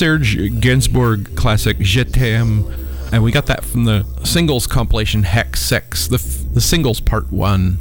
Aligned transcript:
Serge 0.00 0.36
Gainsbourg 0.60 1.34
classic 1.34 1.80
Je 1.80 2.04
t'aime. 2.04 2.72
And 3.10 3.24
we 3.24 3.32
got 3.32 3.46
that 3.46 3.64
from 3.64 3.84
the 3.84 4.06
singles 4.22 4.68
compilation 4.68 5.24
Hex 5.24 5.60
Sex, 5.60 6.06
the, 6.06 6.18
the 6.54 6.60
singles 6.60 7.00
part 7.00 7.32
one. 7.32 7.78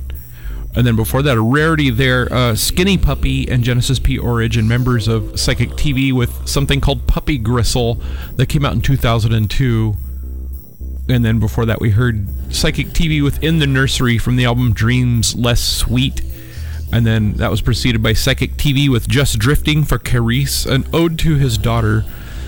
And 0.75 0.87
then 0.87 0.95
before 0.95 1.21
that, 1.21 1.37
a 1.37 1.41
rarity 1.41 1.91
there, 1.91 2.27
uh, 2.33 2.55
Skinny 2.55 2.97
Puppy 2.97 3.47
and 3.47 3.63
Genesis 3.63 3.99
P. 3.99 4.17
Orridge, 4.17 4.57
members 4.63 5.07
of 5.07 5.39
Psychic 5.39 5.69
TV, 5.71 6.11
with 6.11 6.47
something 6.47 6.81
called 6.81 7.05
Puppy 7.05 7.37
Gristle 7.37 8.01
that 8.35 8.47
came 8.47 8.65
out 8.65 8.73
in 8.73 8.81
2002. 8.81 9.95
And 11.09 11.23
then 11.23 11.39
before 11.39 11.67
that, 11.67 11.79
we 11.79 11.91
heard 11.91 12.27
Psychic 12.51 12.87
TV 12.87 13.23
within 13.23 13.59
the 13.59 13.67
nursery 13.67 14.17
from 14.17 14.37
the 14.37 14.45
album 14.45 14.73
Dreams 14.73 15.35
Less 15.35 15.61
Sweet. 15.61 16.21
And 16.91 17.05
then 17.05 17.33
that 17.33 17.51
was 17.51 17.61
preceded 17.61 18.01
by 18.01 18.13
Psychic 18.13 18.53
TV 18.53 18.89
with 18.89 19.07
Just 19.07 19.39
Drifting 19.39 19.83
for 19.83 19.99
Caresse, 19.99 20.65
an 20.65 20.85
ode 20.93 21.19
to 21.19 21.35
his 21.35 21.57
daughter 21.57 22.05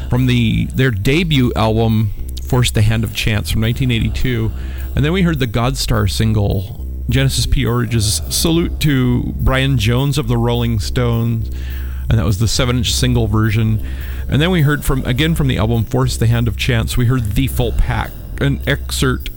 from 0.10 0.26
the 0.26 0.66
their 0.68 0.92
debut 0.92 1.52
album 1.56 2.12
Force 2.44 2.72
the 2.72 2.82
Hand 2.82 3.04
of 3.04 3.14
Chance 3.14 3.52
from 3.52 3.62
1982. 3.62 4.52
And 4.96 5.06
then 5.06 5.14
we 5.14 5.22
heard 5.22 5.40
the 5.40 5.48
Godstar 5.48 6.10
single 6.10 6.88
Genesis 7.10 7.46
P. 7.46 7.66
Orridge's 7.66 8.22
salute 8.30 8.80
to 8.82 9.34
Brian 9.38 9.78
Jones 9.78 10.18
of 10.18 10.28
the 10.28 10.38
Rolling 10.38 10.80
Stones, 10.80 11.50
and 12.10 12.18
that 12.20 12.26
was 12.26 12.40
the 12.40 12.48
seven-inch 12.48 12.94
single 12.94 13.28
version. 13.28 13.86
And 14.28 14.42
then 14.42 14.52
we 14.52 14.62
heard 14.62 14.86
from 14.86 15.04
again 15.06 15.36
from 15.36 15.48
the 15.48 15.58
album 15.58 15.84
Force 15.84 16.18
the 16.18 16.28
Hand 16.28 16.48
of 16.48 16.56
Chance. 16.56 16.98
We 16.98 17.06
heard 17.06 17.34
the 17.34 17.48
full 17.48 17.72
pack, 17.72 18.12
an 18.40 18.62
excerpt 18.68 19.30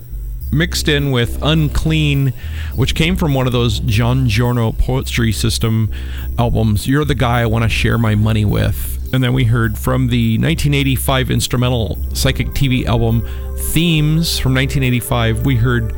mixed 0.53 0.87
in 0.87 1.11
with 1.11 1.43
Unclean, 1.43 2.33
which 2.77 2.95
came 2.95 3.17
from 3.17 3.35
one 3.35 3.47
of 3.47 3.53
those 3.53 3.81
John 3.81 4.29
Giorno 4.29 4.73
Poetry 4.73 5.33
System 5.33 5.91
albums. 6.39 6.87
You're 6.87 7.05
the 7.05 7.15
guy 7.15 7.41
I 7.41 7.47
want 7.47 7.65
to 7.65 7.69
share 7.69 7.99
my 7.99 8.15
money 8.15 8.45
with. 8.45 8.99
And 9.13 9.23
then 9.23 9.33
we 9.33 9.45
heard 9.45 9.77
from 9.79 10.09
the 10.09 10.39
1985 10.39 11.31
instrumental 11.31 11.99
Psychic 12.15 12.49
TV 12.49 12.85
album 12.85 13.23
Themes 13.73 14.39
from 14.39 14.55
1985. 14.55 15.45
We 15.45 15.57
heard 15.57 15.95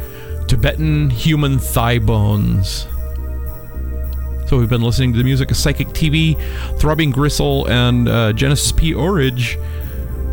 Tibetan 0.48 1.10
Human 1.10 1.58
Thigh 1.58 1.98
Bones. 1.98 2.86
So 4.46 4.58
we've 4.58 4.68
been 4.68 4.82
listening 4.82 5.12
to 5.12 5.18
the 5.18 5.24
music 5.24 5.50
of 5.50 5.56
Psychic 5.56 5.88
TV, 5.88 6.36
Throbbing 6.78 7.10
Gristle, 7.10 7.66
and 7.68 8.08
uh, 8.08 8.32
Genesis 8.32 8.72
P. 8.72 8.92
Orridge 8.92 9.58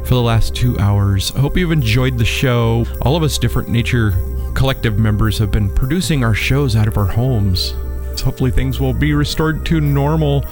for 0.04 0.16
the 0.16 0.22
last 0.22 0.56
two 0.56 0.78
hours. 0.80 1.32
I 1.36 1.40
hope 1.40 1.58
you've 1.58 1.72
enjoyed 1.72 2.18
the 2.18 2.26
show. 2.26 2.86
All 3.02 3.16
of 3.16 3.24
us 3.24 3.38
different 3.38 3.70
nature 3.70 4.12
collective 4.54 5.00
members 5.00 5.38
have 5.38 5.52
been 5.52 5.70
producing 5.74 6.24
our 6.24 6.34
shows 6.34 6.76
out 6.76 6.88
of 6.88 6.98
our 6.98 7.06
homes. 7.06 7.74
So 8.16 8.26
hopefully 8.26 8.52
things 8.52 8.80
will 8.80 8.94
be 8.94 9.14
restored 9.14 9.66
to 9.68 9.80
normal 9.80 10.46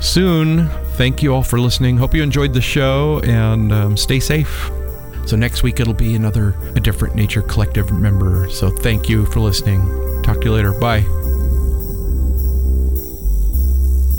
soon. 0.00 0.68
Thank 0.96 1.22
you 1.22 1.34
all 1.34 1.42
for 1.42 1.58
listening. 1.58 1.96
Hope 1.96 2.14
you 2.14 2.22
enjoyed 2.22 2.54
the 2.54 2.60
show 2.60 3.20
and 3.24 3.72
um, 3.72 3.96
stay 3.96 4.20
safe. 4.20 4.70
So 5.26 5.36
next 5.36 5.62
week 5.62 5.80
it'll 5.80 5.94
be 5.94 6.14
another 6.14 6.56
a 6.74 6.80
different 6.80 7.14
nature 7.14 7.42
collective 7.42 7.92
member. 7.92 8.48
So 8.50 8.70
thank 8.70 9.08
you 9.08 9.26
for 9.26 9.40
listening. 9.40 9.80
Talk 10.22 10.40
to 10.40 10.46
you 10.46 10.52
later. 10.52 10.72
Bye. 10.72 11.04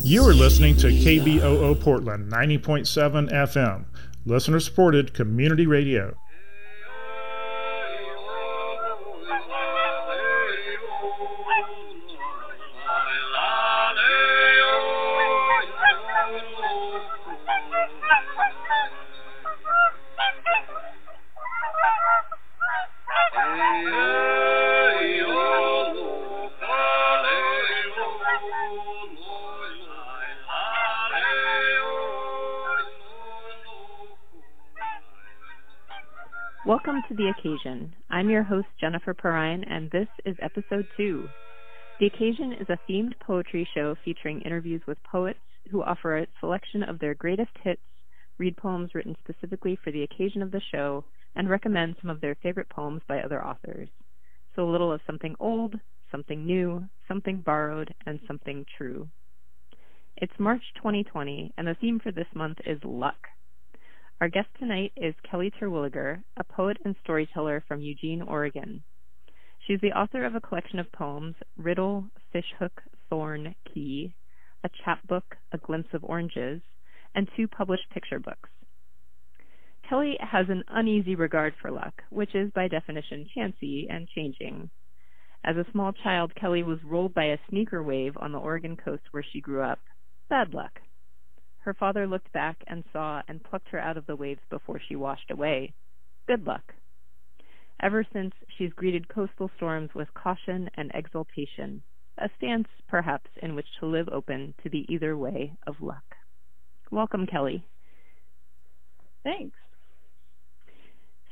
You 0.03 0.23
are 0.27 0.33
listening 0.33 0.75
to 0.77 0.87
KBOO 0.87 1.79
Portland 1.81 2.31
90.7 2.31 3.31
FM, 3.31 3.85
listener 4.29 4.59
supported 4.59 5.13
community 5.13 5.65
radio. 5.65 6.15
To 37.09 37.15
The 37.15 37.33
Occasion. 37.39 37.95
I'm 38.11 38.29
your 38.29 38.43
host, 38.43 38.67
Jennifer 38.79 39.15
Perrine, 39.15 39.63
and 39.67 39.89
this 39.89 40.07
is 40.25 40.35
episode 40.43 40.85
two. 40.95 41.27
The 41.99 42.05
Occasion 42.05 42.53
is 42.53 42.69
a 42.69 42.77
themed 42.87 43.13
poetry 43.19 43.67
show 43.73 43.95
featuring 44.05 44.41
interviews 44.41 44.83
with 44.85 45.01
poets 45.01 45.39
who 45.71 45.81
offer 45.81 46.19
a 46.19 46.27
selection 46.39 46.83
of 46.83 46.99
their 46.99 47.15
greatest 47.15 47.49
hits, 47.63 47.81
read 48.37 48.55
poems 48.57 48.91
written 48.93 49.15
specifically 49.23 49.75
for 49.83 49.91
the 49.91 50.03
occasion 50.03 50.43
of 50.43 50.51
the 50.51 50.61
show, 50.71 51.03
and 51.35 51.49
recommend 51.49 51.95
some 51.99 52.11
of 52.11 52.21
their 52.21 52.35
favorite 52.43 52.69
poems 52.69 53.01
by 53.07 53.21
other 53.21 53.43
authors. 53.43 53.89
So 54.55 54.69
a 54.69 54.71
little 54.71 54.91
of 54.91 55.01
something 55.07 55.35
old, 55.39 55.73
something 56.11 56.45
new, 56.45 56.83
something 57.07 57.41
borrowed, 57.43 57.91
and 58.05 58.19
something 58.27 58.67
true. 58.77 59.07
It's 60.17 60.33
March 60.37 60.63
2020, 60.75 61.53
and 61.57 61.67
the 61.67 61.75
theme 61.81 61.99
for 61.99 62.11
this 62.11 62.27
month 62.35 62.59
is 62.67 62.77
luck. 62.83 63.17
Our 64.21 64.27
guest 64.27 64.49
tonight 64.59 64.91
is 64.97 65.15
Kelly 65.31 65.49
Terwilliger, 65.49 66.21
a 66.35 66.43
poet 66.43 66.75
and 66.83 66.93
storyteller 67.01 67.63
from 67.65 67.79
Eugene, 67.79 68.21
Oregon. 68.21 68.83
She's 69.65 69.79
the 69.79 69.93
author 69.93 70.25
of 70.25 70.35
a 70.35 70.41
collection 70.41 70.77
of 70.77 70.91
poems, 70.91 71.35
Riddle, 71.55 72.03
Fishhook, 72.33 72.81
Thorn, 73.09 73.55
Key, 73.73 74.13
a 74.65 74.69
chapbook, 74.83 75.37
A 75.53 75.57
Glimpse 75.57 75.93
of 75.93 76.03
Oranges, 76.03 76.61
and 77.15 77.29
two 77.37 77.47
published 77.47 77.89
picture 77.93 78.19
books. 78.19 78.49
Kelly 79.87 80.17
has 80.19 80.47
an 80.49 80.65
uneasy 80.67 81.15
regard 81.15 81.53
for 81.61 81.71
luck, 81.71 82.03
which 82.09 82.35
is 82.35 82.51
by 82.51 82.67
definition 82.67 83.25
chancy 83.33 83.87
and 83.89 84.09
changing. 84.09 84.69
As 85.45 85.55
a 85.55 85.71
small 85.71 85.93
child, 85.93 86.35
Kelly 86.35 86.63
was 86.63 86.83
rolled 86.83 87.13
by 87.13 87.27
a 87.27 87.37
sneaker 87.49 87.81
wave 87.81 88.17
on 88.17 88.33
the 88.33 88.39
Oregon 88.39 88.75
coast 88.75 89.03
where 89.11 89.23
she 89.23 89.39
grew 89.39 89.63
up. 89.63 89.79
Bad 90.27 90.53
luck. 90.53 90.81
Her 91.69 91.75
father 91.75 92.07
looked 92.07 92.31
back 92.31 92.63
and 92.65 92.83
saw 92.91 93.21
and 93.27 93.43
plucked 93.43 93.69
her 93.69 93.77
out 93.77 93.95
of 93.95 94.07
the 94.07 94.15
waves 94.15 94.41
before 94.49 94.79
she 94.79 94.95
washed 94.95 95.29
away. 95.29 95.71
Good 96.25 96.47
luck. 96.47 96.73
Ever 97.79 98.03
since, 98.11 98.33
she's 98.57 98.73
greeted 98.73 99.07
coastal 99.07 99.51
storms 99.55 99.91
with 99.93 100.11
caution 100.15 100.71
and 100.73 100.89
exultation, 100.95 101.83
a 102.17 102.27
stance, 102.37 102.67
perhaps, 102.87 103.29
in 103.43 103.53
which 103.53 103.67
to 103.79 103.85
live 103.85 104.09
open 104.09 104.55
to 104.63 104.69
the 104.69 104.83
either 104.91 105.15
way 105.15 105.53
of 105.67 105.79
luck. 105.79 106.15
Welcome, 106.89 107.27
Kelly. 107.27 107.63
Thanks. 109.23 109.55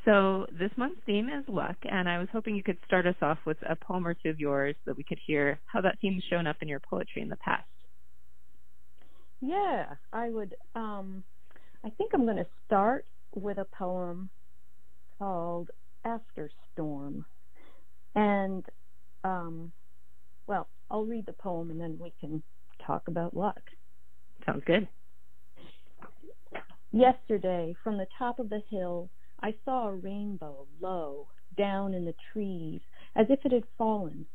So, 0.05 0.45
this 0.51 0.77
month's 0.77 1.01
theme 1.07 1.29
is 1.29 1.49
luck, 1.49 1.77
and 1.81 2.07
I 2.07 2.19
was 2.19 2.27
hoping 2.31 2.55
you 2.55 2.61
could 2.61 2.77
start 2.85 3.07
us 3.07 3.23
off 3.23 3.39
with 3.47 3.57
a 3.67 3.75
poem 3.75 4.05
or 4.05 4.13
two 4.13 4.29
of 4.29 4.39
yours 4.39 4.75
so 4.85 4.91
that 4.91 4.97
we 4.97 5.03
could 5.03 5.19
hear 5.25 5.59
how 5.65 5.81
that 5.81 5.97
theme's 5.99 6.23
shown 6.29 6.45
up 6.45 6.57
in 6.61 6.67
your 6.67 6.79
poetry 6.79 7.23
in 7.23 7.29
the 7.29 7.37
past. 7.37 7.65
Yeah, 9.41 9.85
I 10.11 10.29
would. 10.29 10.55
Um, 10.75 11.23
I 11.83 11.89
think 11.91 12.11
I'm 12.13 12.25
going 12.25 12.37
to 12.37 12.47
start 12.65 13.05
with 13.35 13.57
a 13.57 13.65
poem 13.65 14.29
called 15.19 15.69
After 16.05 16.49
Storm. 16.71 17.25
And, 18.15 18.65
um, 19.23 19.71
well, 20.47 20.67
I'll 20.89 21.05
read 21.05 21.25
the 21.25 21.33
poem 21.33 21.69
and 21.69 21.79
then 21.79 21.97
we 22.01 22.13
can 22.19 22.41
talk 22.85 23.07
about 23.07 23.35
luck. 23.35 23.61
Sounds 24.45 24.63
good. 24.65 24.87
Yesterday, 26.91 27.75
from 27.83 27.97
the 27.97 28.07
top 28.17 28.39
of 28.39 28.49
the 28.49 28.61
hill, 28.69 29.09
I 29.41 29.53
saw 29.65 29.87
a 29.87 29.95
rainbow 29.95 30.65
low 30.81 31.27
down 31.57 31.93
in 31.93 32.05
the 32.05 32.15
trees 32.33 32.81
as 33.15 33.27
if 33.29 33.45
it 33.45 33.51
had 33.51 33.65
fallen. 33.77 34.25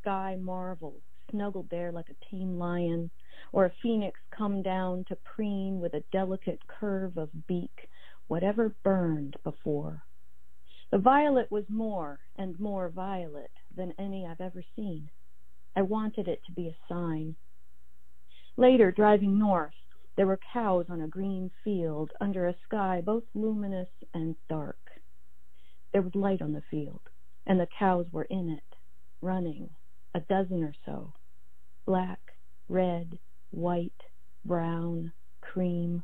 Sky 0.00 0.36
marveled, 0.40 1.02
snuggled 1.30 1.68
there 1.70 1.92
like 1.92 2.06
a 2.08 2.30
tame 2.30 2.58
lion, 2.58 3.10
or 3.52 3.64
a 3.64 3.72
phoenix 3.82 4.18
come 4.36 4.62
down 4.62 5.04
to 5.08 5.16
preen 5.16 5.80
with 5.80 5.94
a 5.94 6.04
delicate 6.12 6.60
curve 6.66 7.16
of 7.16 7.46
beak 7.46 7.88
whatever 8.28 8.74
burned 8.82 9.36
before. 9.44 10.02
The 10.90 10.98
violet 10.98 11.50
was 11.50 11.64
more 11.68 12.20
and 12.36 12.58
more 12.58 12.88
violet 12.88 13.50
than 13.76 13.94
any 13.98 14.26
I've 14.26 14.40
ever 14.40 14.62
seen. 14.74 15.10
I 15.76 15.82
wanted 15.82 16.28
it 16.28 16.40
to 16.46 16.52
be 16.52 16.68
a 16.68 16.76
sign. 16.88 17.34
Later, 18.56 18.90
driving 18.90 19.38
north, 19.38 19.74
there 20.16 20.26
were 20.26 20.40
cows 20.52 20.86
on 20.88 21.00
a 21.00 21.08
green 21.08 21.50
field 21.64 22.12
under 22.20 22.46
a 22.46 22.56
sky 22.66 23.02
both 23.04 23.24
luminous 23.34 23.88
and 24.12 24.36
dark. 24.48 24.78
There 25.92 26.02
was 26.02 26.14
light 26.14 26.42
on 26.42 26.52
the 26.52 26.62
field, 26.70 27.00
and 27.46 27.58
the 27.60 27.68
cows 27.78 28.06
were 28.12 28.24
in 28.24 28.50
it, 28.50 28.76
running, 29.20 29.70
a 30.14 30.20
dozen 30.20 30.62
or 30.62 30.74
so, 30.84 31.12
black, 31.86 32.31
red, 32.68 33.18
white, 33.50 33.92
brown, 34.44 35.12
cream. 35.40 36.02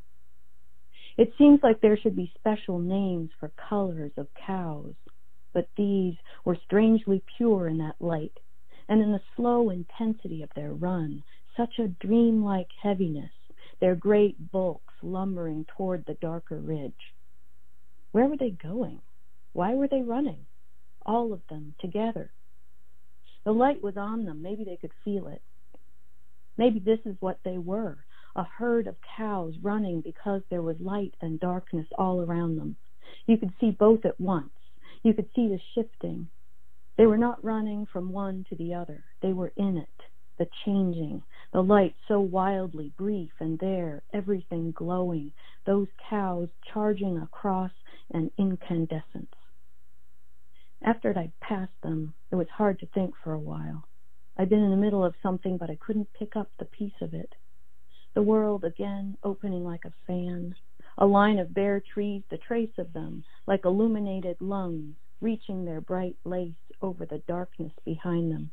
It 1.17 1.33
seems 1.37 1.59
like 1.63 1.81
there 1.81 1.97
should 1.97 2.15
be 2.15 2.31
special 2.35 2.79
names 2.79 3.29
for 3.39 3.51
colors 3.69 4.11
of 4.17 4.27
cows, 4.45 4.93
but 5.53 5.67
these 5.75 6.15
were 6.45 6.57
strangely 6.65 7.23
pure 7.37 7.67
in 7.67 7.77
that 7.79 7.95
light, 7.99 8.37
and 8.87 9.01
in 9.01 9.11
the 9.11 9.21
slow 9.35 9.69
intensity 9.69 10.43
of 10.43 10.49
their 10.55 10.73
run, 10.73 11.23
such 11.57 11.79
a 11.79 11.87
dreamlike 11.87 12.69
heaviness 12.81 13.31
their 13.79 13.95
great 13.95 14.51
bulks 14.51 14.93
lumbering 15.01 15.65
toward 15.77 16.03
the 16.05 16.15
darker 16.15 16.59
ridge. 16.59 17.13
Where 18.11 18.25
were 18.25 18.37
they 18.37 18.51
going? 18.51 19.01
Why 19.53 19.75
were 19.75 19.87
they 19.87 20.01
running? 20.01 20.45
All 21.05 21.33
of 21.33 21.41
them 21.49 21.75
together. 21.79 22.31
The 23.45 23.51
light 23.51 23.81
was 23.81 23.95
on 23.97 24.25
them. 24.25 24.41
Maybe 24.41 24.63
they 24.63 24.77
could 24.77 24.91
feel 25.03 25.27
it. 25.27 25.41
Maybe 26.59 26.79
this 26.79 26.99
is 27.05 27.15
what 27.21 27.39
they 27.45 27.57
were 27.57 28.03
a 28.35 28.43
herd 28.43 28.85
of 28.87 28.97
cows 29.17 29.53
running 29.61 30.01
because 30.01 30.41
there 30.49 30.61
was 30.61 30.75
light 30.81 31.15
and 31.21 31.39
darkness 31.39 31.87
all 31.97 32.19
around 32.19 32.57
them. 32.57 32.75
You 33.27 33.37
could 33.37 33.53
see 33.61 33.71
both 33.71 34.03
at 34.03 34.19
once. 34.19 34.51
You 35.01 35.13
could 35.13 35.29
see 35.33 35.47
the 35.47 35.59
shifting. 35.73 36.27
They 36.97 37.05
were 37.05 37.17
not 37.17 37.43
running 37.43 37.85
from 37.85 38.11
one 38.11 38.45
to 38.49 38.57
the 38.57 38.73
other. 38.73 39.05
They 39.21 39.31
were 39.31 39.53
in 39.55 39.77
it, 39.77 40.03
the 40.37 40.49
changing, 40.65 41.23
the 41.53 41.63
light 41.63 41.95
so 42.09 42.19
wildly 42.19 42.91
brief, 42.97 43.31
and 43.39 43.57
there, 43.59 44.03
everything 44.13 44.73
glowing, 44.73 45.31
those 45.65 45.87
cows 46.09 46.49
charging 46.73 47.19
across 47.19 47.71
an 48.11 48.31
incandescence. 48.37 49.33
After 50.83 51.17
I'd 51.17 51.39
passed 51.39 51.81
them, 51.83 52.13
it 52.31 52.35
was 52.35 52.49
hard 52.49 52.79
to 52.79 52.85
think 52.87 53.13
for 53.23 53.31
a 53.31 53.39
while. 53.39 53.85
I'd 54.39 54.47
been 54.47 54.63
in 54.63 54.71
the 54.71 54.77
middle 54.77 55.03
of 55.03 55.15
something, 55.21 55.57
but 55.57 55.69
I 55.69 55.75
couldn't 55.75 56.13
pick 56.17 56.37
up 56.37 56.49
the 56.57 56.65
piece 56.65 56.93
of 57.01 57.13
it. 57.13 57.35
The 58.13 58.21
world 58.21 58.63
again 58.63 59.17
opening 59.21 59.65
like 59.65 59.83
a 59.83 59.91
fan, 60.07 60.55
a 60.97 61.05
line 61.05 61.39
of 61.39 61.53
bare 61.53 61.81
trees, 61.81 62.23
the 62.29 62.37
trace 62.37 62.71
of 62.77 62.93
them, 62.93 63.25
like 63.47 63.65
illuminated 63.65 64.37
lungs, 64.39 64.95
reaching 65.19 65.65
their 65.65 65.81
bright 65.81 66.15
lace 66.23 66.53
over 66.81 67.05
the 67.05 67.21
darkness 67.27 67.73
behind 67.83 68.31
them. 68.31 68.49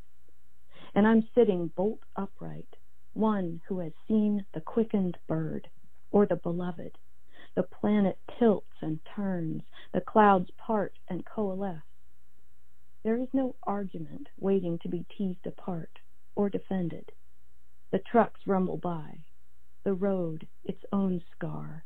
And 0.97 1.07
I'm 1.07 1.29
sitting 1.37 1.69
bolt 1.77 2.01
upright, 2.17 2.77
one 3.13 3.61
who 3.69 3.79
has 3.79 3.93
seen 4.09 4.45
the 4.55 4.63
quickened 4.63 5.17
bird, 5.29 5.69
or 6.11 6.27
the 6.27 6.35
beloved. 6.35 6.99
The 7.55 7.63
planet 7.63 8.19
tilts 8.41 8.75
and 8.83 8.99
turns, 9.15 9.63
the 9.95 10.01
clouds 10.01 10.51
part 10.59 10.95
and 11.09 11.25
coalesce. 11.25 11.79
There 13.07 13.23
is 13.23 13.29
no 13.33 13.55
argument 13.63 14.27
waiting 14.37 14.81
to 14.81 14.89
be 14.89 15.07
teased 15.17 15.47
apart 15.47 16.01
or 16.35 16.51
defended. 16.51 17.13
The 17.93 18.01
trucks 18.01 18.41
rumble 18.49 18.79
by, 18.79 19.21
the 19.85 19.95
road 19.95 20.49
its 20.65 20.83
own 20.93 21.23
scar. 21.33 21.85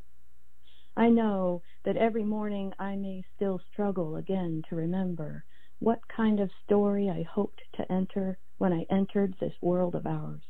I 0.97 1.09
know 1.09 1.61
that 1.85 1.95
every 1.95 2.23
morning 2.23 2.73
I 2.79 2.95
may 2.95 3.23
still 3.35 3.61
struggle 3.71 4.15
again 4.15 4.63
to 4.67 4.75
remember 4.75 5.45
what 5.77 5.99
kind 6.07 6.39
of 6.39 6.49
story 6.65 7.07
I 7.07 7.21
hoped 7.21 7.61
to 7.75 7.91
enter 7.91 8.39
when 8.57 8.73
I 8.73 8.87
entered 8.89 9.35
this 9.39 9.53
world 9.61 9.93
of 9.93 10.07
ours. 10.07 10.41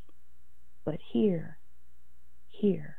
But 0.86 1.00
here, 1.12 1.58
here. 2.48 2.96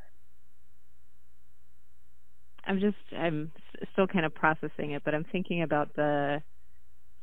I'm 2.68 2.80
just, 2.80 2.98
I'm 3.18 3.52
still 3.94 4.06
kind 4.06 4.28
of 4.28 4.36
processing 4.36 4.92
it, 4.92 5.04
but 5.04 5.16
I'm 5.16 5.26
thinking 5.32 5.64
about 5.64 5.96
the 5.96 6.44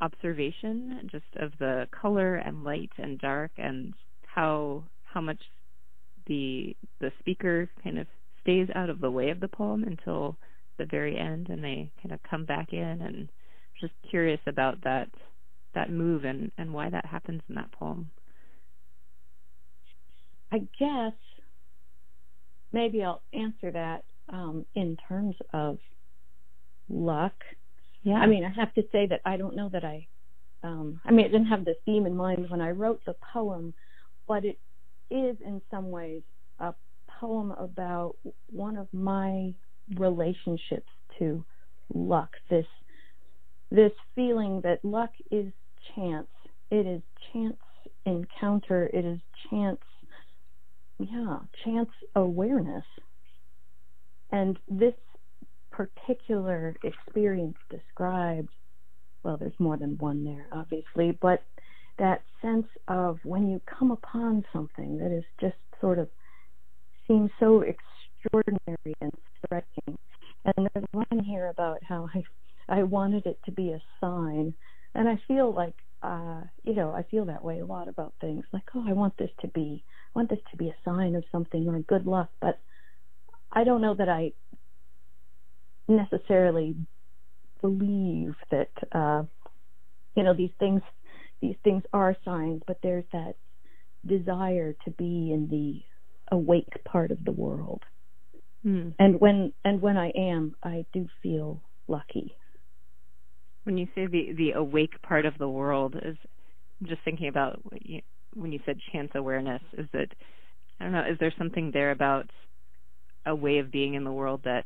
observation 0.01 1.09
just 1.11 1.25
of 1.37 1.53
the 1.59 1.87
color 1.91 2.37
and 2.37 2.65
light 2.65 2.91
and 2.99 3.19
dark 3.19 3.51
and 3.59 3.95
how 4.27 4.83
how 5.05 5.21
much 5.21 5.41
the 6.27 6.77
the 7.01 7.11
speaker 7.19 7.69
kind 7.83 7.99
of 7.99 8.07
stays 8.41 8.69
out 8.75 8.89
of 8.91 9.01
the 9.01 9.11
way 9.11 9.31
of 9.31 9.41
the 9.41 9.49
poem 9.49 9.85
until 9.85 10.37
the 10.79 10.87
very 10.87 11.19
end 11.19 11.49
and 11.49 11.63
they 11.63 11.91
kind 12.03 12.13
of 12.13 12.21
come 12.29 12.45
back 12.45 12.73
in 12.73 13.03
and 13.03 13.29
just 13.81 13.93
curious 14.09 14.41
about 14.47 14.83
that 14.83 15.09
that 15.75 15.91
move 15.91 16.25
and 16.25 16.51
and 16.57 16.73
why 16.73 16.89
that 16.89 17.05
happens 17.05 17.43
in 17.49 17.55
that 17.55 17.71
poem. 17.73 18.11
I 20.53 20.59
guess 20.79 21.13
maybe 22.73 23.03
i'll 23.03 23.23
answer 23.33 23.71
that 23.71 24.05
um, 24.33 24.65
in 24.75 24.97
terms 25.09 25.35
of 25.53 25.79
luck 26.89 27.35
yeah. 28.03 28.15
I 28.15 28.27
mean 28.27 28.45
i 28.45 28.51
have 28.51 28.73
to 28.75 28.83
say 28.93 29.07
that 29.07 29.21
i 29.25 29.37
don't 29.37 29.57
know 29.57 29.69
that 29.71 29.85
i 29.85 30.07
um, 30.63 31.01
i 31.05 31.11
mean 31.11 31.27
i 31.27 31.29
didn't 31.29 31.47
have 31.47 31.65
this 31.65 31.77
theme 31.85 32.07
in 32.07 32.17
mind 32.17 32.49
when 32.51 32.61
i 32.61 32.71
wrote 32.71 33.01
the 33.07 33.15
poem 33.33 33.75
but 34.29 34.45
it 34.45 34.59
is 35.11 35.37
in 35.45 35.61
some 35.71 35.91
ways 35.91 36.23
a 36.61 36.75
poem 37.21 37.53
about 37.53 38.17
one 38.51 38.77
of 38.77 38.89
my 38.93 39.53
relationships 39.97 40.89
to 41.19 41.45
luck 41.95 42.31
this 42.49 42.67
this 43.71 43.93
feeling 44.15 44.61
that 44.63 44.85
luck 44.85 45.11
is 45.31 45.53
chance. 45.95 46.29
It 46.71 46.87
is 46.87 47.03
chance 47.33 47.57
encounter. 48.07 48.91
It 48.93 49.05
is 49.05 49.19
chance 49.51 49.81
yeah 50.99 51.39
chance 51.65 51.89
awareness. 52.15 52.85
And 54.33 54.59
this 54.69 54.95
particular 55.87 56.75
experience 56.83 57.57
described 57.71 58.51
well 59.23 59.37
there's 59.37 59.59
more 59.59 59.77
than 59.77 59.97
one 59.99 60.25
there 60.25 60.47
obviously 60.53 61.17
but 61.21 61.43
that 61.99 62.23
sense 62.41 62.67
of 62.89 63.19
when 63.25 63.49
you 63.49 63.61
come 63.79 63.91
upon 63.91 64.45
something 64.53 64.99
that 64.99 65.15
is 65.15 65.25
just 65.41 65.57
sort 65.81 65.99
of 65.99 66.09
seems 67.07 67.31
so 67.41 67.63
extraordinary 67.63 68.95
and 69.01 69.13
striking. 69.45 69.99
And 70.45 70.71
there's 70.73 70.87
one 70.93 71.25
here 71.25 71.49
about 71.49 71.79
how 71.87 72.09
I 72.15 72.23
I 72.69 72.85
wanted 72.85 73.27
it 73.27 73.39
to 73.47 73.53
be 73.53 73.73
a 73.73 73.83
sign, 74.01 74.55
and 74.95 75.09
I 75.09 75.21
feel 75.27 75.53
like 75.53 75.75
uh, 76.03 76.43
you 76.63 76.75
know 76.75 76.93
I 76.93 77.03
feel 77.11 77.27
that 77.27 77.45
way 77.45 77.59
a 77.59 77.67
lot 77.67 77.89
about 77.89 78.15
things. 78.21 78.45
Like 78.53 78.63
oh, 78.75 78.85
I 78.89 78.93
want 78.93 79.17
this 79.19 79.31
to 79.43 79.49
be 79.49 79.85
I 80.15 80.19
want 80.19 80.31
this 80.31 80.39
to 80.51 80.57
be 80.57 80.69
a 80.69 80.77
sign 80.85 81.17
of 81.17 81.25
something 81.31 81.69
or 81.69 81.81
good 81.81 82.07
luck, 82.07 82.31
but 82.41 82.59
I 83.53 83.65
don't 83.65 83.83
know 83.83 83.95
that 83.95 84.09
I 84.09 84.33
necessarily 85.91 86.77
believe 87.61 88.35
that 88.51 88.71
uh, 88.93 89.23
you 90.15 90.23
know 90.23 90.35
these 90.35 90.51
things 90.59 90.83
these 91.41 91.57
things 91.65 91.83
are 91.93 92.17
signs, 92.25 92.63
but 92.67 92.79
there's 92.83 93.05
that 93.13 93.35
desire 94.07 94.75
to 94.85 94.91
be 94.91 95.33
in 95.33 95.49
the 95.51 95.83
awake 96.35 96.85
part 96.85 97.11
of 97.11 97.25
the 97.25 97.33
world. 97.33 97.83
Hmm. 98.63 98.91
And 98.99 99.21
when 99.21 99.53
and 99.65 99.81
when 99.81 99.97
I 99.97 100.11
am, 100.11 100.55
I 100.63 100.85
do 100.93 101.09
feel 101.23 101.63
lucky. 101.89 102.35
When 103.65 103.79
you 103.79 103.87
say 103.95 104.07
the 104.07 104.33
the 104.37 104.53
awake 104.53 105.01
part 105.03 105.27
of 105.27 105.39
the 105.39 105.49
world, 105.49 105.97
is 105.97 106.17
I'm 106.81 106.87
just 106.87 107.03
thinking 107.05 107.29
about 107.29 107.61
you, 107.81 108.01
when 108.35 108.53
you 108.53 108.61
said 108.65 108.79
chance 108.93 109.11
awareness. 109.15 109.63
Is 109.77 109.89
it 109.93 110.13
I 110.79 110.85
don't 110.85 110.93
know? 110.93 111.05
Is 111.11 111.19
there 111.19 111.33
something 111.37 111.71
there 111.73 111.91
about 111.91 112.31
a 113.27 113.35
way 113.35 113.59
of 113.59 113.71
being 113.71 113.95
in 113.95 114.05
the 114.05 114.13
world 114.13 114.43
that 114.45 114.65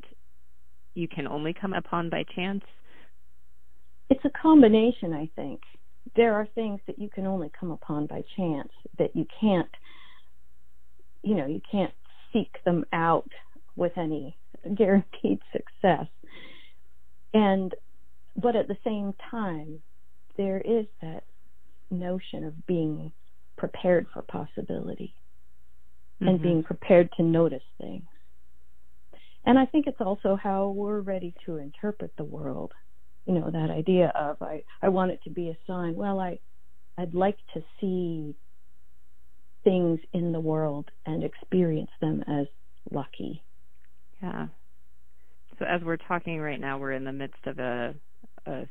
you 0.95 1.09
can 1.09 1.27
only 1.27 1.53
come 1.53 1.73
upon 1.73 2.11
by 2.11 2.25
chance? 2.35 2.63
It's 4.11 4.25
a 4.25 4.31
combination, 4.31 5.13
I 5.13 5.31
think 5.35 5.61
there 6.17 6.35
are 6.35 6.47
things 6.55 6.81
that 6.87 6.99
you 6.99 7.09
can 7.09 7.27
only 7.27 7.51
come 7.59 7.71
upon 7.71 8.07
by 8.07 8.23
chance 8.37 8.71
that 8.99 9.15
you 9.15 9.27
can't 9.41 9.71
you 11.23 11.35
know 11.35 11.47
you 11.47 11.61
can't 11.71 11.93
seek 12.33 12.53
them 12.65 12.85
out 12.93 13.29
with 13.77 13.93
any 13.97 14.37
guaranteed 14.77 15.39
success 15.53 16.07
and 17.33 17.75
but 18.37 18.57
at 18.57 18.69
the 18.69 18.77
same 18.85 19.15
time 19.31 19.81
there 20.37 20.61
is 20.61 20.87
that 21.01 21.25
notion 21.91 22.45
of 22.45 22.67
being 22.67 23.13
prepared 23.57 24.07
for 24.13 24.23
possibility 24.23 25.15
mm-hmm. 26.21 26.29
and 26.29 26.43
being 26.43 26.63
prepared 26.63 27.09
to 27.17 27.23
notice 27.23 27.63
things 27.81 28.05
and 29.45 29.59
i 29.59 29.67
think 29.67 29.87
it's 29.87 30.01
also 30.01 30.37
how 30.37 30.69
we're 30.69 31.01
ready 31.01 31.35
to 31.47 31.57
interpret 31.57 32.13
the 32.17 32.25
world 32.25 32.73
you 33.27 33.35
know 33.35 33.51
that 33.51 33.71
idea 33.71 34.13
of 34.15 34.41
I 34.43 34.65
I 34.83 34.89
want 34.89 35.13
it 35.13 35.21
to 35.25 35.31
be 35.31 35.49
a 35.49 35.57
sign. 35.67 35.95
Well, 35.95 36.21
I 36.21 36.39
I'd 36.99 37.15
like 37.15 37.39
to 37.55 37.63
see 37.81 38.35
things 39.65 39.99
in 40.13 40.33
the 40.33 40.41
world 40.41 40.91
and 41.07 41.25
experience 41.25 41.91
them 42.01 42.23
as 42.29 42.47
lucky. 42.91 43.43
Yeah. 44.23 44.49
So 45.59 45.65
as 45.65 45.81
we're 45.83 45.97
talking 45.97 46.41
right 46.41 46.61
now, 46.61 46.79
we're 46.79 46.93
in 46.93 47.05
the 47.05 47.13
midst 47.13 47.47
of 47.47 47.59
a, 47.59 47.95
a 48.47 48.67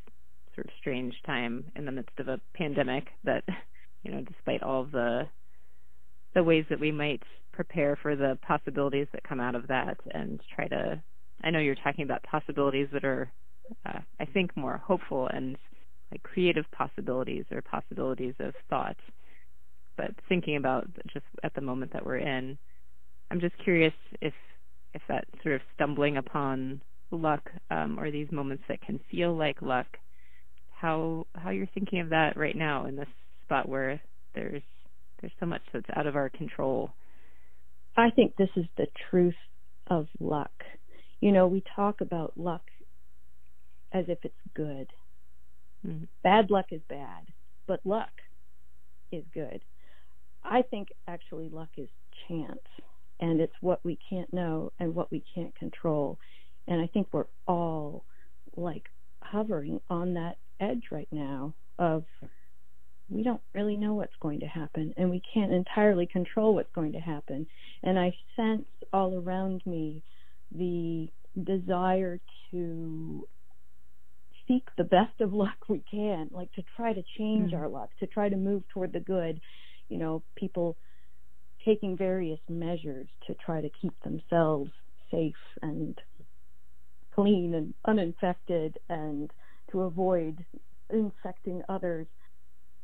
sort 0.54 0.68
of 0.68 0.72
strange 0.80 1.16
time 1.26 1.66
in 1.76 1.86
the 1.86 1.92
midst 1.92 2.20
of 2.20 2.28
a 2.28 2.40
pandemic 2.54 3.08
that, 3.24 3.44
you 4.04 4.12
know, 4.12 4.22
despite 4.22 4.62
all 4.62 4.86
the 4.86 5.28
the 6.36 6.44
ways 6.44 6.66
that 6.70 6.80
we 6.80 6.92
might 6.92 7.22
prepare 7.54 7.98
for 8.02 8.16
the 8.16 8.38
possibilities 8.46 9.08
that 9.14 9.24
come 9.24 9.40
out 9.40 9.56
of 9.56 9.68
that 9.68 9.98
and 10.12 10.42
try 10.54 10.68
to 10.68 11.02
I 11.44 11.50
know 11.50 11.60
you're 11.60 11.76
talking 11.76 12.04
about 12.06 12.24
possibilities 12.24 12.88
that 12.94 13.04
are 13.04 13.32
uh, 13.86 14.00
I 14.20 14.26
think, 14.26 14.56
more 14.56 14.78
hopeful 14.78 15.28
and 15.28 15.58
like 16.12 16.24
creative 16.24 16.66
possibilities 16.72 17.46
or 17.52 17.62
possibilities 17.62 18.36
of 18.40 18.54
thought. 18.70 18.98
But 19.98 20.12
thinking 20.30 20.58
about 20.58 20.88
just 21.12 21.26
at 21.44 21.54
the 21.54 21.62
moment 21.62 21.94
that 21.94 22.06
we're 22.06 22.18
in, 22.18 22.58
I'm 23.32 23.40
just 23.40 23.58
curious 23.64 23.94
if 24.22 24.34
if 24.94 25.02
that 25.08 25.26
sort 25.42 25.56
of 25.56 25.62
stumbling 25.74 26.18
upon 26.18 26.82
luck 27.10 27.50
um, 27.72 28.00
or 28.00 28.12
these 28.12 28.32
moments 28.32 28.64
that 28.68 28.82
can 28.82 29.00
feel 29.10 29.36
like 29.36 29.62
luck, 29.62 29.88
how 30.70 31.26
how 31.36 31.50
you're 31.50 31.70
thinking 31.74 32.00
of 32.00 32.10
that 32.10 32.38
right 32.38 32.56
now 32.56 32.86
in 32.86 32.96
this 32.96 33.08
spot 33.46 33.68
where 33.68 34.00
there's 34.36 34.62
there's 35.22 35.34
so 35.40 35.46
much 35.46 35.62
that's 35.72 35.86
out 35.96 36.08
of 36.08 36.16
our 36.16 36.30
control. 36.30 36.92
I 37.96 38.10
think 38.10 38.36
this 38.36 38.50
is 38.56 38.66
the 38.78 38.88
truth 39.10 39.36
of 39.88 40.08
luck. 40.20 40.52
You 41.20 41.32
know, 41.32 41.48
we 41.48 41.64
talk 41.76 42.02
about 42.02 42.34
luck 42.36 42.64
as 43.92 44.06
if 44.08 44.18
it's 44.24 44.34
good. 44.56 44.88
Mm-hmm. 45.86 46.06
Bad 46.24 46.50
luck 46.50 46.66
is 46.72 46.82
bad, 46.90 47.28
but 47.68 47.80
luck 47.86 48.12
is 49.12 49.24
good. 49.34 49.62
I 50.44 50.64
think 50.64 50.90
actually 51.08 51.50
luck 51.50 51.70
is 51.78 51.90
chance, 52.28 52.60
and 53.20 53.40
it's 53.40 53.54
what 53.62 53.80
we 53.84 53.98
can't 54.10 54.34
know 54.34 54.72
and 54.80 54.96
what 54.96 55.12
we 55.12 55.24
can't 55.34 55.56
control. 55.56 56.18
And 56.68 56.82
I 56.82 56.88
think 56.88 57.08
we're 57.12 57.26
all 57.48 58.06
like 58.56 58.86
hovering 59.22 59.80
on 59.90 60.16
that 60.16 60.38
edge 60.60 60.84
right 60.92 61.08
now 61.12 61.54
of 61.80 62.04
we 63.10 63.24
don't 63.24 63.42
really 63.54 63.78
know 63.78 63.94
what's 63.94 64.16
going 64.22 64.40
to 64.40 64.46
happen 64.46 64.94
and 64.98 65.10
we 65.10 65.22
can't 65.34 65.52
entirely 65.52 66.08
control 66.08 66.56
what's 66.56 66.72
going 66.74 66.94
to 66.94 67.00
happen. 67.00 67.48
And 67.84 68.00
I 68.00 68.14
sense 68.36 68.66
all 68.92 69.18
around 69.20 69.62
me 69.66 70.04
the 70.52 71.10
desire 71.42 72.20
to 72.52 73.28
seek 74.48 74.68
the 74.78 74.84
best 74.84 75.22
of 75.22 75.34
luck 75.34 75.58
we 75.70 75.84
can, 75.90 76.30
like 76.32 76.52
to 76.54 76.64
try 76.76 76.94
to 76.94 77.04
change 77.18 77.52
mm-hmm. 77.52 77.62
our 77.62 77.70
luck, 77.70 77.90
to 78.00 78.08
try 78.08 78.30
to 78.30 78.36
move 78.36 78.64
toward 78.74 78.94
the 78.94 79.00
good. 79.00 79.40
You 79.90 79.98
know, 79.98 80.24
people 80.36 80.78
taking 81.66 81.98
various 81.98 82.40
measures 82.50 83.08
to 83.28 83.34
try 83.46 83.62
to 83.62 83.70
keep 83.82 83.94
themselves 84.04 84.72
safe 85.12 85.36
and 85.62 86.00
clean 87.14 87.54
and 87.54 87.74
uninfected 87.86 88.78
and 88.90 89.32
to 89.72 89.82
avoid 89.82 90.44
infecting 90.90 91.62
others. 91.70 92.08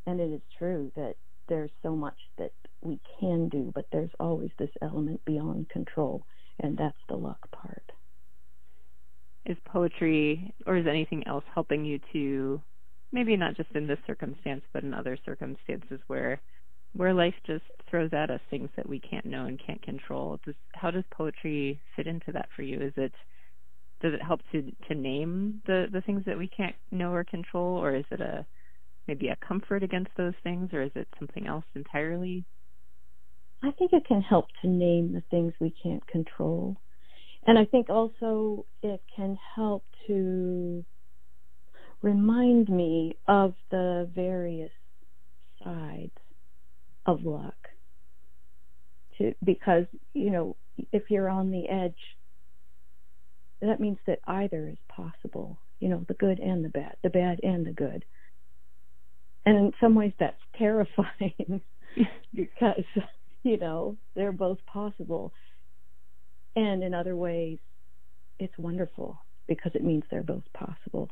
And 0.10 0.20
it 0.20 0.34
is 0.34 0.42
true 0.58 0.92
that 0.96 1.18
there's 1.50 1.70
so 1.84 1.96
much 1.96 2.18
that 2.40 2.52
we 2.82 3.00
can 3.20 3.48
do, 3.48 3.72
but 3.76 3.86
there's 3.92 4.10
always 4.20 4.50
this 4.58 4.72
element 4.82 5.24
beyond 5.24 5.70
control, 5.70 6.26
and 6.60 6.76
that's 6.76 6.98
the 7.10 7.16
luck 7.16 7.38
part. 7.52 7.92
Is 9.46 9.56
poetry 9.66 10.52
or 10.66 10.78
is 10.78 10.88
anything 10.88 11.28
else 11.28 11.44
helping 11.54 11.86
you 11.86 12.00
to 12.12 12.60
maybe 13.12 13.38
not 13.38 13.56
just 13.56 13.70
in 13.76 13.86
this 13.86 14.00
circumstance, 14.08 14.64
but 14.74 14.82
in 14.82 14.96
other 14.96 15.16
circumstances 15.24 16.00
where 16.08 16.42
where 16.94 17.14
life 17.14 17.36
just 17.46 17.66
throws 17.88 18.12
at 18.12 18.32
us 18.32 18.42
things 18.50 18.72
that 18.78 18.90
we 18.90 19.00
can't 19.00 19.28
know 19.28 19.46
and 19.46 19.62
can't 19.64 19.84
control. 19.84 20.40
Does, 20.44 20.56
how 20.74 20.90
does 20.90 21.04
poetry 21.12 21.80
fit 21.96 22.08
into 22.08 22.32
that 22.32 22.50
for 22.56 22.64
you? 22.64 22.82
Is 22.82 22.94
it 22.98 23.14
does 24.02 24.16
it 24.16 24.24
help 24.24 24.42
to 24.54 24.72
to 24.88 24.96
name 24.96 25.62
the 25.68 25.86
the 25.92 26.02
things 26.02 26.24
that 26.26 26.40
we 26.40 26.48
can't 26.48 26.76
know 26.90 27.14
or 27.14 27.24
control, 27.24 27.78
or 27.78 27.96
is 27.96 28.06
it 28.10 28.22
a 28.22 28.44
maybe 29.10 29.30
a 29.30 29.38
comfort 29.46 29.82
against 29.82 30.12
those 30.18 30.36
things, 30.44 30.70
or 30.72 30.84
is 30.84 30.92
it 30.94 31.08
something 31.18 31.48
else 31.48 31.66
entirely? 31.76 32.46
I 33.64 33.72
think 33.72 33.92
it 33.92 34.06
can 34.08 34.22
help 34.22 34.46
to 34.62 34.70
name 34.70 35.14
the 35.14 35.24
things 35.32 35.52
we 35.60 35.74
can't 35.84 36.06
control. 36.06 36.78
And 37.48 37.58
I 37.58 37.66
think 37.66 37.90
also 37.90 38.68
it 38.84 39.02
can 39.16 39.36
help 39.56 39.84
to 40.06 40.86
remind 42.04 42.70
me 42.70 43.18
of 43.28 43.56
the 43.72 44.08
various 44.14 44.72
sides 45.64 46.12
of 47.08 47.24
luck. 47.24 47.56
To, 49.18 49.34
because, 49.44 49.86
you 50.14 50.30
know, 50.30 50.56
if 50.94 51.10
you're 51.10 51.30
on 51.30 51.50
the 51.50 51.68
edge 51.68 51.98
that 53.62 53.80
means 53.80 53.98
that 54.08 54.20
either 54.26 54.70
is 54.70 54.78
possible, 54.88 55.60
you 55.80 55.90
know, 55.90 56.06
the 56.08 56.14
good 56.14 56.40
and 56.40 56.64
the 56.64 56.70
bad, 56.70 56.96
the 57.04 57.10
bad 57.10 57.40
and 57.44 57.66
the 57.66 57.74
good. 57.74 58.06
And 59.50 59.58
in 59.58 59.72
some 59.82 59.96
ways 59.96 60.14
that's 60.20 60.38
terrifying 60.60 61.62
because, 62.36 62.84
you 63.44 63.58
know, 63.58 63.98
they're 64.16 64.32
both 64.32 64.60
possible. 64.72 65.34
And 66.56 66.84
in 66.84 66.94
other 66.94 67.16
ways, 67.16 67.58
it's 68.38 68.54
wonderful 68.60 69.18
because 69.48 69.72
it 69.74 69.84
means 69.84 70.04
they're 70.12 70.22
both 70.22 70.44
possible. 70.54 71.10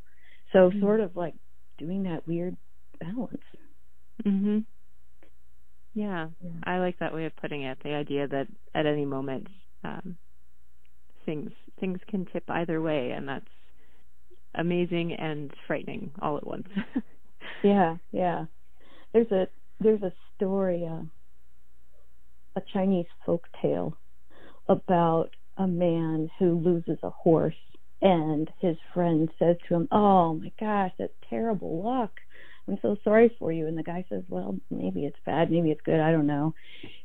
So 0.54 0.70
mm-hmm. 0.70 0.82
sort 0.82 1.00
of 1.00 1.16
like 1.16 1.34
doing 1.80 2.04
that 2.04 2.28
weird 2.28 2.56
balance. 3.00 3.42
Mhm. 4.24 4.66
Yeah, 5.96 6.28
yeah, 6.44 6.52
I 6.64 6.78
like 6.78 7.00
that 7.00 7.16
way 7.16 7.26
of 7.26 7.36
putting 7.38 7.64
it. 7.64 7.80
The 7.84 7.96
idea 7.96 8.28
that 8.28 8.48
at 8.76 8.86
any 8.86 9.06
moment 9.06 9.48
um, 9.84 10.16
things 11.26 11.52
things 11.80 12.00
can 12.08 12.26
tip 12.26 12.44
either 12.50 12.80
way, 12.82 13.12
and 13.12 13.28
that's 13.28 13.46
amazing 14.54 15.14
and 15.14 15.52
frightening 15.66 16.12
all 16.22 16.38
at 16.38 16.46
once. 16.46 16.68
yeah, 17.64 17.98
yeah. 18.12 18.46
There's 19.14 19.32
a 19.32 19.48
there's 19.80 20.02
a 20.02 20.14
story, 20.36 20.86
uh, 20.86 21.04
a 22.56 22.62
Chinese 22.74 23.06
folk 23.26 23.48
tale 23.62 23.98
about 24.68 25.30
a 25.58 25.68
man 25.68 26.30
who 26.40 26.60
loses 26.60 26.98
a 27.04 27.10
horse, 27.10 27.56
and 28.02 28.50
his 28.60 28.78
friend 28.94 29.30
says 29.40 29.58
to 29.68 29.76
him, 29.76 29.88
"Oh 29.92 30.36
my 30.36 30.52
gosh, 30.60 30.92
that's 30.98 31.14
terrible 31.30 31.84
luck." 31.84 32.12
I'm 32.68 32.78
so 32.82 32.98
sorry 33.04 33.34
for 33.40 33.52
you. 33.52 33.68
And 33.68 33.78
the 33.78 33.84
guy 33.84 34.04
says, 34.10 34.24
Well, 34.28 34.58
maybe 34.70 35.06
it's 35.06 35.20
bad, 35.26 35.50
maybe 35.50 35.72
it's 35.72 35.82
good, 35.86 36.00
I 36.00 36.12
don't 36.12 36.28
know. 36.28 36.54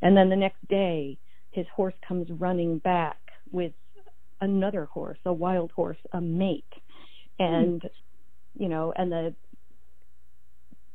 And 0.00 0.16
then 0.16 0.28
the 0.28 0.36
next 0.36 0.66
day, 0.68 1.18
his 1.52 1.66
horse 1.74 1.94
comes 2.06 2.28
running 2.30 2.78
back 2.78 3.18
with 3.52 3.72
another 4.40 4.86
horse, 4.86 5.18
a 5.24 5.32
wild 5.32 5.70
horse, 5.70 5.98
a 6.12 6.20
mate, 6.20 6.64
and 7.38 7.80
mm. 7.80 7.90
you 8.58 8.68
know, 8.68 8.92
and 8.96 9.12
the 9.12 9.34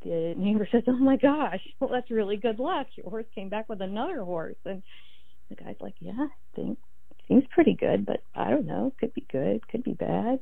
the 0.03 0.33
neighbor 0.37 0.67
says, 0.71 0.83
"Oh 0.87 0.97
my 0.97 1.17
gosh, 1.17 1.61
well 1.79 1.89
that's 1.89 2.11
really 2.11 2.37
good 2.37 2.59
luck. 2.59 2.87
Your 2.95 3.09
horse 3.09 3.25
came 3.33 3.49
back 3.49 3.69
with 3.69 3.81
another 3.81 4.23
horse." 4.23 4.57
And 4.65 4.83
the 5.49 5.55
guy's 5.55 5.75
like, 5.79 5.95
"Yeah, 5.99 6.13
I 6.19 6.27
think 6.55 6.77
seems 7.27 7.43
pretty 7.51 7.73
good, 7.73 8.05
but 8.05 8.23
I 8.35 8.49
don't 8.49 8.65
know. 8.65 8.93
Could 8.99 9.13
be 9.13 9.25
good, 9.31 9.67
could 9.67 9.83
be 9.83 9.93
bad." 9.93 10.39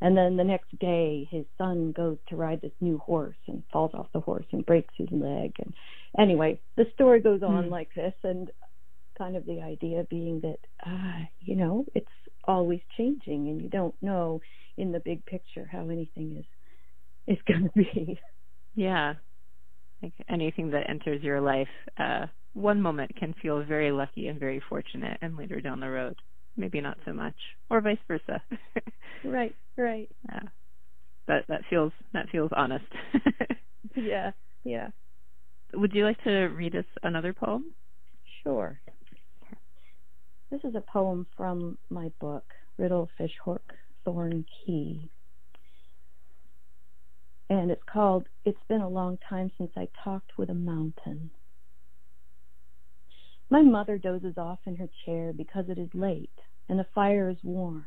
And 0.00 0.16
then 0.16 0.36
the 0.36 0.44
next 0.44 0.76
day, 0.78 1.26
his 1.30 1.46
son 1.56 1.92
goes 1.92 2.18
to 2.28 2.36
ride 2.36 2.60
this 2.60 2.72
new 2.80 2.98
horse 2.98 3.36
and 3.46 3.62
falls 3.72 3.92
off 3.94 4.12
the 4.12 4.20
horse 4.20 4.44
and 4.52 4.66
breaks 4.66 4.92
his 4.96 5.10
leg. 5.10 5.54
And 5.58 5.72
anyway, 6.18 6.60
the 6.76 6.86
story 6.94 7.20
goes 7.20 7.42
on 7.42 7.66
mm. 7.66 7.70
like 7.70 7.88
this, 7.94 8.14
and 8.22 8.50
kind 9.16 9.36
of 9.36 9.46
the 9.46 9.62
idea 9.62 10.04
being 10.10 10.40
that, 10.40 10.58
uh, 10.84 11.24
you 11.40 11.56
know, 11.56 11.84
it's 11.94 12.06
always 12.46 12.80
changing 12.96 13.48
and 13.48 13.62
you 13.62 13.68
don't 13.68 13.94
know 14.02 14.40
in 14.76 14.92
the 14.92 15.00
big 15.00 15.24
picture 15.24 15.68
how 15.70 15.88
anything 15.88 16.36
is 16.38 16.44
is 17.26 17.42
going 17.46 17.64
to 17.68 17.70
be. 17.74 18.18
Yeah. 18.74 19.14
Like 20.02 20.12
anything 20.28 20.70
that 20.70 20.88
enters 20.88 21.22
your 21.22 21.40
life, 21.40 21.68
uh 21.98 22.26
one 22.54 22.80
moment 22.80 23.10
can 23.16 23.34
feel 23.42 23.64
very 23.64 23.90
lucky 23.90 24.28
and 24.28 24.38
very 24.38 24.62
fortunate 24.68 25.18
and 25.20 25.36
later 25.36 25.60
down 25.60 25.80
the 25.80 25.90
road 25.90 26.14
maybe 26.56 26.80
not 26.80 26.98
so 27.04 27.12
much 27.12 27.34
or 27.70 27.80
vice 27.80 27.98
versa. 28.08 28.42
right, 29.24 29.54
right. 29.76 30.08
Yeah. 30.28 30.40
That 31.26 31.44
that 31.48 31.62
feels 31.70 31.92
that 32.12 32.28
feels 32.30 32.50
honest. 32.54 32.84
yeah, 33.96 34.32
yeah. 34.64 34.88
Would 35.72 35.92
you 35.94 36.04
like 36.04 36.22
to 36.24 36.30
read 36.30 36.76
us 36.76 36.84
another 37.02 37.32
poem? 37.32 37.64
Sure. 38.42 38.80
This 40.50 40.60
is 40.64 40.74
a 40.74 40.82
poem 40.82 41.26
from 41.36 41.78
my 41.90 42.12
book, 42.20 42.44
Riddle 42.78 43.08
Fish 43.18 43.32
Fishhook 43.44 43.62
Thorn 44.04 44.44
Key. 44.64 45.10
And 47.50 47.70
it's 47.70 47.82
called 47.84 48.26
It's 48.44 48.58
Been 48.68 48.80
a 48.80 48.88
Long 48.88 49.18
Time 49.28 49.50
Since 49.58 49.72
I 49.76 49.88
Talked 50.02 50.38
with 50.38 50.48
a 50.48 50.54
Mountain. 50.54 51.30
My 53.50 53.60
mother 53.60 53.98
dozes 53.98 54.38
off 54.38 54.60
in 54.66 54.76
her 54.76 54.88
chair 55.04 55.32
because 55.32 55.68
it 55.68 55.78
is 55.78 55.90
late 55.94 56.30
and 56.68 56.78
the 56.78 56.86
fire 56.94 57.28
is 57.28 57.36
warm, 57.44 57.84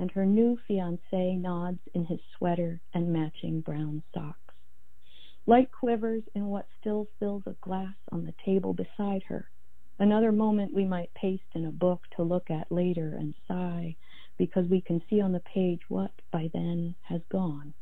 and 0.00 0.10
her 0.10 0.26
new 0.26 0.58
fiance 0.66 1.36
nods 1.36 1.78
in 1.94 2.04
his 2.04 2.18
sweater 2.36 2.80
and 2.92 3.12
matching 3.12 3.60
brown 3.60 4.02
socks. 4.12 4.54
Light 5.46 5.70
quivers 5.70 6.24
in 6.34 6.46
what 6.46 6.66
still 6.80 7.06
fills 7.20 7.44
a 7.46 7.54
glass 7.60 7.94
on 8.10 8.24
the 8.24 8.34
table 8.44 8.74
beside 8.74 9.22
her. 9.28 9.48
Another 10.00 10.32
moment 10.32 10.74
we 10.74 10.84
might 10.84 11.14
paste 11.14 11.54
in 11.54 11.64
a 11.64 11.70
book 11.70 12.02
to 12.16 12.24
look 12.24 12.50
at 12.50 12.72
later 12.72 13.14
and 13.16 13.34
sigh 13.46 13.94
because 14.36 14.66
we 14.68 14.80
can 14.80 15.00
see 15.08 15.20
on 15.20 15.32
the 15.32 15.40
page 15.40 15.80
what, 15.88 16.10
by 16.32 16.50
then, 16.52 16.96
has 17.02 17.20
gone. 17.30 17.72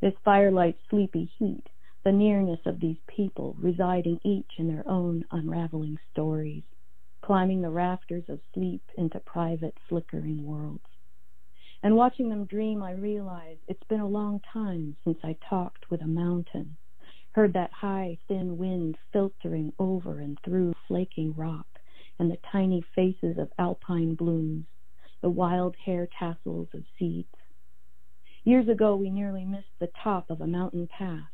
This 0.00 0.14
firelight's 0.24 0.80
sleepy 0.88 1.30
heat, 1.38 1.68
the 2.04 2.12
nearness 2.12 2.60
of 2.66 2.80
these 2.80 2.98
people 3.06 3.56
residing 3.58 4.20
each 4.24 4.52
in 4.58 4.68
their 4.68 4.86
own 4.88 5.24
unraveling 5.30 5.98
stories, 6.10 6.64
climbing 7.22 7.62
the 7.62 7.70
rafters 7.70 8.28
of 8.28 8.40
sleep 8.52 8.82
into 8.96 9.20
private, 9.20 9.76
flickering 9.88 10.44
worlds. 10.44 10.88
And 11.82 11.96
watching 11.96 12.28
them 12.28 12.44
dream, 12.46 12.82
I 12.82 12.92
realize 12.92 13.58
it's 13.68 13.84
been 13.84 14.00
a 14.00 14.08
long 14.08 14.40
time 14.52 14.96
since 15.04 15.18
I 15.22 15.36
talked 15.48 15.90
with 15.90 16.02
a 16.02 16.06
mountain 16.06 16.76
heard 17.34 17.52
that 17.52 17.72
high, 17.72 18.16
thin 18.28 18.56
wind 18.56 18.96
filtering 19.12 19.72
over 19.80 20.20
and 20.20 20.38
through 20.44 20.72
flaking 20.86 21.34
rock, 21.36 21.66
and 22.18 22.30
the 22.30 22.38
tiny 22.52 22.80
faces 22.94 23.36
of 23.38 23.52
alpine 23.58 24.14
blooms, 24.14 24.66
the 25.20 25.28
wild 25.28 25.74
hair 25.84 26.08
tassels 26.16 26.68
of 26.72 26.84
seeds. 26.96 27.34
Years 28.46 28.68
ago, 28.68 28.94
we 28.94 29.08
nearly 29.08 29.46
missed 29.46 29.78
the 29.78 29.90
top 30.02 30.28
of 30.28 30.42
a 30.42 30.46
mountain 30.46 30.86
pass, 30.86 31.30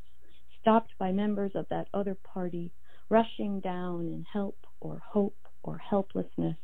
stopped 0.61 0.93
by 0.97 1.11
members 1.11 1.51
of 1.57 1.67
that 1.69 1.89
other 1.93 2.15
party 2.15 2.71
rushing 3.09 3.59
down 3.59 4.07
in 4.07 4.25
help 4.33 4.57
or 4.79 5.03
hope 5.05 5.49
or 5.65 5.77
helplessness 5.79 6.57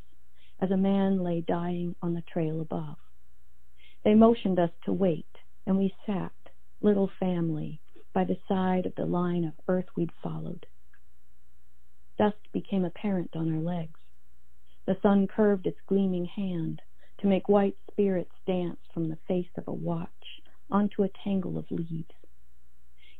as 0.61 0.71
a 0.71 0.77
man 0.77 1.21
lay 1.21 1.41
dying 1.41 1.95
on 2.01 2.13
the 2.13 2.21
trail 2.21 2.61
above. 2.61 2.95
They 4.05 4.15
motioned 4.15 4.57
us 4.57 4.71
to 4.85 4.93
wait, 4.93 5.27
and 5.65 5.77
we 5.77 5.93
sat, 6.05 6.31
little 6.79 7.11
family, 7.19 7.81
by 8.13 8.23
the 8.23 8.39
side 8.47 8.85
of 8.85 8.95
the 8.95 9.05
line 9.05 9.43
of 9.43 9.53
earth 9.67 9.87
we'd 9.97 10.13
followed. 10.23 10.65
Dust 12.17 12.37
became 12.53 12.85
apparent 12.85 13.35
on 13.35 13.53
our 13.53 13.61
legs. 13.61 13.99
The 14.85 14.97
sun 15.01 15.27
curved 15.27 15.67
its 15.67 15.81
gleaming 15.87 16.23
hand 16.23 16.81
to 17.17 17.27
make 17.27 17.49
white 17.49 17.75
spirits 17.91 18.31
dance 18.45 18.79
from 18.93 19.09
the 19.09 19.17
face 19.27 19.51
of 19.57 19.67
a 19.67 19.73
watch 19.73 20.07
onto 20.69 21.03
a 21.03 21.09
tangle 21.23 21.57
of 21.57 21.69
leaves. 21.71 22.13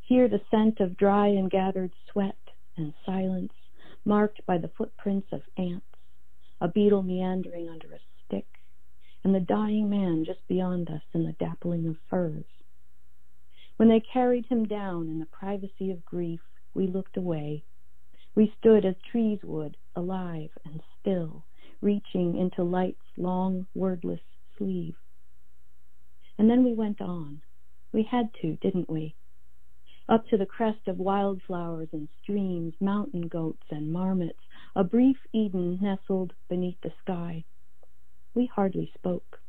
Here 0.02 0.28
the 0.28 0.42
scent 0.50 0.80
of 0.80 0.98
dry 0.98 1.28
and 1.28 1.50
gathered 1.50 1.92
sweat 2.12 2.38
and 2.78 2.94
silence, 3.06 3.54
marked 4.06 4.46
by 4.46 4.58
the 4.58 4.70
footprints 4.70 5.34
of 5.34 5.42
ants, 5.58 5.86
a 6.62 6.68
beetle 6.68 7.04
meandering 7.04 7.70
under 7.70 7.94
a 7.94 8.00
stick, 8.26 8.48
and 9.24 9.36
the 9.36 9.40
dying 9.40 9.90
man 9.90 10.24
just 10.26 10.48
beyond 10.48 10.90
us 10.90 11.04
in 11.14 11.24
the 11.24 11.34
dappling 11.34 11.88
of 11.88 11.98
firs. 12.10 12.46
When 13.78 13.90
they 13.90 14.00
carried 14.00 14.46
him 14.46 14.66
down 14.66 15.10
in 15.10 15.20
the 15.20 15.26
privacy 15.26 15.92
of 15.92 16.06
grief, 16.06 16.42
we 16.74 16.88
looked 16.88 17.18
away. 17.18 17.64
We 18.34 18.54
stood 18.58 18.86
as 18.86 18.96
trees 19.12 19.40
would, 19.44 19.78
alive 19.96 20.52
and 20.66 20.82
still, 21.00 21.44
reaching 21.82 22.38
into 22.38 22.64
light's 22.64 23.18
long, 23.18 23.68
wordless 23.76 24.22
sleeve. 24.58 24.96
And 26.38 26.50
then 26.50 26.64
we 26.64 26.74
went 26.74 27.02
on. 27.02 27.42
We 27.92 28.04
had 28.04 28.30
to, 28.42 28.58
didn't 28.58 28.90
we? 28.90 29.16
Up 30.10 30.28
to 30.30 30.38
the 30.38 30.46
crest 30.46 30.88
of 30.88 31.00
wildflowers 31.00 31.90
and 31.92 32.08
streams, 32.22 32.74
mountain 32.80 33.28
goats 33.28 33.66
and 33.72 33.92
marmots, 33.92 34.40
a 34.76 34.84
brief 34.84 35.18
Eden 35.34 35.80
nestled 35.82 36.34
beneath 36.48 36.80
the 36.82 36.94
sky. 37.02 37.44
We 38.34 38.46
hardly 38.46 38.92
spoke. 38.94 39.42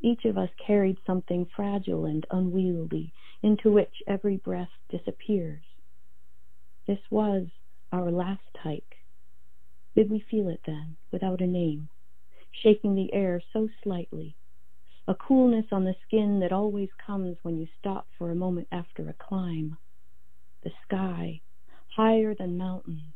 Each 0.00 0.24
of 0.26 0.36
us 0.36 0.50
carried 0.64 0.98
something 1.06 1.46
fragile 1.56 2.04
and 2.04 2.26
unwieldy 2.30 3.12
into 3.42 3.72
which 3.72 4.02
every 4.06 4.36
breath 4.36 4.68
disappears. 4.90 5.64
This 6.86 7.00
was 7.10 7.46
our 7.90 8.10
last 8.10 8.42
hike. 8.62 8.96
Did 9.96 10.10
we 10.10 10.20
feel 10.30 10.48
it 10.48 10.60
then, 10.66 10.96
without 11.10 11.40
a 11.40 11.46
name, 11.46 11.88
shaking 12.62 12.94
the 12.94 13.12
air 13.14 13.42
so 13.52 13.68
slightly, 13.82 14.36
a 15.06 15.14
coolness 15.14 15.66
on 15.72 15.84
the 15.84 15.94
skin 16.06 16.40
that 16.40 16.52
always 16.52 16.88
comes 17.04 17.36
when 17.42 17.58
you 17.58 17.66
stop 17.78 18.06
for 18.18 18.30
a 18.30 18.36
moment 18.36 18.68
after 18.72 19.08
a 19.08 19.14
climb? 19.28 19.76
The 20.62 20.70
sky, 20.86 21.40
higher 21.94 22.34
than 22.34 22.56
mountains, 22.56 23.12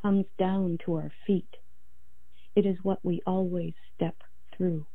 comes 0.00 0.24
down 0.38 0.78
to 0.84 0.94
our 0.94 1.12
feet. 1.26 1.48
It 2.54 2.64
is 2.64 2.76
what 2.82 3.04
we 3.04 3.20
always 3.26 3.74
step 3.94 4.16
through. 4.56 4.86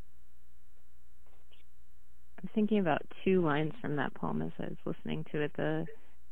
I'm 2.41 2.49
thinking 2.55 2.79
about 2.79 3.03
two 3.23 3.43
lines 3.43 3.73
from 3.81 3.95
that 3.97 4.13
poem 4.15 4.41
as 4.41 4.51
I 4.59 4.63
was 4.63 4.77
listening 4.85 5.25
to 5.31 5.41
it. 5.41 5.51
The 5.55 5.85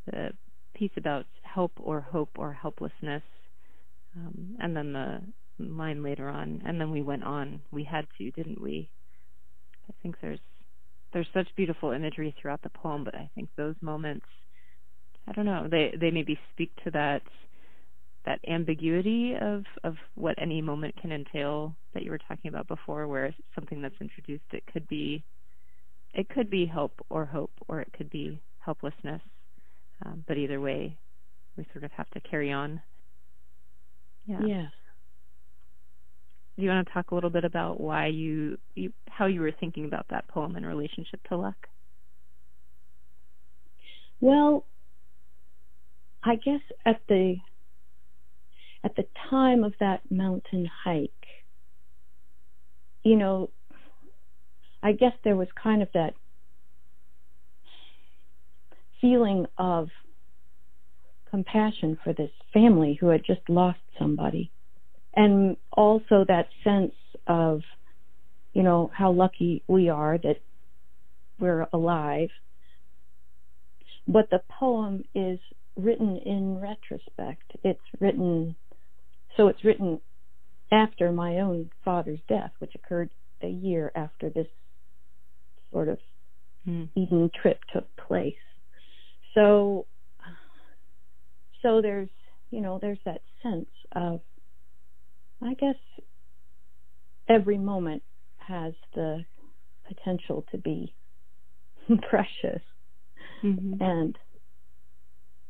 the 0.08 0.30
piece 0.74 0.92
about 0.98 1.26
help 1.44 1.72
or 1.80 2.02
hope 2.02 2.32
or 2.38 2.52
helplessness, 2.52 3.22
um, 4.16 4.58
and 4.60 4.76
then 4.76 4.94
the 4.94 5.22
line 5.60 6.02
later 6.02 6.28
on, 6.30 6.64
and 6.66 6.82
then 6.82 6.90
we 6.90 7.04
went 7.04 7.24
on. 7.24 7.62
We 7.72 7.84
had 7.84 8.08
to, 8.18 8.32
didn't 8.32 8.60
we? 8.60 8.90
I 9.90 9.94
think 10.02 10.16
there's 10.22 10.40
there's 11.14 11.28
such 11.34 11.48
beautiful 11.56 11.92
imagery 11.92 12.36
throughout 12.40 12.62
the 12.62 12.70
poem, 12.70 13.04
but 13.04 13.16
I 13.16 13.30
think 13.36 13.50
those 13.58 13.76
moments, 13.82 14.26
I 15.28 15.32
don't 15.34 15.46
know, 15.46 15.68
they 15.70 15.94
they 16.00 16.12
maybe 16.12 16.38
speak 16.54 16.72
to 16.84 16.92
that 16.92 17.22
that 18.26 18.40
ambiguity 18.48 19.36
of 19.42 19.64
of 19.84 19.96
what 20.16 20.36
any 20.42 20.62
moment 20.62 20.96
can 21.02 21.12
entail 21.12 21.76
that 21.94 22.04
you 22.04 22.12
were 22.12 22.20
talking 22.20 22.50
about 22.50 22.68
before, 22.68 23.08
where 23.08 23.34
something 23.56 23.82
that's 23.82 23.96
introduced 24.02 24.44
it 24.52 24.64
could 24.72 24.88
be 24.88 25.24
it 26.14 26.28
could 26.30 26.50
be 26.50 26.66
hope 26.66 27.00
or 27.10 27.26
hope, 27.26 27.52
or 27.68 27.82
it 27.82 27.92
could 27.94 28.10
be 28.10 28.42
helplessness. 28.60 29.22
Um, 30.06 30.24
but 30.28 30.38
either 30.38 30.60
way, 30.60 30.98
we 31.58 31.66
sort 31.74 31.84
of 31.84 31.92
have 31.92 32.10
to 32.12 32.22
carry 32.22 32.52
on. 32.52 32.82
Yeah. 34.26 34.42
Yes. 34.46 34.72
Do 36.60 36.66
you 36.66 36.72
want 36.72 36.86
to 36.86 36.94
talk 36.94 37.12
a 37.12 37.16
little 37.16 37.30
bit 37.30 37.46
about 37.46 37.80
why 37.80 38.08
you, 38.08 38.58
you 38.76 38.92
how 39.08 39.28
you 39.28 39.40
were 39.40 39.54
thinking 39.58 39.86
about 39.86 40.08
that 40.10 40.28
poem 40.28 40.58
in 40.58 40.66
relationship 40.66 41.22
to 41.30 41.38
luck? 41.38 41.56
Well, 44.20 44.66
I 46.22 46.36
guess 46.36 46.60
at 46.86 47.00
the 47.08 47.38
at 48.84 48.96
the 48.98 49.06
time 49.30 49.64
of 49.64 49.74
that 49.80 50.02
mountain 50.12 50.70
hike, 50.84 51.12
you 53.04 53.16
know, 53.16 53.52
I 54.84 54.92
guess 54.92 55.14
there 55.24 55.38
was 55.38 55.48
kind 55.62 55.82
of 55.82 55.88
that 55.94 56.14
feeling 59.00 59.46
of 59.58 59.88
compassion 61.30 61.98
for 62.04 62.12
this 62.12 62.32
family 62.54 62.98
who 63.00 63.08
had 63.08 63.24
just 63.26 63.42
lost 63.48 63.80
somebody. 63.98 64.52
And 65.16 65.58
also 65.72 66.26
that 66.28 66.48
sense 66.64 66.94
of, 67.28 67.62
you 68.54 68.64
know, 68.64 68.92
how 68.94 69.12
lucky 69.12 69.64
we 69.68 69.90
are 69.90 70.18
that 70.18 70.38
we're 71.40 71.68
alive. 71.74 72.30
But 74.08 74.30
the 74.30 74.42
poem 74.50 75.04
is 75.14 75.40
written 75.76 76.18
in 76.18 76.60
retrospect. 76.60 77.54
It's 77.64 77.80
written, 78.00 78.56
so 79.38 79.48
it's 79.48 79.64
written 79.64 80.02
after 80.72 81.12
my 81.12 81.40
own 81.40 81.70
father's 81.84 82.20
death, 82.28 82.52
which 82.60 82.76
occurred 82.76 83.10
a 83.42 83.48
year 83.48 83.92
after 83.96 84.30
this 84.30 84.48
sort 85.72 85.88
of 85.88 86.00
mm. 86.68 86.90
Eden 86.96 87.32
trip 87.42 87.60
took 87.74 87.88
place. 87.96 88.34
So, 89.34 89.86
so 91.62 91.82
there's, 91.82 92.10
you 92.52 92.62
know, 92.62 92.80
there's 92.82 93.00
that 93.06 93.22
sense 93.44 93.70
of, 93.92 94.22
I 95.42 95.54
guess, 95.54 95.76
every 97.28 97.58
moment 97.58 98.04
has 98.38 98.74
the 98.94 99.26
potential 99.88 100.46
to 100.52 100.58
be 100.58 100.94
precious, 102.10 102.62
mm-hmm. 103.44 103.82
and 103.82 104.18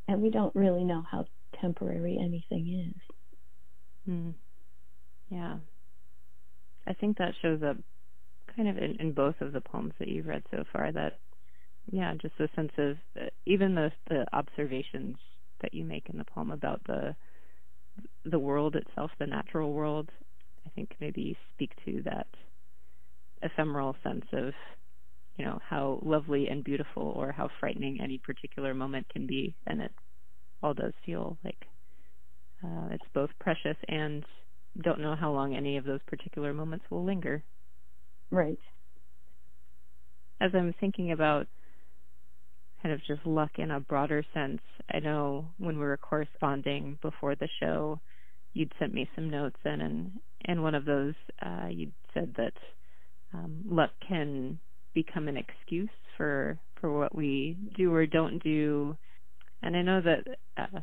and 0.07 0.21
we 0.21 0.29
don't 0.29 0.55
really 0.55 0.83
know 0.83 1.03
how 1.09 1.25
temporary 1.61 2.17
anything 2.19 2.93
is. 2.93 3.15
Mm. 4.09 4.33
Yeah, 5.29 5.57
I 6.87 6.93
think 6.93 7.17
that 7.17 7.33
shows 7.41 7.61
up 7.63 7.77
kind 8.55 8.67
of 8.67 8.77
in, 8.77 8.97
in 8.99 9.11
both 9.11 9.35
of 9.41 9.53
the 9.53 9.61
poems 9.61 9.93
that 9.99 10.07
you've 10.07 10.25
read 10.25 10.43
so 10.51 10.63
far 10.73 10.91
that 10.91 11.19
yeah 11.91 12.13
just 12.21 12.33
a 12.39 12.49
sense 12.55 12.71
of 12.77 12.97
uh, 13.19 13.25
even 13.45 13.75
the 13.75 13.91
the 14.09 14.25
observations 14.33 15.15
that 15.61 15.73
you 15.73 15.83
make 15.83 16.09
in 16.09 16.17
the 16.17 16.25
poem 16.25 16.51
about 16.51 16.81
the 16.87 17.15
the 18.25 18.39
world 18.39 18.75
itself 18.75 19.11
the 19.19 19.27
natural 19.27 19.73
world 19.73 20.09
i 20.65 20.69
think 20.71 20.91
maybe 20.99 21.37
speak 21.53 21.71
to 21.85 22.01
that 22.03 22.27
ephemeral 23.43 23.95
sense 24.03 24.25
of 24.33 24.53
you 25.37 25.45
know 25.45 25.59
how 25.67 25.99
lovely 26.03 26.47
and 26.49 26.63
beautiful 26.63 27.13
or 27.15 27.31
how 27.31 27.49
frightening 27.59 27.99
any 28.01 28.19
particular 28.19 28.73
moment 28.73 29.07
can 29.11 29.27
be 29.27 29.55
and 29.67 29.81
it 29.81 29.91
all 30.63 30.73
does 30.73 30.93
feel 31.05 31.37
like 31.43 31.57
uh, 32.63 32.87
it's 32.91 33.05
both 33.13 33.29
precious 33.39 33.77
and 33.87 34.25
don't 34.83 34.99
know 35.01 35.15
how 35.15 35.31
long 35.31 35.55
any 35.55 35.77
of 35.77 35.85
those 35.85 36.01
particular 36.07 36.53
moments 36.53 36.85
will 36.91 37.05
linger 37.05 37.43
Right. 38.31 38.59
As 40.41 40.51
I'm 40.53 40.73
thinking 40.79 41.11
about 41.11 41.47
kind 42.81 42.93
of 42.93 43.03
just 43.05 43.25
luck 43.25 43.51
in 43.57 43.71
a 43.71 43.79
broader 43.79 44.23
sense, 44.33 44.61
I 44.93 44.99
know 44.99 45.49
when 45.57 45.77
we 45.77 45.85
were 45.85 45.97
corresponding 45.97 46.97
before 47.01 47.35
the 47.35 47.49
show, 47.59 47.99
you'd 48.53 48.73
sent 48.79 48.93
me 48.93 49.09
some 49.15 49.29
notes 49.29 49.57
in, 49.65 49.81
and 49.81 50.11
and 50.45 50.63
one 50.63 50.75
of 50.75 50.85
those 50.85 51.13
uh, 51.41 51.67
you'd 51.69 51.93
said 52.13 52.33
that 52.37 52.53
um, 53.33 53.61
luck 53.65 53.91
can 54.07 54.59
become 54.93 55.27
an 55.27 55.37
excuse 55.37 55.89
for 56.17 56.57
for 56.79 56.97
what 56.97 57.13
we 57.13 57.57
do 57.75 57.93
or 57.93 58.05
don't 58.05 58.41
do, 58.41 58.95
and 59.61 59.75
I 59.75 59.81
know 59.81 60.01
that 60.01 60.37
uh, 60.57 60.79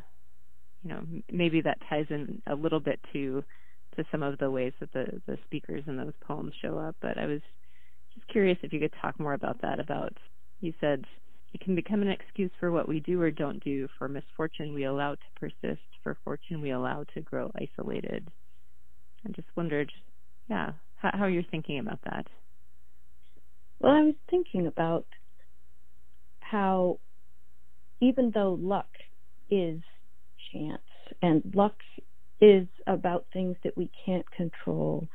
you 0.83 0.89
know 0.89 1.01
maybe 1.31 1.61
that 1.61 1.79
ties 1.89 2.05
in 2.09 2.41
a 2.47 2.55
little 2.55 2.79
bit 2.79 2.99
to 3.13 3.43
to 3.95 4.05
some 4.11 4.23
of 4.23 4.37
the 4.37 4.51
ways 4.51 4.73
that 4.79 4.93
the 4.93 5.21
the 5.25 5.37
speakers 5.45 5.83
in 5.87 5.97
those 5.97 6.13
poems 6.25 6.53
show 6.61 6.77
up. 6.77 6.95
But 7.01 7.17
I 7.17 7.25
was 7.25 7.41
just 8.13 8.27
curious 8.27 8.57
if 8.61 8.71
you 8.71 8.79
could 8.79 8.93
talk 9.01 9.19
more 9.19 9.33
about 9.33 9.61
that. 9.61 9.79
About 9.79 10.13
you 10.61 10.73
said 10.79 11.05
it 11.53 11.61
can 11.61 11.75
become 11.75 12.01
an 12.01 12.09
excuse 12.09 12.51
for 12.59 12.71
what 12.71 12.87
we 12.87 12.99
do 12.99 13.21
or 13.21 13.31
don't 13.31 13.63
do. 13.63 13.87
For 13.97 14.07
misfortune, 14.07 14.73
we 14.73 14.83
allow 14.85 15.15
to 15.15 15.21
persist. 15.39 15.81
For 16.03 16.17
fortune, 16.23 16.61
we 16.61 16.71
allow 16.71 17.05
to 17.13 17.21
grow 17.21 17.51
isolated. 17.55 18.27
I 19.25 19.29
just 19.29 19.47
wondered, 19.55 19.91
yeah, 20.49 20.71
how, 20.95 21.11
how 21.13 21.25
you're 21.25 21.43
thinking 21.43 21.79
about 21.79 21.99
that. 22.05 22.27
Well, 23.79 23.93
I 23.93 24.01
was 24.01 24.15
thinking 24.29 24.67
about 24.67 25.05
how 26.39 26.99
even 27.99 28.31
though 28.33 28.57
luck 28.59 28.89
is 29.49 29.81
chance 30.51 30.81
and 31.21 31.41
luck 31.53 31.75
is 32.39 32.67
about 32.85 33.25
things 33.33 33.55
that 33.63 33.75
we 33.75 33.89
can't 34.05 34.29
control. 34.31 35.07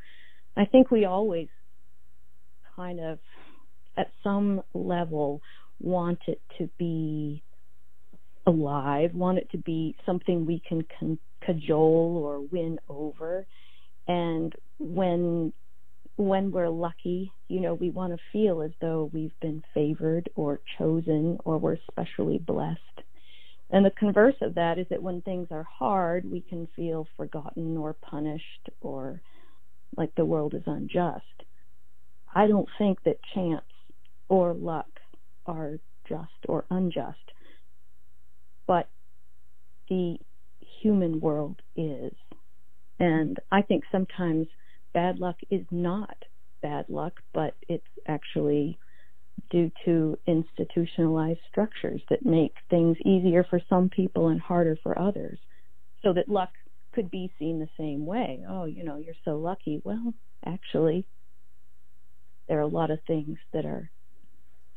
I 0.57 0.65
think 0.65 0.91
we 0.91 1.05
always 1.05 1.49
kind 2.77 3.01
of, 3.01 3.19
at 3.97 4.11
some 4.25 4.63
level, 4.75 5.41
want 5.83 6.21
it 6.27 6.41
to 6.59 6.69
be 6.79 7.43
alive, 8.47 9.15
want 9.15 9.39
it 9.39 9.51
to 9.51 9.59
be 9.59 9.97
something 10.07 10.47
we 10.47 10.63
can 10.67 10.85
con- 10.99 11.19
cajole 11.45 12.23
or 12.25 12.41
win 12.41 12.79
over. 12.89 13.47
And 14.09 14.53
when 14.79 15.53
when 16.17 16.51
we're 16.51 16.69
lucky, 16.69 17.33
you 17.49 17.61
know, 17.61 17.75
we 17.75 17.91
want 17.91 18.13
to 18.13 18.19
feel 18.33 18.63
as 18.63 18.71
though 18.81 19.11
we've 19.13 19.39
been 19.41 19.63
favored 19.73 20.29
or 20.35 20.61
chosen 20.79 21.39
or 21.45 21.59
we're 21.59 21.79
specially 21.91 22.39
blessed. 22.39 22.79
And 23.71 23.85
the 23.85 23.93
converse 23.99 24.35
of 24.43 24.55
that 24.57 24.79
is 24.79 24.87
that 24.91 25.03
when 25.03 25.23
things 25.23 25.49
are 25.51 25.67
hard, 25.79 26.31
we 26.31 26.43
can 26.43 26.69
feel 26.77 27.07
forgotten 27.17 27.79
or 27.79 27.95
punished 27.95 28.69
or 28.83 29.23
like 29.97 30.15
the 30.15 30.25
world 30.25 30.55
is 30.55 30.63
unjust. 30.67 31.25
I 32.35 32.47
don't 32.47 32.69
think 32.79 33.03
that 33.05 33.19
chance 33.35 33.65
or 34.29 34.53
luck 34.53 34.87
are 35.47 35.79
just 36.09 36.31
or 36.49 36.65
unjust, 36.71 37.33
but 38.67 38.89
the 39.89 40.17
human 40.83 41.21
world 41.21 41.61
is. 41.77 42.13
And 42.99 43.39
I 43.51 43.63
think 43.63 43.85
sometimes 43.91 44.47
bad 44.95 45.19
luck 45.19 45.37
is 45.51 45.65
not 45.71 46.17
bad 46.63 46.87
luck, 46.89 47.15
but 47.35 47.55
it's 47.69 47.85
actually 48.07 48.79
due 49.51 49.71
to 49.85 50.19
institutionalized 50.27 51.41
structures 51.51 52.03
that 52.11 52.25
make 52.25 52.55
things 52.71 52.97
easier 53.05 53.45
for 53.49 53.61
some 53.69 53.89
people 53.89 54.29
and 54.29 54.41
harder 54.41 54.77
for 54.83 54.99
others. 54.99 55.39
So 56.03 56.13
that 56.15 56.29
luck 56.29 56.51
could 56.95 57.11
be 57.11 57.33
seen 57.39 57.59
the 57.59 57.69
same 57.79 58.07
way. 58.07 58.45
Oh, 58.49 58.65
you 58.65 58.85
know, 58.85 58.97
you're 58.97 59.15
so 59.25 59.39
lucky. 59.39 59.81
Well, 59.85 60.15
actually, 60.45 61.07
there 62.49 62.59
are 62.59 62.63
a 62.63 62.67
lot 62.67 62.91
of 62.91 62.99
things 63.07 63.39
that 63.53 63.65
are 63.65 63.91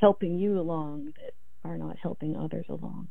helping 0.05 0.37
you 0.37 0.59
along 0.59 1.11
that 1.15 1.33
are 1.67 1.79
not 1.79 1.97
helping 1.97 2.35
others 2.35 2.67
along. 2.69 3.07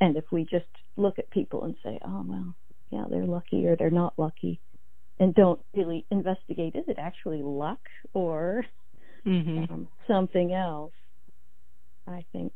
And 0.00 0.16
if 0.16 0.22
we 0.30 0.44
just 0.44 0.64
look 0.96 1.18
at 1.18 1.28
people 1.28 1.64
and 1.64 1.74
say, 1.82 1.98
oh, 2.06 2.24
well, 2.24 2.54
yeah, 2.90 3.02
they're 3.10 3.26
lucky 3.26 3.66
or 3.66 3.74
they're 3.74 3.90
not 3.90 4.14
lucky, 4.16 4.60
and 5.18 5.34
don't 5.34 5.58
really 5.74 6.06
investigate 6.08 6.76
is 6.76 6.84
it 6.86 6.98
actually 7.00 7.42
luck 7.42 7.80
or 8.12 8.64
mm-hmm. 9.26 9.74
um, 9.74 9.88
something 10.06 10.54
else, 10.54 10.92
I 12.06 12.24
think 12.30 12.52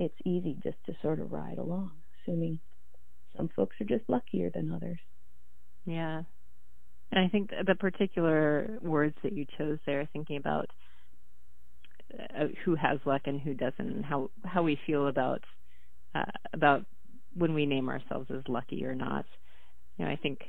it's 0.00 0.18
easy 0.24 0.56
just 0.64 0.78
to 0.86 0.96
sort 1.00 1.20
of 1.20 1.30
ride 1.30 1.58
along, 1.58 1.92
assuming 2.20 2.58
some 3.36 3.50
folks 3.54 3.76
are 3.80 3.84
just 3.84 4.02
luckier 4.08 4.50
than 4.50 4.72
others. 4.72 4.98
Yeah. 5.84 6.22
And 7.12 7.24
I 7.24 7.28
think 7.28 7.50
the 7.66 7.74
particular 7.74 8.78
words 8.82 9.14
that 9.22 9.32
you 9.32 9.46
chose 9.58 9.78
there, 9.86 10.08
thinking 10.12 10.36
about 10.36 10.68
uh, 12.12 12.46
who 12.64 12.74
has 12.74 12.98
luck 13.04 13.22
and 13.26 13.40
who 13.40 13.54
doesn't, 13.54 13.78
and 13.80 14.04
how 14.04 14.30
how 14.44 14.62
we 14.62 14.78
feel 14.86 15.08
about 15.08 15.42
uh, 16.14 16.24
about 16.52 16.84
when 17.34 17.54
we 17.54 17.66
name 17.66 17.88
ourselves 17.88 18.28
as 18.30 18.42
lucky 18.48 18.84
or 18.84 18.94
not. 18.94 19.24
You 19.96 20.04
know, 20.04 20.10
I 20.10 20.16
think 20.16 20.40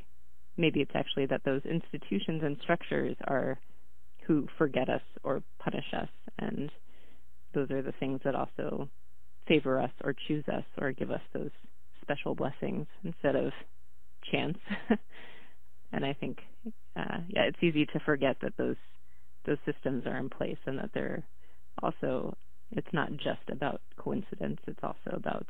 maybe 0.58 0.82
it's 0.82 0.92
actually 0.96 1.28
that 1.28 1.42
those 1.46 1.62
institutions 1.66 2.42
and 2.44 2.58
structures 2.62 3.16
are 3.26 3.60
who 4.26 4.48
forget 4.58 4.90
us 4.90 5.02
or 5.24 5.44
punish 5.60 5.86
us, 5.94 6.10
and 6.40 6.72
those 7.54 7.72
are 7.72 7.82
the 7.82 7.94
things 8.00 8.20
that 8.24 8.36
also 8.36 8.90
favor 9.48 9.80
us 9.80 9.92
or 10.04 10.14
choose 10.28 10.44
us 10.52 10.66
or 10.80 10.92
give 10.92 11.12
us 11.12 11.22
those 11.34 11.52
special 12.02 12.36
blessings 12.36 12.86
instead 13.04 13.36
of 13.36 13.52
chance. 14.32 14.58
and 15.92 16.06
I 16.06 16.14
think, 16.14 16.40
uh, 16.96 17.20
yeah, 17.28 17.44
it's 17.44 17.62
easy 17.62 17.86
to 17.88 18.00
forget 18.00 18.38
that 18.42 18.54
those 18.58 18.76
those 19.46 19.58
systems 19.66 20.06
are 20.06 20.18
in 20.18 20.30
place 20.30 20.58
and 20.66 20.78
that 20.78 20.90
they're 20.94 21.24
also 21.82 22.36
it's 22.72 22.92
not 22.92 23.12
just 23.14 23.50
about 23.50 23.82
coincidence. 23.98 24.60
It's 24.68 24.84
also 24.84 25.12
about 25.14 25.48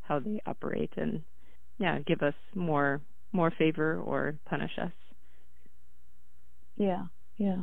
how 0.00 0.18
they 0.18 0.40
operate 0.46 0.92
and 0.96 1.22
yeah, 1.78 2.00
give 2.06 2.22
us 2.22 2.34
more 2.54 3.00
more 3.32 3.52
favor 3.58 4.00
or 4.00 4.38
punish 4.48 4.72
us. 4.80 4.92
Yeah, 6.76 7.04
yeah. 7.36 7.62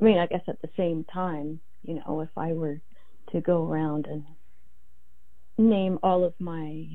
I 0.00 0.04
mean, 0.04 0.18
I 0.18 0.26
guess 0.26 0.42
at 0.48 0.60
the 0.62 0.70
same 0.76 1.04
time, 1.12 1.60
you 1.82 1.94
know, 1.94 2.20
if 2.20 2.30
I 2.36 2.52
were 2.52 2.80
to 3.32 3.40
go 3.40 3.66
around 3.68 4.06
and 4.06 4.24
name 5.58 5.98
all 6.02 6.24
of 6.24 6.34
my, 6.38 6.86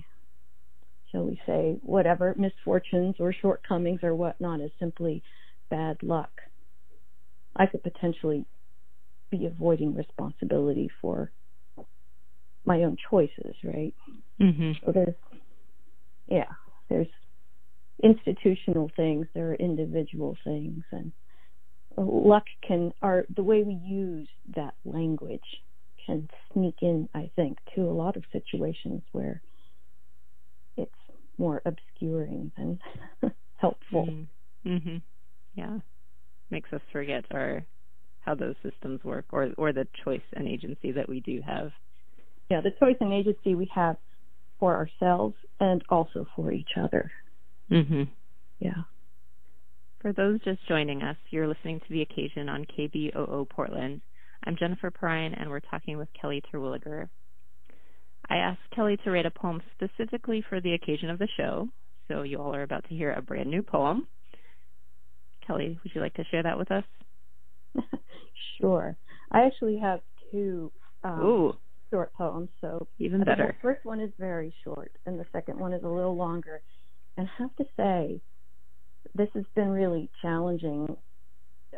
shall 1.11 1.23
we 1.23 1.39
say, 1.45 1.77
whatever 1.81 2.35
misfortunes 2.37 3.15
or 3.19 3.33
shortcomings 3.33 4.01
or 4.03 4.15
whatnot 4.15 4.61
is 4.61 4.71
simply 4.79 5.23
bad 5.69 5.97
luck, 6.01 6.31
I 7.55 7.65
could 7.65 7.83
potentially 7.83 8.45
be 9.31 9.45
avoiding 9.45 9.95
responsibility 9.95 10.89
for 11.01 11.31
my 12.65 12.83
own 12.83 12.97
choices, 13.09 13.55
right? 13.63 13.93
Mm-hmm. 14.41 14.71
So 14.85 14.91
there's, 14.91 15.15
yeah, 16.27 16.51
there's 16.89 17.07
institutional 18.03 18.91
things, 18.95 19.27
there 19.33 19.51
are 19.51 19.55
individual 19.55 20.37
things, 20.43 20.83
and 20.91 21.11
luck 21.97 22.45
can, 22.65 22.93
are 23.01 23.25
the 23.35 23.43
way 23.43 23.63
we 23.63 23.73
use 23.73 24.27
that 24.55 24.73
language 24.85 25.41
can 26.05 26.29
sneak 26.53 26.75
in, 26.81 27.09
I 27.13 27.29
think, 27.35 27.57
to 27.75 27.81
a 27.81 27.91
lot 27.91 28.15
of 28.15 28.23
situations 28.31 29.01
where 29.11 29.41
more 31.39 31.61
obscuring 31.65 32.51
than 32.57 32.79
helpful. 33.55 34.05
Mm-hmm. 34.05 34.69
mm-hmm. 34.69 34.97
Yeah, 35.55 35.79
makes 36.51 36.71
us 36.71 36.81
forget 36.91 37.25
our 37.31 37.65
how 38.19 38.35
those 38.35 38.55
systems 38.61 39.03
work, 39.03 39.25
or 39.31 39.49
or 39.57 39.73
the 39.73 39.87
choice 40.03 40.21
and 40.33 40.47
agency 40.47 40.91
that 40.91 41.09
we 41.09 41.21
do 41.21 41.41
have. 41.45 41.71
Yeah, 42.49 42.61
the 42.61 42.71
choice 42.79 42.97
and 42.99 43.13
agency 43.13 43.55
we 43.55 43.69
have 43.73 43.97
for 44.59 44.75
ourselves 44.75 45.35
and 45.59 45.83
also 45.89 46.27
for 46.35 46.51
each 46.51 46.71
other. 46.77 47.11
Mhm. 47.71 48.09
Yeah. 48.59 48.83
For 50.01 50.13
those 50.13 50.41
just 50.43 50.65
joining 50.67 51.01
us, 51.01 51.17
you're 51.29 51.47
listening 51.47 51.79
to 51.79 51.89
the 51.89 52.01
occasion 52.01 52.49
on 52.49 52.65
KBOO 52.65 53.49
Portland. 53.49 54.01
I'm 54.45 54.55
Jennifer 54.57 54.91
Perrine, 54.91 55.33
and 55.33 55.49
we're 55.49 55.59
talking 55.59 55.97
with 55.97 56.07
Kelly 56.13 56.41
Terwilliger. 56.51 57.09
I 58.29 58.37
asked 58.37 58.59
Kelly 58.75 58.97
to 59.03 59.11
write 59.11 59.25
a 59.25 59.31
poem 59.31 59.61
specifically 59.73 60.43
for 60.47 60.61
the 60.61 60.73
occasion 60.73 61.09
of 61.09 61.17
the 61.17 61.27
show, 61.35 61.67
so 62.07 62.21
you 62.21 62.37
all 62.37 62.55
are 62.55 62.63
about 62.63 62.87
to 62.89 62.95
hear 62.95 63.11
a 63.11 63.21
brand 63.21 63.49
new 63.49 63.63
poem. 63.63 64.07
Kelly, 65.45 65.79
would 65.83 65.95
you 65.95 66.01
like 66.01 66.13
to 66.15 66.23
share 66.25 66.43
that 66.43 66.57
with 66.57 66.71
us? 66.71 66.83
sure. 68.61 68.95
I 69.31 69.41
actually 69.41 69.79
have 69.79 70.01
two 70.31 70.71
um, 71.03 71.53
short 71.89 72.13
poems, 72.13 72.49
so 72.61 72.87
even 72.99 73.23
better. 73.23 73.55
The 73.59 73.61
first 73.61 73.83
one 73.83 73.99
is 73.99 74.11
very 74.19 74.53
short, 74.63 74.91
and 75.07 75.19
the 75.19 75.25
second 75.31 75.59
one 75.59 75.73
is 75.73 75.83
a 75.83 75.87
little 75.87 76.15
longer. 76.15 76.61
And 77.17 77.27
I 77.27 77.41
have 77.41 77.55
to 77.55 77.65
say, 77.75 78.21
this 79.15 79.29
has 79.33 79.45
been 79.55 79.69
really 79.69 80.09
challenging, 80.21 80.95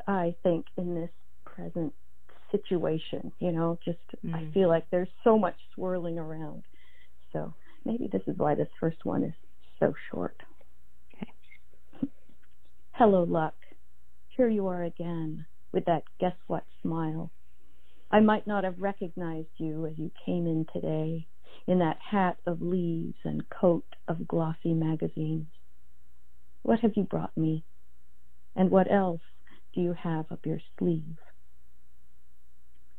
I 0.05 0.35
think, 0.43 0.65
in 0.77 0.95
this 0.95 1.09
present 1.45 1.93
situation. 2.51 3.31
You 3.39 3.51
know, 3.51 3.79
just 3.83 3.99
mm. 4.25 4.33
I 4.33 4.51
feel 4.53 4.69
like 4.69 4.85
there's 4.91 5.09
so 5.23 5.37
much 5.37 5.55
swirling 5.75 6.19
around. 6.19 6.63
So 7.33 7.53
maybe 7.85 8.09
this 8.11 8.21
is 8.27 8.37
why 8.37 8.55
this 8.55 8.67
first 8.79 9.03
one 9.03 9.23
is 9.23 9.33
so 9.79 9.93
short. 10.11 10.35
Okay. 11.15 12.07
Hello, 12.91 13.23
luck. 13.23 13.55
Here 14.35 14.49
you 14.49 14.67
are 14.67 14.83
again 14.83 15.45
with 15.71 15.85
that 15.85 16.03
guess 16.19 16.35
what 16.47 16.63
smile. 16.81 17.31
I 18.11 18.19
might 18.19 18.45
not 18.45 18.63
have 18.63 18.75
recognized 18.79 19.47
you 19.57 19.85
as 19.85 19.93
you 19.97 20.11
came 20.25 20.45
in 20.45 20.65
today 20.73 21.27
in 21.67 21.79
that 21.79 21.97
hat 21.99 22.37
of 22.45 22.61
leaves 22.61 23.15
and 23.23 23.49
coat 23.49 23.85
of 24.07 24.27
glossy 24.27 24.73
magazines. 24.73 25.47
What 26.63 26.79
have 26.81 26.91
you 26.95 27.03
brought 27.03 27.35
me? 27.37 27.63
And 28.55 28.69
what 28.69 28.91
else 28.91 29.21
do 29.73 29.81
you 29.81 29.93
have 29.93 30.25
up 30.31 30.45
your 30.45 30.59
sleeve? 30.77 31.17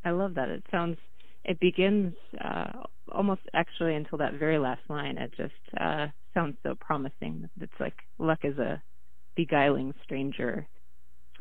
I 0.05 0.11
love 0.11 0.35
that. 0.35 0.49
It 0.49 0.65
sounds, 0.71 0.97
it 1.45 1.61
begins 1.61 2.15
uh, 2.45 2.83
almost 3.11 3.43
actually 3.55 3.95
until 3.95 4.19
that 4.19 4.35
very 4.35 4.59
last 4.59 4.83
line. 4.89 5.19
It 5.19 5.33
just 5.37 5.53
uh, 5.81 6.09
sounds 6.35 6.57
so 6.63 6.75
promising. 6.81 7.49
It's 7.61 7.73
like 7.81 7.95
luck 8.19 8.41
is 8.43 8.59
a 8.59 8.83
beguiling 9.37 9.95
stranger. 10.05 10.67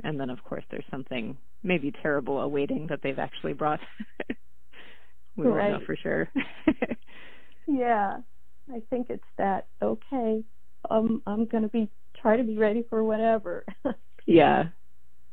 And 0.04 0.20
then, 0.20 0.30
of 0.30 0.44
course, 0.44 0.64
there's 0.72 0.86
something 0.90 1.38
maybe 1.64 1.92
terrible 2.02 2.42
awaiting 2.42 2.88
that 2.88 3.00
they've 3.04 3.20
actually 3.20 3.54
brought. 3.54 3.80
we 5.36 5.48
right. 5.48 5.72
won't 5.72 5.82
know 5.82 5.86
for 5.86 5.96
sure. 5.96 6.30
yeah, 7.68 8.18
I 8.70 8.82
think 8.90 9.08
it's 9.10 9.24
that. 9.38 9.68
Okay, 9.82 10.44
um, 10.90 11.22
I'm 11.28 11.46
going 11.46 11.64
to 11.64 11.70
be 11.70 11.90
try 12.20 12.38
to 12.38 12.44
be 12.44 12.58
ready 12.58 12.84
for 12.90 13.04
whatever. 13.04 13.66
yeah. 14.26 14.66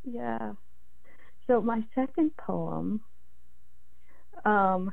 Yeah. 0.04 0.52
So 1.46 1.60
my 1.60 1.82
second 1.94 2.36
poem, 2.36 3.00
um, 4.44 4.90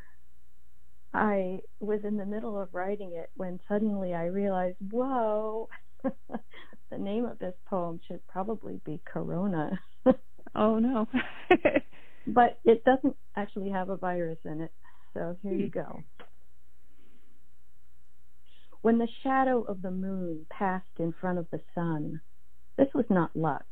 I 1.13 1.60
was 1.79 2.01
in 2.03 2.17
the 2.17 2.25
middle 2.25 2.60
of 2.60 2.69
writing 2.73 3.13
it 3.13 3.29
when 3.36 3.60
suddenly 3.67 4.13
I 4.13 4.25
realized, 4.25 4.77
whoa, 4.91 5.69
the 6.03 6.97
name 6.97 7.25
of 7.25 7.39
this 7.39 7.53
poem 7.67 7.99
should 8.08 8.25
probably 8.27 8.81
be 8.86 9.01
Corona. 9.05 9.79
oh 10.55 10.79
no. 10.79 11.08
but 12.27 12.60
it 12.65 12.84
doesn't 12.84 13.15
actually 13.36 13.69
have 13.69 13.89
a 13.89 13.97
virus 13.97 14.39
in 14.45 14.62
it. 14.62 14.71
So 15.13 15.38
here 15.41 15.53
you 15.53 15.69
go. 15.69 16.03
When 18.81 18.97
the 18.97 19.08
shadow 19.23 19.63
of 19.63 19.81
the 19.81 19.91
moon 19.91 20.45
passed 20.49 20.86
in 20.99 21.13
front 21.19 21.39
of 21.39 21.47
the 21.51 21.62
sun, 21.73 22.21
this 22.77 22.89
was 22.93 23.05
not 23.10 23.36
luck. 23.36 23.65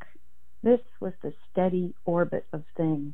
This 0.63 0.79
was 1.01 1.13
the 1.21 1.33
steady 1.51 1.93
orbit 2.05 2.47
of 2.53 2.63
things. 2.77 3.13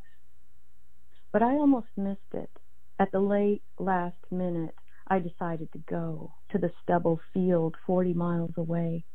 But 1.31 1.43
I 1.43 1.53
almost 1.53 1.87
missed 1.95 2.33
it. 2.33 2.49
At 2.97 3.11
the 3.11 3.19
late 3.19 3.63
last 3.77 4.17
minute, 4.31 4.75
I 5.07 5.19
decided 5.19 5.71
to 5.71 5.79
go 5.79 6.33
to 6.51 6.57
the 6.57 6.71
stubble 6.83 7.19
field 7.33 7.75
40 7.85 8.13
miles 8.13 8.51
away. 8.57 9.05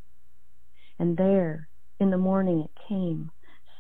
And 0.99 1.17
there, 1.17 1.69
in 2.01 2.11
the 2.11 2.19
morning, 2.19 2.61
it 2.61 2.71
came, 2.89 3.31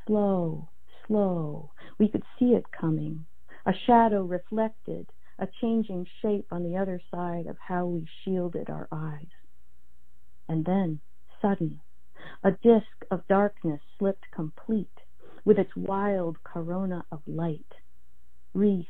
slow, 0.06 0.68
slow. 1.06 1.70
We 1.98 2.08
could 2.08 2.24
see 2.38 2.54
it 2.54 2.70
coming, 2.72 3.26
a 3.66 3.72
shadow 3.86 4.22
reflected, 4.24 5.06
a 5.38 5.48
changing 5.60 6.06
shape 6.22 6.46
on 6.50 6.62
the 6.62 6.76
other 6.76 7.00
side 7.10 7.46
of 7.46 7.56
how 7.58 7.86
we 7.86 8.06
shielded 8.24 8.68
our 8.68 8.88
eyes. 8.92 9.30
And 10.48 10.64
then, 10.64 11.00
sudden, 11.40 11.80
a 12.42 12.50
disk 12.50 13.04
of 13.10 13.26
darkness 13.28 13.80
slipped 13.98 14.30
complete 14.32 14.88
with 15.44 15.58
its 15.58 15.74
wild 15.76 16.42
corona 16.44 17.04
of 17.10 17.20
light, 17.26 17.72
wreath, 18.54 18.86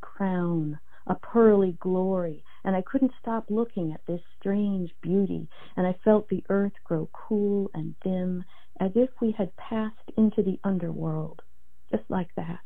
crown, 0.00 0.78
a 1.06 1.14
pearly 1.14 1.72
glory, 1.80 2.44
and 2.64 2.76
I 2.76 2.82
couldn't 2.82 3.12
stop 3.20 3.46
looking 3.48 3.92
at 3.92 4.04
this 4.06 4.20
strange 4.38 4.90
beauty, 5.00 5.48
and 5.76 5.86
I 5.86 5.94
felt 6.04 6.28
the 6.28 6.44
earth 6.50 6.74
grow 6.84 7.08
cool 7.12 7.70
and 7.72 7.94
dim, 8.04 8.44
as 8.78 8.92
if 8.94 9.08
we 9.20 9.32
had 9.32 9.56
passed 9.56 9.96
into 10.16 10.42
the 10.42 10.60
underworld, 10.62 11.42
just 11.90 12.04
like 12.08 12.34
that. 12.36 12.60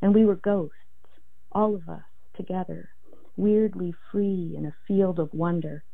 And 0.00 0.14
we 0.14 0.24
were 0.24 0.36
ghosts, 0.36 0.76
all 1.52 1.74
of 1.74 1.88
us, 1.88 2.04
together, 2.36 2.90
weirdly 3.36 3.92
free 4.12 4.54
in 4.56 4.66
a 4.66 4.76
field 4.86 5.18
of 5.18 5.34
wonder. 5.34 5.84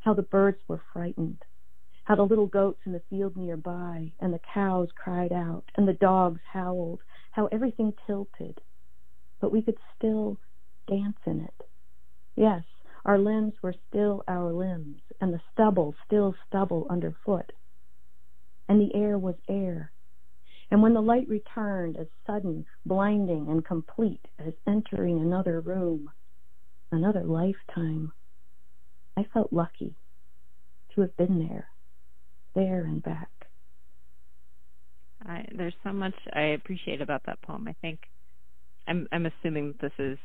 How 0.00 0.14
the 0.14 0.22
birds 0.22 0.58
were 0.66 0.82
frightened, 0.92 1.44
how 2.04 2.16
the 2.16 2.22
little 2.24 2.48
goats 2.48 2.80
in 2.84 2.92
the 2.92 3.02
field 3.08 3.36
nearby 3.36 4.12
and 4.20 4.34
the 4.34 4.40
cows 4.52 4.88
cried 4.96 5.32
out 5.32 5.64
and 5.76 5.86
the 5.86 5.92
dogs 5.92 6.40
howled, 6.52 7.00
how 7.30 7.46
everything 7.46 7.92
tilted, 8.06 8.60
but 9.42 9.52
we 9.52 9.60
could 9.60 9.76
still 9.98 10.38
dance 10.88 11.18
in 11.26 11.40
it. 11.40 11.66
Yes, 12.36 12.62
our 13.04 13.18
limbs 13.18 13.52
were 13.60 13.74
still 13.88 14.22
our 14.28 14.52
limbs, 14.52 15.02
and 15.20 15.34
the 15.34 15.40
stubble 15.52 15.94
still 16.06 16.34
stubble 16.46 16.86
underfoot. 16.88 17.52
And 18.68 18.80
the 18.80 18.94
air 18.94 19.18
was 19.18 19.34
air. 19.50 19.92
And 20.70 20.80
when 20.80 20.94
the 20.94 21.02
light 21.02 21.28
returned 21.28 21.98
as 21.98 22.06
sudden, 22.26 22.64
blinding, 22.86 23.48
and 23.50 23.64
complete 23.64 24.24
as 24.38 24.54
entering 24.66 25.20
another 25.20 25.60
room, 25.60 26.08
another 26.92 27.24
lifetime, 27.24 28.12
I 29.18 29.26
felt 29.34 29.52
lucky 29.52 29.96
to 30.94 31.00
have 31.02 31.16
been 31.16 31.40
there, 31.40 31.68
there 32.54 32.84
and 32.84 33.02
back. 33.02 33.28
I, 35.26 35.46
there's 35.54 35.74
so 35.82 35.92
much 35.92 36.14
I 36.32 36.54
appreciate 36.54 37.02
about 37.02 37.22
that 37.26 37.42
poem. 37.42 37.66
I 37.68 37.74
think 37.82 38.00
I'm 38.86 39.06
I'm 39.12 39.26
assuming 39.26 39.74
this 39.80 39.92
is 39.98 40.18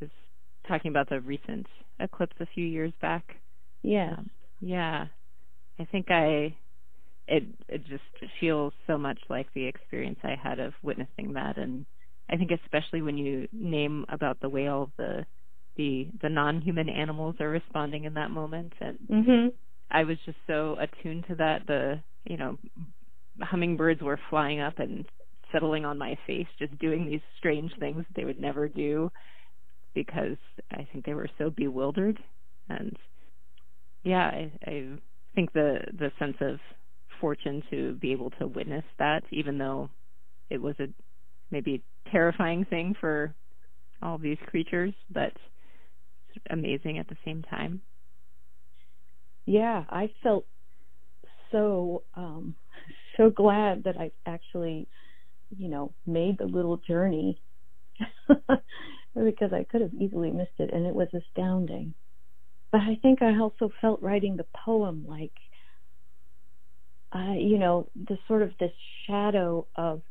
is 0.00 0.10
talking 0.66 0.90
about 0.90 1.08
the 1.08 1.20
recent 1.20 1.66
eclipse 1.98 2.36
a 2.40 2.46
few 2.46 2.64
years 2.64 2.92
back. 3.00 3.36
Yeah. 3.82 4.14
Um, 4.18 4.30
yeah. 4.60 5.06
I 5.78 5.84
think 5.86 6.10
I 6.10 6.56
it 7.26 7.44
it 7.68 7.86
just 7.86 8.02
feels 8.40 8.72
so 8.86 8.98
much 8.98 9.18
like 9.28 9.46
the 9.54 9.66
experience 9.66 10.18
I 10.22 10.36
had 10.40 10.58
of 10.58 10.74
witnessing 10.82 11.34
that 11.34 11.56
and 11.56 11.86
I 12.28 12.36
think 12.36 12.50
especially 12.50 13.02
when 13.02 13.16
you 13.16 13.48
name 13.52 14.04
about 14.08 14.40
the 14.40 14.48
way 14.48 14.68
all 14.68 14.90
the 14.96 15.24
the 15.76 16.08
the 16.20 16.28
non-human 16.28 16.88
animals 16.88 17.36
are 17.40 17.48
responding 17.48 18.04
in 18.04 18.14
that 18.14 18.30
moment 18.30 18.72
and 18.80 18.98
mm-hmm. 19.10 19.48
I 19.90 20.04
was 20.04 20.18
just 20.24 20.38
so 20.46 20.76
attuned 20.78 21.24
to 21.28 21.36
that 21.36 21.66
the 21.66 22.00
you 22.24 22.36
know 22.36 22.58
hummingbirds 23.40 24.02
were 24.02 24.20
flying 24.28 24.60
up 24.60 24.78
and 24.78 25.06
settling 25.52 25.84
on 25.84 25.98
my 25.98 26.16
face 26.26 26.46
just 26.58 26.76
doing 26.78 27.06
these 27.06 27.20
strange 27.38 27.72
things 27.78 28.04
they 28.14 28.24
would 28.24 28.40
never 28.40 28.68
do 28.68 29.10
because 29.94 30.36
I 30.70 30.86
think 30.92 31.04
they 31.04 31.14
were 31.14 31.28
so 31.38 31.50
bewildered. 31.50 32.18
And 32.68 32.96
yeah 34.04 34.26
I, 34.26 34.52
I 34.66 34.88
think 35.34 35.52
the 35.52 35.80
the 35.98 36.10
sense 36.18 36.36
of 36.40 36.58
fortune 37.20 37.62
to 37.70 37.94
be 37.94 38.12
able 38.12 38.30
to 38.30 38.46
witness 38.46 38.84
that 38.98 39.22
even 39.30 39.58
though 39.58 39.90
it 40.48 40.60
was 40.60 40.74
a 40.80 40.86
maybe 41.50 41.82
terrifying 42.10 42.64
thing 42.64 42.94
for 43.00 43.34
all 44.02 44.18
these 44.18 44.38
creatures 44.46 44.94
but 45.10 45.32
amazing 46.50 46.98
at 46.98 47.08
the 47.08 47.16
same 47.24 47.42
time. 47.42 47.82
Yeah 49.46 49.84
i 49.90 50.10
felt 50.22 50.46
so 51.50 52.04
um 52.14 52.54
so 53.16 53.30
glad 53.30 53.84
that 53.84 53.96
i 53.98 54.10
actually 54.26 54.88
you 55.56 55.68
know, 55.68 55.92
made 56.06 56.38
the 56.38 56.44
little 56.44 56.76
journey 56.76 57.40
because 58.28 59.52
I 59.52 59.64
could 59.64 59.80
have 59.80 59.94
easily 59.94 60.30
missed 60.30 60.58
it 60.58 60.72
and 60.72 60.86
it 60.86 60.94
was 60.94 61.08
astounding. 61.14 61.94
But 62.70 62.82
I 62.82 62.98
think 63.02 63.20
I 63.22 63.36
also 63.38 63.70
felt 63.80 64.02
writing 64.02 64.36
the 64.36 64.46
poem 64.64 65.04
like 65.08 65.32
uh, 67.12 67.32
you 67.32 67.58
know, 67.58 67.88
the 67.96 68.18
sort 68.28 68.42
of 68.42 68.52
this 68.60 68.72
shadow 69.06 69.66
of 69.74 70.02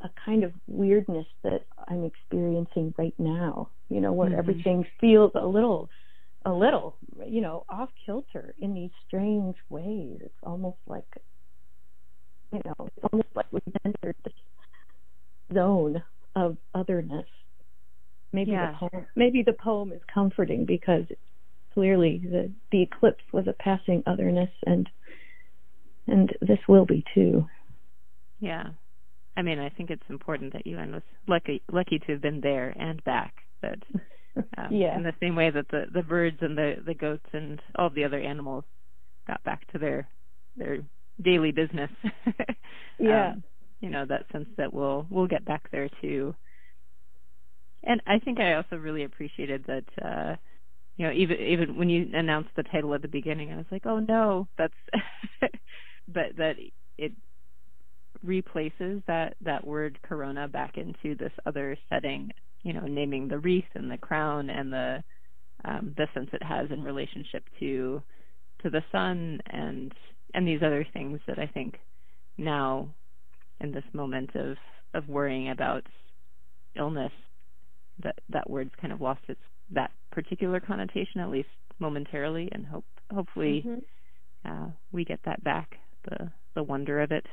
a 0.00 0.10
kind 0.24 0.44
of 0.44 0.52
weirdness 0.66 1.26
that 1.42 1.64
I'm 1.88 2.04
experiencing 2.04 2.94
right 2.96 3.14
now, 3.18 3.68
you 3.88 4.00
know, 4.00 4.12
where 4.12 4.30
mm-hmm. 4.30 4.38
everything 4.38 4.86
feels 5.00 5.32
a 5.34 5.46
little 5.46 5.88
a 6.46 6.52
little, 6.52 6.96
you 7.26 7.40
know, 7.40 7.64
off 7.70 7.88
kilter 8.04 8.54
in 8.58 8.74
these 8.74 8.90
strange 9.06 9.56
ways. 9.70 10.18
It's 10.20 10.34
almost 10.42 10.76
like 10.86 11.06
you 12.54 12.60
know, 12.64 12.86
it's 12.86 13.06
almost 13.12 13.28
like 13.34 13.46
we've 13.50 13.62
entered 13.84 14.16
this 14.24 14.34
zone 15.52 16.02
of 16.36 16.56
otherness. 16.74 17.26
Maybe 18.32 18.52
yeah. 18.52 18.72
the 18.72 18.88
poem, 18.88 19.06
maybe 19.14 19.42
the 19.42 19.52
poem 19.52 19.92
is 19.92 20.00
comforting 20.12 20.64
because 20.64 21.04
clearly 21.72 22.18
the 22.24 22.50
the 22.72 22.82
eclipse 22.82 23.24
was 23.32 23.46
a 23.46 23.52
passing 23.52 24.02
otherness, 24.06 24.50
and 24.66 24.88
and 26.06 26.32
this 26.40 26.58
will 26.68 26.86
be 26.86 27.04
too. 27.14 27.46
Yeah, 28.40 28.70
I 29.36 29.42
mean, 29.42 29.58
I 29.58 29.68
think 29.68 29.90
it's 29.90 30.02
important 30.08 30.52
that 30.52 30.66
you 30.66 30.78
and 30.78 30.92
was 30.92 31.02
lucky 31.26 31.62
lucky 31.70 31.98
to 32.00 32.12
have 32.12 32.22
been 32.22 32.40
there 32.40 32.74
and 32.78 33.02
back. 33.04 33.34
That 33.62 33.78
um, 34.56 34.68
yeah. 34.70 34.96
in 34.96 35.02
the 35.02 35.14
same 35.20 35.36
way 35.36 35.50
that 35.50 35.68
the 35.68 35.86
the 35.92 36.02
birds 36.02 36.38
and 36.40 36.56
the 36.56 36.76
the 36.84 36.94
goats 36.94 37.26
and 37.32 37.60
all 37.76 37.90
the 37.90 38.04
other 38.04 38.20
animals 38.20 38.64
got 39.26 39.42
back 39.44 39.70
to 39.72 39.78
their 39.78 40.08
their 40.56 40.78
daily 41.22 41.52
business. 41.52 41.90
yeah. 42.98 43.30
Um, 43.30 43.42
you 43.80 43.90
know, 43.90 44.04
that 44.06 44.24
sense 44.32 44.48
that 44.56 44.72
we'll 44.72 45.06
we'll 45.10 45.26
get 45.26 45.44
back 45.44 45.70
there 45.70 45.88
too. 46.00 46.34
And 47.82 48.00
I 48.06 48.18
think 48.18 48.40
I 48.40 48.54
also 48.54 48.76
really 48.76 49.04
appreciated 49.04 49.64
that 49.66 49.84
uh 50.04 50.36
you 50.96 51.06
know, 51.06 51.12
even 51.12 51.36
even 51.40 51.76
when 51.76 51.88
you 51.88 52.08
announced 52.12 52.50
the 52.56 52.62
title 52.62 52.94
at 52.94 53.02
the 53.02 53.08
beginning, 53.08 53.52
I 53.52 53.56
was 53.56 53.66
like, 53.70 53.84
"Oh 53.84 53.98
no, 53.98 54.46
that's," 54.56 54.74
but 56.08 56.36
that 56.36 56.54
it 56.98 57.12
replaces 58.22 59.02
that 59.06 59.34
that 59.40 59.66
word 59.66 59.98
Corona 60.02 60.46
back 60.46 60.76
into 60.76 61.16
this 61.16 61.32
other 61.46 61.76
setting. 61.88 62.30
You 62.62 62.74
know, 62.74 62.86
naming 62.86 63.28
the 63.28 63.38
wreath 63.38 63.64
and 63.74 63.90
the 63.90 63.98
crown 63.98 64.50
and 64.50 64.72
the 64.72 65.04
um, 65.64 65.94
the 65.96 66.06
sense 66.14 66.30
it 66.32 66.42
has 66.42 66.70
in 66.70 66.82
relationship 66.82 67.44
to 67.58 68.00
to 68.62 68.70
the 68.70 68.82
sun 68.92 69.40
and 69.46 69.92
and 70.34 70.46
these 70.46 70.62
other 70.62 70.86
things 70.92 71.20
that 71.26 71.38
I 71.38 71.46
think 71.46 71.78
now 72.36 72.88
in 73.60 73.72
this 73.72 73.84
moment 73.92 74.34
of 74.34 74.56
of 74.92 75.08
worrying 75.08 75.50
about 75.50 75.84
illness 76.76 77.12
that 78.02 78.16
that 78.28 78.50
word's 78.50 78.72
kind 78.80 78.92
of 78.92 79.00
lost 79.00 79.20
its 79.28 79.40
that 79.70 79.90
particular 80.10 80.60
connotation 80.60 81.20
at 81.20 81.30
least 81.30 81.48
momentarily 81.78 82.48
and 82.52 82.66
hope 82.66 82.84
hopefully 83.12 83.64
mm-hmm. 83.66 84.50
uh, 84.50 84.68
we 84.92 85.04
get 85.04 85.20
that 85.24 85.42
back 85.44 85.76
the 86.08 86.30
the 86.54 86.62
wonder 86.62 87.00
of 87.00 87.12
it 87.12 87.26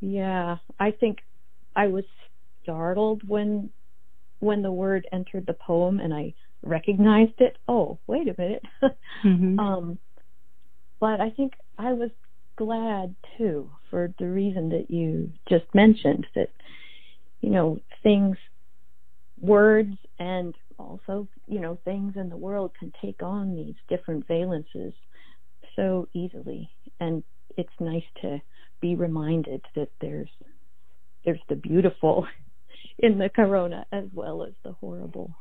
yeah 0.00 0.56
i 0.80 0.90
think 0.90 1.18
i 1.76 1.86
was 1.86 2.04
startled 2.62 3.22
when 3.28 3.70
when 4.40 4.62
the 4.62 4.72
word 4.72 5.06
entered 5.12 5.46
the 5.46 5.54
poem 5.54 6.00
and 6.00 6.12
i 6.12 6.32
recognized 6.62 7.38
it 7.38 7.56
oh 7.68 7.98
wait 8.06 8.28
a 8.28 8.34
minute 8.38 8.62
mm-hmm. 9.24 9.58
um 9.58 9.98
but 11.02 11.20
I 11.20 11.30
think 11.30 11.54
I 11.78 11.92
was 11.92 12.10
glad 12.56 13.16
too 13.36 13.70
for 13.90 14.14
the 14.20 14.28
reason 14.28 14.68
that 14.68 14.88
you 14.88 15.32
just 15.48 15.64
mentioned 15.74 16.28
that 16.36 16.50
you 17.40 17.50
know 17.50 17.80
things 18.04 18.36
words 19.40 19.96
and 20.20 20.54
also, 20.78 21.28
you 21.48 21.60
know, 21.60 21.76
things 21.84 22.14
in 22.16 22.28
the 22.28 22.36
world 22.36 22.70
can 22.78 22.92
take 23.02 23.22
on 23.22 23.56
these 23.56 23.74
different 23.88 24.26
valences 24.28 24.92
so 25.76 26.08
easily. 26.14 26.70
And 27.00 27.24
it's 27.56 27.72
nice 27.80 28.04
to 28.22 28.40
be 28.80 28.94
reminded 28.94 29.64
that 29.74 29.88
there's 30.00 30.30
there's 31.24 31.40
the 31.48 31.56
beautiful 31.56 32.26
in 33.00 33.18
the 33.18 33.28
corona 33.28 33.84
as 33.92 34.04
well 34.12 34.44
as 34.44 34.52
the 34.64 34.72
horrible. 34.72 35.34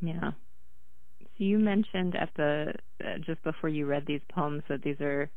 Yeah. 0.00 0.32
You 1.38 1.58
mentioned 1.58 2.16
at 2.16 2.30
the 2.36 2.74
uh, 3.04 3.18
just 3.24 3.42
before 3.44 3.70
you 3.70 3.86
read 3.86 4.04
these 4.06 4.20
poems 4.32 4.62
that 4.68 4.82
these 4.82 5.00
are 5.00 5.30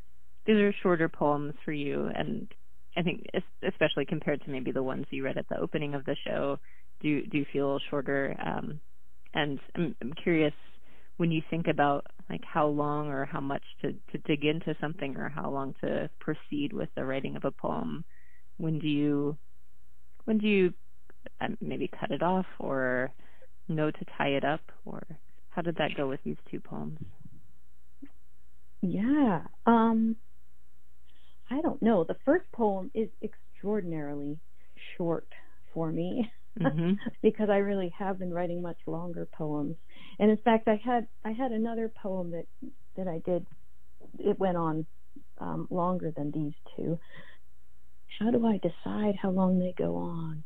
these 0.46 0.56
are 0.56 0.74
shorter 0.82 1.08
poems 1.08 1.54
for 1.64 1.72
you, 1.72 2.10
and 2.14 2.48
I 2.96 3.02
think 3.02 3.24
especially 3.62 4.04
compared 4.04 4.42
to 4.44 4.50
maybe 4.50 4.72
the 4.72 4.82
ones 4.82 5.06
you 5.10 5.24
read 5.24 5.38
at 5.38 5.48
the 5.48 5.58
opening 5.58 5.94
of 5.94 6.04
the 6.04 6.16
show, 6.26 6.58
do 7.00 7.24
do 7.26 7.38
you 7.38 7.46
feel 7.52 7.78
shorter. 7.88 8.36
Um, 8.44 8.80
and 9.34 9.60
I'm, 9.76 9.94
I'm 10.02 10.12
curious 10.12 10.52
when 11.18 11.30
you 11.30 11.40
think 11.50 11.68
about 11.68 12.06
like 12.28 12.42
how 12.44 12.66
long 12.66 13.08
or 13.08 13.24
how 13.24 13.40
much 13.40 13.62
to 13.82 13.92
to 14.10 14.18
dig 14.26 14.44
into 14.44 14.74
something 14.80 15.16
or 15.16 15.28
how 15.28 15.50
long 15.50 15.74
to 15.82 16.10
proceed 16.18 16.72
with 16.72 16.88
the 16.96 17.04
writing 17.04 17.36
of 17.36 17.44
a 17.44 17.52
poem. 17.52 18.04
When 18.56 18.80
do 18.80 18.88
you 18.88 19.36
when 20.24 20.38
do 20.38 20.48
you 20.48 20.74
um, 21.40 21.56
maybe 21.60 21.88
cut 21.88 22.10
it 22.10 22.22
off 22.24 22.46
or 22.58 23.12
know 23.68 23.92
to 23.92 24.04
tie 24.18 24.30
it 24.30 24.44
up 24.44 24.62
or 24.84 25.02
how 25.52 25.62
did 25.62 25.76
that 25.76 25.90
go 25.96 26.08
with 26.08 26.20
these 26.24 26.36
two 26.50 26.60
poems? 26.60 26.98
Yeah. 28.80 29.42
Um 29.66 30.16
I 31.50 31.60
don't 31.60 31.82
know. 31.82 32.04
The 32.04 32.16
first 32.24 32.50
poem 32.52 32.90
is 32.94 33.08
extraordinarily 33.22 34.38
short 34.96 35.28
for 35.74 35.92
me 35.92 36.30
mm-hmm. 36.58 36.92
because 37.22 37.48
I 37.50 37.56
really 37.58 37.92
have 37.98 38.18
been 38.18 38.32
writing 38.32 38.62
much 38.62 38.78
longer 38.86 39.28
poems. 39.32 39.76
And 40.18 40.30
in 40.30 40.38
fact, 40.38 40.68
I 40.68 40.80
had 40.84 41.06
I 41.24 41.32
had 41.32 41.52
another 41.52 41.92
poem 42.02 42.30
that 42.32 42.46
that 42.96 43.08
I 43.08 43.20
did. 43.24 43.46
It 44.18 44.38
went 44.38 44.56
on 44.56 44.86
um, 45.38 45.66
longer 45.70 46.12
than 46.14 46.30
these 46.30 46.52
two. 46.76 46.98
How 48.18 48.30
do 48.30 48.46
I 48.46 48.58
decide 48.58 49.14
how 49.20 49.30
long 49.30 49.58
they 49.58 49.74
go 49.76 49.96
on? 49.96 50.44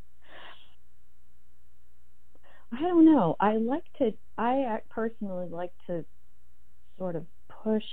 I 2.71 2.81
don't 2.81 3.05
know. 3.05 3.35
I 3.39 3.57
like 3.57 3.83
to. 3.99 4.13
I 4.37 4.79
personally 4.89 5.47
like 5.49 5.71
to 5.87 6.03
sort 6.97 7.15
of 7.15 7.25
push 7.63 7.83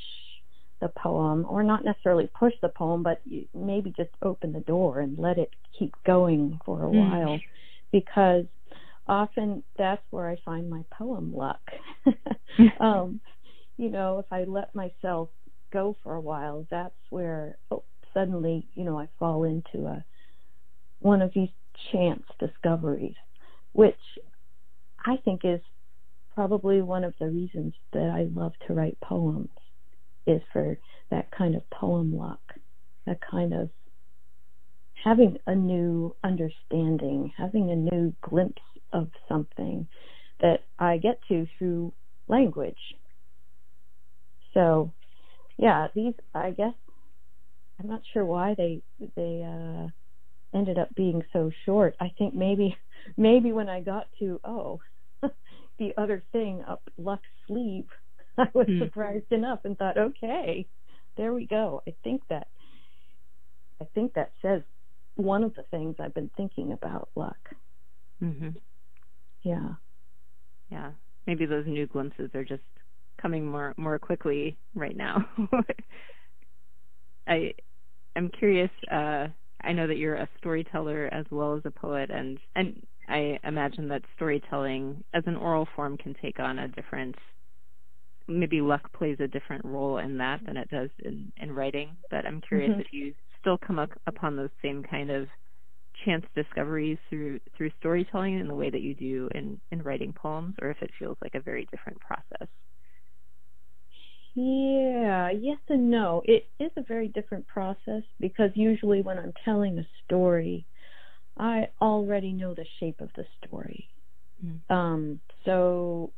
the 0.81 0.89
poem, 0.89 1.47
or 1.49 1.63
not 1.63 1.85
necessarily 1.85 2.29
push 2.39 2.53
the 2.61 2.69
poem, 2.69 3.03
but 3.03 3.23
maybe 3.55 3.93
just 3.97 4.11
open 4.23 4.53
the 4.53 4.61
door 4.61 5.01
and 5.01 5.19
let 5.19 5.39
it 5.39 5.51
keep 5.79 5.95
going 6.05 6.59
for 6.65 6.85
a 6.85 6.89
mm. 6.89 7.11
while, 7.11 7.41
because 7.93 8.45
often 9.07 9.63
that's 9.79 10.03
where 10.11 10.29
I 10.29 10.37
find 10.45 10.69
my 10.69 10.83
poem 10.91 11.35
luck. 11.35 11.61
um, 12.81 13.21
you 13.77 13.91
know, 13.91 14.19
if 14.19 14.27
I 14.33 14.45
let 14.45 14.75
myself 14.75 15.29
go 15.73 15.97
for 16.03 16.15
a 16.15 16.21
while, 16.21 16.67
that's 16.71 16.95
where 17.11 17.59
oh, 17.71 17.85
suddenly, 18.13 18.67
you 18.75 18.85
know, 18.85 18.99
I 18.99 19.09
fall 19.19 19.45
into 19.45 19.87
a 19.87 20.05
one 21.01 21.21
of 21.23 21.33
these 21.35 21.51
chance 21.93 22.23
discoveries, 22.39 23.17
which 23.73 23.99
I 25.05 25.17
think 25.25 25.43
is 25.45 25.61
probably 26.35 26.83
one 26.83 27.05
of 27.05 27.15
the 27.21 27.29
reasons 27.29 27.75
that 27.93 28.11
I 28.11 28.29
love 28.35 28.53
to 28.67 28.75
write 28.75 28.99
poems 29.01 29.51
is 30.27 30.41
for 30.53 30.79
that 31.11 31.31
kind 31.31 31.55
of 31.55 31.69
poem 31.71 32.17
luck, 32.17 32.41
that 33.07 33.19
kind 33.21 33.53
of 33.53 33.71
having 35.03 35.39
a 35.47 35.55
new 35.55 36.17
understanding, 36.25 37.33
having 37.37 37.71
a 37.71 37.77
new 37.77 38.15
glimpse 38.23 38.63
of 38.93 39.09
something 39.29 39.87
that 40.41 40.65
I 40.79 40.97
get 40.97 41.21
to 41.29 41.47
through 41.59 41.93
language. 42.27 42.79
So, 44.55 44.93
yeah, 45.59 45.89
these 45.95 46.15
I 46.35 46.51
guess 46.51 46.75
I'm 47.79 47.89
not 47.89 48.03
sure 48.13 48.25
why 48.25 48.55
they 48.57 48.83
they 49.17 49.45
uh 49.47 49.89
ended 50.57 50.79
up 50.79 50.95
being 50.95 51.23
so 51.33 51.51
short. 51.67 51.97
I 52.01 52.13
think 52.19 52.35
maybe 52.35 52.77
maybe 53.17 53.53
when 53.53 53.69
I 53.69 53.81
got 53.81 54.07
to 54.21 54.41
oh 54.45 54.81
the 55.79 55.93
other 55.97 56.23
thing 56.33 56.63
up 56.69 56.83
Luck's 56.99 57.23
sleeve, 57.47 57.87
I 58.39 58.47
was 58.55 58.67
hmm. 58.67 58.79
surprised 58.81 59.31
enough 59.31 59.61
and 59.65 59.77
thought, 59.77 59.99
okay, 59.99 60.67
there 61.17 61.33
we 61.33 61.47
go. 61.47 61.83
I 61.87 61.95
think 62.03 62.23
that 62.31 62.49
I 63.81 63.87
think 63.95 64.15
that 64.15 64.33
says 64.41 64.63
one 65.17 65.45
of 65.45 65.55
the 65.55 65.63
things 65.71 65.97
I've 66.01 66.15
been 66.15 66.31
thinking 66.37 66.73
about 66.73 67.09
Luck. 67.15 67.37
Mm-hmm. 68.23 68.51
Yeah. 69.43 69.71
Yeah. 70.71 70.91
Maybe 71.27 71.47
those 71.47 71.67
new 71.67 71.87
glimpses 71.87 72.31
are 72.35 72.45
just 72.45 72.63
coming 73.21 73.47
more 73.47 73.75
more 73.77 73.99
quickly 73.99 74.57
right 74.75 74.97
now. 74.97 75.29
I 77.27 77.55
I'm 78.17 78.29
curious 78.31 78.71
uh 78.91 79.29
I 79.63 79.73
know 79.73 79.87
that 79.87 79.97
you're 79.97 80.17
a 80.17 80.29
storyteller 80.39 81.09
as 81.13 81.25
well 81.31 81.57
as 81.57 81.63
a 81.65 81.71
poet 81.71 82.11
and 82.11 82.39
and 82.55 82.85
I 83.09 83.39
imagine 83.45 83.89
that 83.89 84.03
storytelling 84.17 85.05
as 85.13 85.25
an 85.27 85.37
oral 85.37 85.69
form 85.77 85.97
can 85.97 86.15
take 86.21 86.41
on 86.41 86.59
a 86.59 86.69
different 86.69 87.17
maybe 88.27 88.61
luck 88.61 88.93
plays 88.93 89.19
a 89.21 89.29
different 89.29 89.65
role 89.65 89.99
in 89.99 90.17
that 90.19 90.41
than 90.47 90.57
it 90.57 90.69
does 90.71 90.91
in 91.05 91.31
in 91.41 91.53
writing 91.53 91.91
but 92.11 92.25
i'm 92.27 92.41
curious 92.41 92.71
mm-hmm. 92.71 92.81
if 92.81 92.87
you 92.91 93.13
still 93.41 93.59
come 93.59 93.79
up 93.79 93.91
upon 94.07 94.37
those 94.37 94.51
same 94.63 94.83
kind 94.83 95.11
of 95.11 95.29
chance 96.05 96.25
discoveries 96.35 96.99
through 97.09 97.39
through 97.57 97.71
storytelling 97.79 98.39
in 98.39 98.49
the 98.49 98.55
way 98.55 98.71
that 98.71 98.81
you 98.81 98.95
do 98.95 99.29
in 99.35 99.61
in 99.71 99.83
writing 99.83 100.13
poems 100.13 100.55
or 100.63 100.71
if 100.71 100.81
it 100.81 100.91
feels 100.99 101.17
like 101.23 101.35
a 101.35 101.41
very 101.41 101.69
different 101.71 101.99
process 102.01 102.49
yeah 104.35 105.31
yes 105.31 105.59
and 105.69 105.91
no 105.91 106.23
it 106.25 106.49
is 106.59 106.71
a 106.77 106.83
very 106.83 107.09
different 107.09 107.47
process 107.47 108.03
because 108.19 108.51
usually 108.55 109.03
when 109.03 109.19
i'm 109.19 109.33
telling 109.45 109.79
a 109.79 109.87
story 110.05 110.67
i 111.39 111.67
already 111.81 112.33
know 112.33 112.55
the 112.55 112.67
shape 112.81 113.01
of 113.01 113.11
the 113.17 113.25
story 113.41 113.89
mm-hmm. 114.45 114.75
um 114.75 115.21
so 115.45 116.13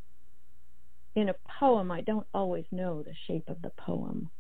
in 1.17 1.31
a 1.31 1.35
poem, 1.59 1.91
I 1.91 2.03
don't 2.03 2.27
always 2.35 2.67
know 2.71 3.03
the 3.03 3.15
shape 3.27 3.49
of 3.49 3.61
the 3.63 3.71
poem, 3.71 4.31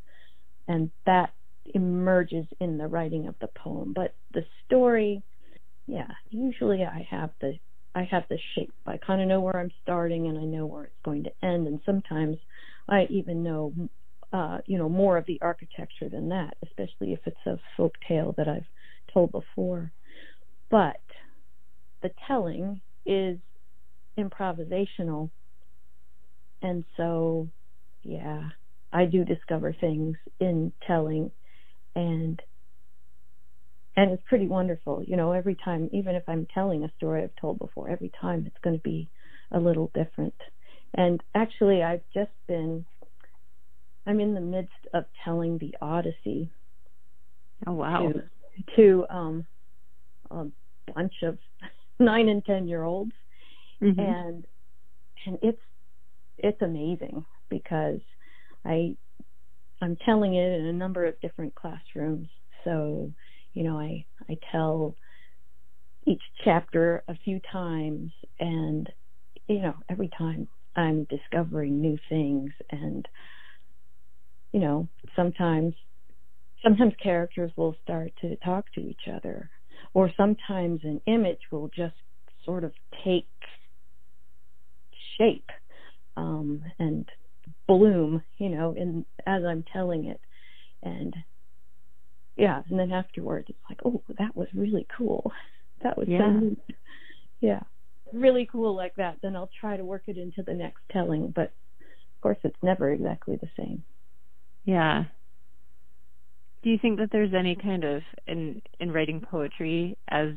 and 0.68 0.90
that 1.06 1.32
emerges 1.74 2.46
in 2.60 2.78
the 2.78 2.86
writing 2.86 3.26
of 3.26 3.34
the 3.40 3.48
poem. 3.48 3.92
But 3.94 4.14
the 4.32 4.44
story, 4.66 5.22
yeah, 5.86 6.10
usually 6.30 6.84
I 6.84 7.08
have 7.10 7.30
the 7.40 7.58
I 7.94 8.04
have 8.10 8.24
the 8.28 8.38
shape. 8.54 8.74
I 8.86 8.98
kind 8.98 9.22
of 9.22 9.28
know 9.28 9.40
where 9.40 9.58
I'm 9.58 9.72
starting, 9.82 10.26
and 10.28 10.38
I 10.38 10.44
know 10.44 10.66
where 10.66 10.84
it's 10.84 11.02
going 11.02 11.24
to 11.24 11.32
end. 11.42 11.66
And 11.66 11.80
sometimes 11.86 12.36
I 12.86 13.06
even 13.08 13.42
know, 13.42 13.72
uh, 14.34 14.58
you 14.66 14.76
know, 14.76 14.90
more 14.90 15.16
of 15.16 15.24
the 15.24 15.38
architecture 15.40 16.10
than 16.10 16.28
that, 16.28 16.58
especially 16.62 17.14
if 17.14 17.20
it's 17.24 17.46
a 17.46 17.58
folk 17.74 17.94
tale 18.06 18.34
that 18.36 18.48
I've 18.48 18.68
told 19.14 19.32
before. 19.32 19.92
But 20.70 21.00
the 22.02 22.10
telling 22.26 22.80
is 23.04 23.38
improvisational 24.18 25.30
and 26.62 26.84
so, 26.96 27.48
yeah, 28.02 28.48
I 28.92 29.04
do 29.04 29.24
discover 29.24 29.72
things 29.72 30.16
in 30.40 30.72
telling 30.86 31.30
and 31.94 32.40
and 33.98 34.10
it's 34.10 34.22
pretty 34.28 34.46
wonderful. 34.46 35.02
You 35.06 35.16
know, 35.16 35.32
every 35.32 35.56
time 35.64 35.88
even 35.92 36.14
if 36.16 36.24
I'm 36.28 36.46
telling 36.52 36.84
a 36.84 36.92
story 36.96 37.22
I've 37.22 37.36
told 37.40 37.58
before, 37.58 37.88
every 37.88 38.10
time 38.20 38.44
it's 38.46 38.56
going 38.62 38.76
to 38.76 38.82
be 38.82 39.08
a 39.52 39.58
little 39.58 39.90
different. 39.94 40.34
And 40.94 41.22
actually 41.34 41.82
I've 41.82 42.02
just 42.12 42.32
been 42.48 42.84
I'm 44.06 44.20
in 44.20 44.34
the 44.34 44.40
midst 44.40 44.72
of 44.94 45.04
telling 45.24 45.58
the 45.58 45.74
Odyssey. 45.80 46.50
Oh 47.66 47.72
wow. 47.72 48.12
To, 48.12 48.76
to 48.76 49.06
um 49.08 49.46
a 50.30 50.46
bunch 50.92 51.14
of 51.22 51.38
9 51.98 52.28
and 52.28 52.44
10 52.44 52.68
year 52.68 52.82
olds 52.82 53.12
mm-hmm. 53.82 53.98
and 53.98 54.44
and 55.26 55.38
it's 55.42 55.60
it's 56.38 56.60
amazing 56.62 57.24
because 57.48 58.00
I 58.64 58.96
I'm 59.80 59.96
telling 60.04 60.34
it 60.34 60.60
in 60.60 60.66
a 60.66 60.72
number 60.72 61.04
of 61.04 61.20
different 61.20 61.54
classrooms. 61.54 62.28
So, 62.64 63.12
you 63.52 63.62
know, 63.64 63.78
I 63.78 64.04
I 64.28 64.38
tell 64.52 64.94
each 66.06 66.22
chapter 66.44 67.02
a 67.08 67.14
few 67.24 67.40
times 67.52 68.12
and 68.40 68.88
you 69.48 69.60
know, 69.60 69.74
every 69.88 70.10
time 70.16 70.48
I'm 70.74 71.04
discovering 71.04 71.80
new 71.80 71.98
things 72.08 72.52
and 72.70 73.06
you 74.52 74.60
know, 74.60 74.88
sometimes 75.14 75.74
sometimes 76.62 76.94
characters 77.02 77.52
will 77.56 77.76
start 77.82 78.12
to 78.20 78.36
talk 78.36 78.66
to 78.74 78.80
each 78.80 79.08
other 79.12 79.50
or 79.96 80.12
sometimes 80.14 80.80
an 80.84 81.00
image 81.06 81.40
will 81.50 81.70
just 81.74 81.94
sort 82.44 82.64
of 82.64 82.72
take 83.02 83.26
shape 85.16 85.48
um, 86.18 86.62
and 86.78 87.08
bloom, 87.66 88.22
you 88.36 88.50
know, 88.50 88.74
in 88.76 89.06
as 89.26 89.42
I'm 89.42 89.64
telling 89.72 90.04
it, 90.04 90.20
and 90.82 91.16
yeah, 92.36 92.60
and 92.68 92.78
then 92.78 92.92
afterwards 92.92 93.46
it's 93.48 93.58
like, 93.70 93.78
oh, 93.86 94.02
that 94.18 94.36
was 94.36 94.48
really 94.54 94.86
cool. 94.98 95.32
That 95.82 95.96
was 95.96 96.08
yeah. 96.08 96.40
so. 96.40 96.56
Yeah. 97.40 97.60
really 98.12 98.46
cool 98.52 98.76
like 98.76 98.96
that, 98.96 99.16
then 99.22 99.34
I'll 99.34 99.50
try 99.60 99.78
to 99.78 99.84
work 99.84 100.02
it 100.08 100.18
into 100.18 100.42
the 100.42 100.52
next 100.52 100.80
telling. 100.90 101.32
But 101.34 101.54
of 101.80 102.20
course, 102.20 102.38
it's 102.44 102.62
never 102.62 102.92
exactly 102.92 103.36
the 103.36 103.48
same. 103.58 103.82
Yeah. 104.66 105.04
Do 106.66 106.72
you 106.72 106.78
think 106.82 106.98
that 106.98 107.10
there's 107.12 107.32
any 107.32 107.54
kind 107.54 107.84
of 107.84 108.02
in 108.26 108.60
in 108.80 108.90
writing 108.90 109.20
poetry 109.20 109.96
as 110.08 110.30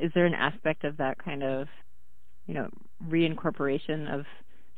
is 0.00 0.10
there 0.14 0.24
an 0.24 0.32
aspect 0.32 0.82
of 0.84 0.96
that 0.96 1.22
kind 1.22 1.42
of 1.42 1.68
you 2.46 2.54
know 2.54 2.70
reincorporation 3.06 4.10
of 4.10 4.24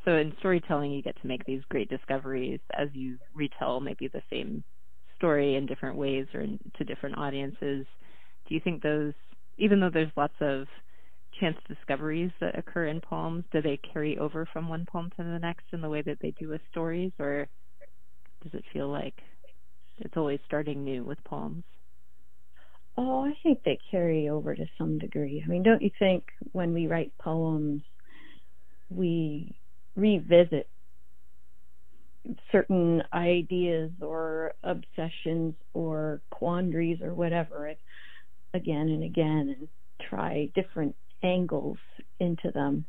so 0.03 0.17
in 0.17 0.33
storytelling 0.39 0.91
you 0.91 1.01
get 1.01 1.15
to 1.21 1.27
make 1.27 1.45
these 1.45 1.61
great 1.69 1.89
discoveries 1.89 2.59
as 2.77 2.89
you 2.91 3.17
retell 3.33 3.79
maybe 3.79 4.09
the 4.09 4.21
same 4.29 4.65
story 5.15 5.55
in 5.55 5.65
different 5.65 5.95
ways 5.95 6.27
or 6.33 6.41
in, 6.41 6.59
to 6.77 6.83
different 6.83 7.17
audiences. 7.17 7.85
Do 8.45 8.53
you 8.53 8.59
think 8.61 8.83
those 8.83 9.13
even 9.57 9.79
though 9.79 9.91
there's 9.93 10.11
lots 10.17 10.35
of 10.41 10.67
chance 11.39 11.55
discoveries 11.69 12.31
that 12.41 12.59
occur 12.59 12.87
in 12.87 12.99
poems 12.99 13.45
do 13.53 13.61
they 13.61 13.79
carry 13.93 14.17
over 14.17 14.45
from 14.51 14.67
one 14.67 14.85
poem 14.91 15.09
to 15.15 15.23
the 15.23 15.39
next 15.39 15.67
in 15.71 15.79
the 15.79 15.89
way 15.89 16.01
that 16.01 16.17
they 16.21 16.31
do 16.37 16.49
with 16.49 16.59
stories 16.69 17.13
or 17.17 17.47
does 18.43 18.53
it 18.53 18.65
feel 18.73 18.89
like 18.89 19.15
it's 19.97 20.17
always 20.17 20.39
starting 20.45 20.83
new 20.83 21.03
with 21.03 21.23
poems 21.23 21.63
Oh, 22.95 23.25
I 23.25 23.33
think 23.41 23.63
they 23.63 23.79
carry 23.89 24.29
over 24.29 24.53
to 24.53 24.65
some 24.77 24.99
degree. 24.99 25.41
I 25.43 25.49
mean, 25.49 25.63
don't 25.63 25.81
you 25.81 25.89
think 25.97 26.25
when 26.51 26.73
we 26.73 26.87
write 26.87 27.11
poems, 27.19 27.81
we 28.89 29.57
revisit 29.95 30.69
certain 32.51 33.03
ideas 33.13 33.91
or 34.01 34.53
obsessions 34.63 35.55
or 35.73 36.21
quandaries 36.31 37.01
or 37.01 37.13
whatever 37.13 37.73
again 38.53 38.89
and 38.89 39.03
again 39.03 39.55
and 39.57 39.67
try 40.09 40.49
different 40.55 40.95
angles 41.23 41.77
into 42.19 42.51
them. 42.51 42.85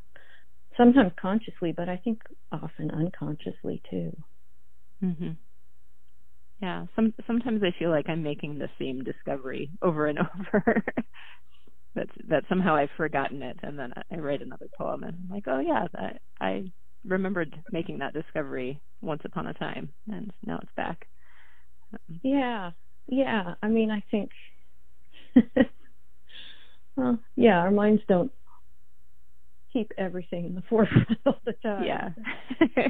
Sometimes 0.76 1.12
consciously, 1.20 1.72
but 1.72 1.88
I 1.88 1.96
think 1.98 2.20
often 2.52 2.90
unconsciously 2.90 3.82
too. 3.90 4.16
Mhm. 5.02 5.38
Yeah, 6.64 6.86
some 6.96 7.12
sometimes 7.26 7.62
I 7.62 7.78
feel 7.78 7.90
like 7.90 8.08
I'm 8.08 8.22
making 8.22 8.56
the 8.58 8.70
same 8.78 9.04
discovery 9.04 9.70
over 9.82 10.06
and 10.06 10.18
over. 10.54 10.82
that 11.94 12.06
that 12.30 12.44
somehow 12.48 12.74
I've 12.74 12.88
forgotten 12.96 13.42
it, 13.42 13.58
and 13.62 13.78
then 13.78 13.92
I 14.10 14.16
write 14.16 14.40
another 14.40 14.68
poem, 14.78 15.02
and 15.02 15.14
I'm 15.14 15.28
like, 15.28 15.44
oh 15.46 15.60
yeah, 15.60 15.88
that 15.92 16.22
I 16.40 16.72
remembered 17.04 17.54
making 17.70 17.98
that 17.98 18.14
discovery 18.14 18.80
once 19.02 19.20
upon 19.26 19.46
a 19.48 19.52
time, 19.52 19.90
and 20.10 20.32
now 20.46 20.58
it's 20.62 20.72
back. 20.74 21.06
Yeah, 22.22 22.70
yeah. 23.08 23.56
I 23.62 23.68
mean, 23.68 23.90
I 23.90 24.02
think, 24.10 24.30
well, 26.96 27.18
yeah, 27.36 27.58
our 27.58 27.70
minds 27.72 28.00
don't 28.08 28.32
keep 29.70 29.92
everything 29.98 30.46
in 30.46 30.54
the 30.54 30.62
forefront 30.62 31.08
all 31.26 31.40
the 31.44 31.52
time. 31.62 31.84
Yeah. 31.84 32.88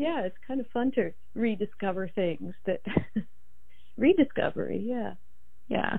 Yeah, 0.00 0.22
it's 0.22 0.36
kind 0.46 0.60
of 0.60 0.66
fun 0.72 0.90
to 0.92 1.12
rediscover 1.34 2.08
things 2.08 2.54
that 2.64 2.80
rediscovery, 3.98 4.82
yeah. 4.82 5.12
Yeah. 5.68 5.98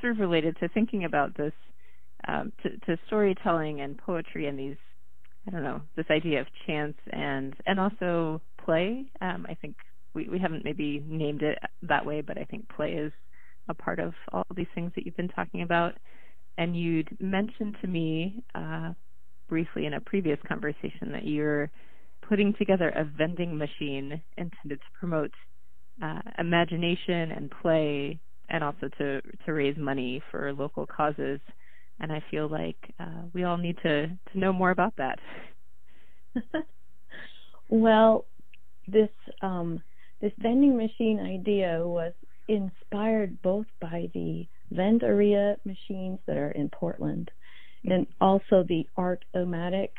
Sort 0.00 0.12
of 0.12 0.18
related 0.18 0.56
to 0.60 0.68
thinking 0.68 1.04
about 1.04 1.36
this 1.36 1.52
um, 2.26 2.50
to, 2.62 2.70
to 2.86 2.98
storytelling 3.06 3.82
and 3.82 3.98
poetry 3.98 4.46
and 4.46 4.58
these 4.58 4.76
I 5.46 5.50
don't 5.50 5.62
know, 5.62 5.80
this 5.96 6.06
idea 6.10 6.40
of 6.40 6.46
chance 6.66 6.96
and 7.10 7.54
and 7.66 7.78
also 7.78 8.40
play. 8.64 9.04
Um, 9.20 9.46
I 9.48 9.54
think 9.54 9.76
we, 10.14 10.28
we 10.28 10.38
haven't 10.38 10.64
maybe 10.64 11.02
named 11.06 11.42
it 11.42 11.58
that 11.82 12.04
way, 12.04 12.22
but 12.22 12.38
I 12.38 12.44
think 12.44 12.68
play 12.74 12.92
is 12.92 13.12
a 13.68 13.74
part 13.74 13.98
of 13.98 14.14
all 14.32 14.44
these 14.56 14.66
things 14.74 14.92
that 14.96 15.04
you've 15.04 15.16
been 15.16 15.28
talking 15.28 15.62
about. 15.62 15.94
And 16.56 16.74
you'd 16.74 17.16
mentioned 17.20 17.76
to 17.82 17.86
me 17.86 18.42
uh, 18.54 18.92
briefly 19.48 19.86
in 19.86 19.94
a 19.94 20.00
previous 20.00 20.38
conversation 20.48 21.12
that 21.12 21.24
you're 21.24 21.70
putting 22.28 22.54
together 22.54 22.90
a 22.90 23.04
vending 23.04 23.56
machine 23.56 24.20
intended 24.36 24.78
to 24.80 24.98
promote 24.98 25.32
uh, 26.02 26.20
imagination 26.38 27.32
and 27.32 27.50
play, 27.62 28.20
and 28.48 28.62
also 28.62 28.88
to 28.98 29.20
to 29.44 29.52
raise 29.52 29.76
money 29.76 30.22
for 30.30 30.52
local 30.52 30.86
causes. 30.86 31.40
And 32.00 32.12
I 32.12 32.22
feel 32.30 32.48
like 32.48 32.76
uh, 33.00 33.22
we 33.32 33.44
all 33.44 33.56
need 33.56 33.76
to 33.82 34.06
to 34.06 34.38
know 34.38 34.52
more 34.52 34.70
about 34.70 34.94
that. 34.96 35.18
well, 37.68 38.26
this 38.86 39.10
um, 39.42 39.82
this 40.20 40.32
vending 40.38 40.76
machine 40.76 41.20
idea 41.20 41.80
was 41.82 42.12
inspired 42.48 43.40
both 43.42 43.66
by 43.80 44.08
the 44.14 44.46
Vendoria 44.72 45.56
machines 45.64 46.18
that 46.26 46.36
are 46.36 46.50
in 46.50 46.68
Portland, 46.68 47.30
and 47.84 48.06
also 48.20 48.64
the 48.68 48.86
Art-O-Matic 48.96 49.90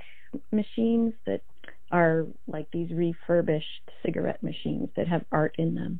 machines 0.51 1.13
that 1.25 1.41
are 1.92 2.26
like 2.48 2.68
these 2.72 2.92
refurbished 2.92 3.92
cigarette 4.06 4.44
machines 4.44 4.90
that 4.96 5.08
have 5.08 5.26
art 5.32 5.56
in 5.58 5.76
them. 5.76 6.00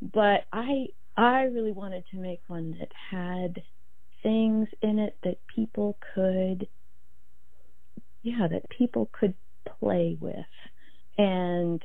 But 0.00 0.44
I 0.52 0.88
I 1.16 1.42
really 1.42 1.72
wanted 1.72 2.04
to 2.12 2.18
make 2.18 2.40
one 2.46 2.76
that 2.78 2.92
had 3.10 3.62
things 4.22 4.68
in 4.82 4.98
it 4.98 5.16
that 5.24 5.38
people 5.54 5.98
could 6.14 6.68
yeah, 8.22 8.48
that 8.50 8.68
people 8.70 9.08
could 9.18 9.34
play 9.80 10.16
with. 10.20 10.34
And 11.16 11.82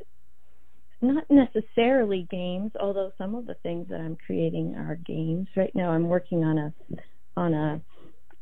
not 1.01 1.25
necessarily 1.29 2.27
games, 2.29 2.71
although 2.79 3.11
some 3.17 3.35
of 3.35 3.45
the 3.45 3.55
things 3.55 3.87
that 3.89 3.99
I'm 3.99 4.17
creating 4.25 4.75
are 4.75 4.95
games. 4.95 5.47
Right 5.55 5.73
now 5.75 5.91
I'm 5.91 6.07
working 6.07 6.43
on 6.43 6.57
a 6.57 6.73
on 7.35 7.53
a 7.53 7.81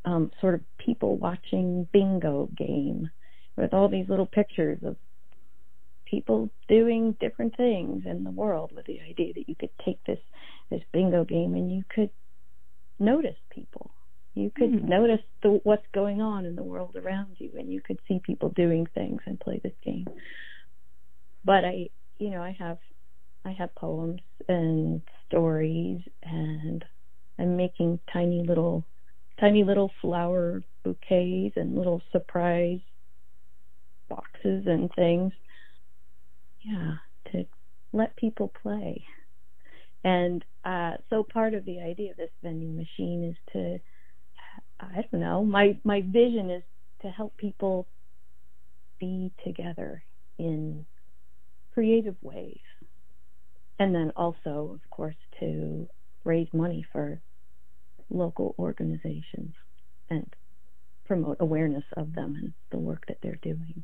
um, 0.06 0.32
sort 0.42 0.56
of 0.56 0.62
people 0.78 1.18
watching 1.18 1.88
bingo 1.92 2.50
game 2.58 3.10
with 3.56 3.74
all 3.74 3.90
these 3.90 4.10
little 4.10 4.26
pictures 4.26 4.80
of 4.84 4.96
people 6.12 6.50
doing 6.68 7.16
different 7.20 7.56
things 7.56 8.04
in 8.06 8.24
the 8.24 8.32
world 8.32 8.72
with 8.76 8.86
the 8.86 9.00
idea 9.02 9.34
that 9.34 9.48
you 9.48 9.56
could 9.56 9.70
take 9.86 10.04
this 10.06 10.20
this 10.70 10.82
bingo 10.92 11.24
game 11.24 11.54
and 11.54 11.72
you 11.72 11.84
could 11.94 12.10
notice 13.00 13.38
people 13.50 13.92
you 14.34 14.52
could 14.56 14.72
mm. 14.72 14.84
notice 14.88 15.22
the, 15.42 15.60
what's 15.64 15.86
going 15.94 16.22
on 16.22 16.46
in 16.46 16.56
the 16.56 16.64
world 16.64 16.96
around 16.96 17.36
you 17.38 17.52
and 17.58 17.72
you 17.72 17.82
could 17.82 18.00
see 18.08 18.20
people 18.24 18.50
doing 18.50 18.88
things 18.94 19.22
and 19.26 19.40
play 19.40 19.60
this 19.64 19.74
game 19.84 20.08
but 21.46 21.64
i 21.66 21.88
you 22.20 22.30
know 22.30 22.42
i 22.42 22.56
have 22.58 22.78
i 23.46 23.52
have 23.52 23.74
poems 23.76 24.22
and 24.50 25.02
stories 25.28 26.02
and 26.24 26.84
i'm 27.40 27.56
making 27.56 28.00
tiny 28.12 28.44
little 28.46 28.86
tiny 29.40 29.64
little 29.64 29.92
flower 30.02 30.62
bouquets 30.84 31.56
and 31.56 31.76
little 31.76 32.02
surprise 32.12 32.80
boxes 34.12 34.64
and 34.68 34.92
things. 34.96 35.34
Yeah, 36.62 36.96
to 37.32 37.46
let 37.94 38.16
people 38.16 38.52
play. 38.62 39.04
And 40.04 40.44
uh, 40.66 40.94
so 41.10 41.24
part 41.24 41.54
of 41.54 41.66
the 41.66 41.82
idea 41.82 42.12
of 42.12 42.18
this 42.18 42.30
vending 42.44 42.76
machine 42.76 43.24
is 43.32 43.54
to, 43.54 43.80
I 44.80 45.06
don't 45.12 45.22
know, 45.22 45.44
my 45.44 45.78
my 45.84 46.02
vision 46.02 46.50
is 46.50 46.64
to 47.02 47.10
help 47.10 47.38
people 47.38 47.88
be 49.00 49.32
together 49.46 50.04
in 50.38 50.86
creative 51.74 52.16
ways, 52.22 52.60
and 53.80 53.94
then 53.94 54.12
also, 54.16 54.72
of 54.76 54.90
course, 54.90 55.16
to 55.40 55.88
raise 56.24 56.48
money 56.54 56.86
for 56.92 57.22
local 58.10 58.56
organizations 58.60 59.54
and 60.10 60.34
promote 61.06 61.38
awareness 61.40 61.86
of 61.98 62.14
them 62.14 62.36
and 62.36 62.54
the 62.72 62.78
work 62.78 63.04
that 63.08 63.18
they're 63.22 63.40
doing 63.42 63.84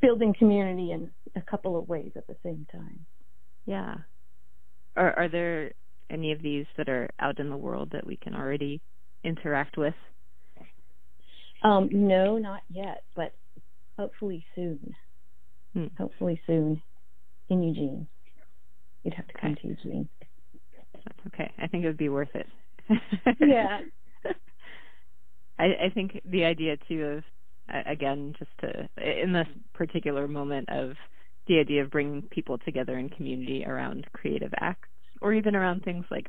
building 0.00 0.34
community 0.38 0.92
in 0.92 1.10
a 1.34 1.40
couple 1.40 1.78
of 1.78 1.88
ways 1.88 2.12
at 2.16 2.26
the 2.26 2.36
same 2.42 2.66
time. 2.70 3.06
Yeah. 3.64 3.96
Are 4.96 5.12
are 5.18 5.28
there 5.28 5.72
any 6.10 6.32
of 6.32 6.42
these 6.42 6.66
that 6.76 6.88
are 6.88 7.10
out 7.18 7.38
in 7.38 7.50
the 7.50 7.56
world 7.56 7.90
that 7.92 8.06
we 8.06 8.16
can 8.16 8.34
already 8.34 8.80
interact 9.24 9.76
with? 9.76 9.94
Um, 11.62 11.88
no, 11.90 12.38
not 12.38 12.62
yet, 12.70 13.02
but 13.14 13.32
hopefully 13.98 14.44
soon. 14.54 14.94
Hmm. 15.72 15.86
Hopefully 15.98 16.40
soon 16.46 16.80
in 17.48 17.62
Eugene. 17.62 18.06
You'd 19.02 19.14
have 19.14 19.26
to 19.28 19.34
come 19.34 19.52
okay. 19.52 19.62
to 19.62 19.68
Eugene. 19.68 20.08
That's 20.94 21.18
okay. 21.28 21.52
I 21.58 21.66
think 21.66 21.84
it 21.84 21.86
would 21.86 21.96
be 21.96 22.08
worth 22.08 22.34
it. 22.34 22.46
yeah. 23.40 23.80
I, 25.58 25.64
I 25.64 25.90
think 25.92 26.20
the 26.24 26.44
idea 26.44 26.76
too 26.88 27.04
of 27.04 27.24
again, 27.68 28.34
just 28.38 28.50
to 28.60 28.88
in 29.22 29.32
this 29.32 29.48
particular 29.74 30.28
moment 30.28 30.68
of 30.68 30.92
the 31.46 31.58
idea 31.58 31.82
of 31.82 31.90
bringing 31.90 32.22
people 32.22 32.58
together 32.58 32.98
in 32.98 33.08
community 33.08 33.64
around 33.66 34.06
creative 34.12 34.52
acts, 34.60 34.88
or 35.20 35.32
even 35.32 35.54
around 35.54 35.82
things 35.82 36.04
like 36.10 36.26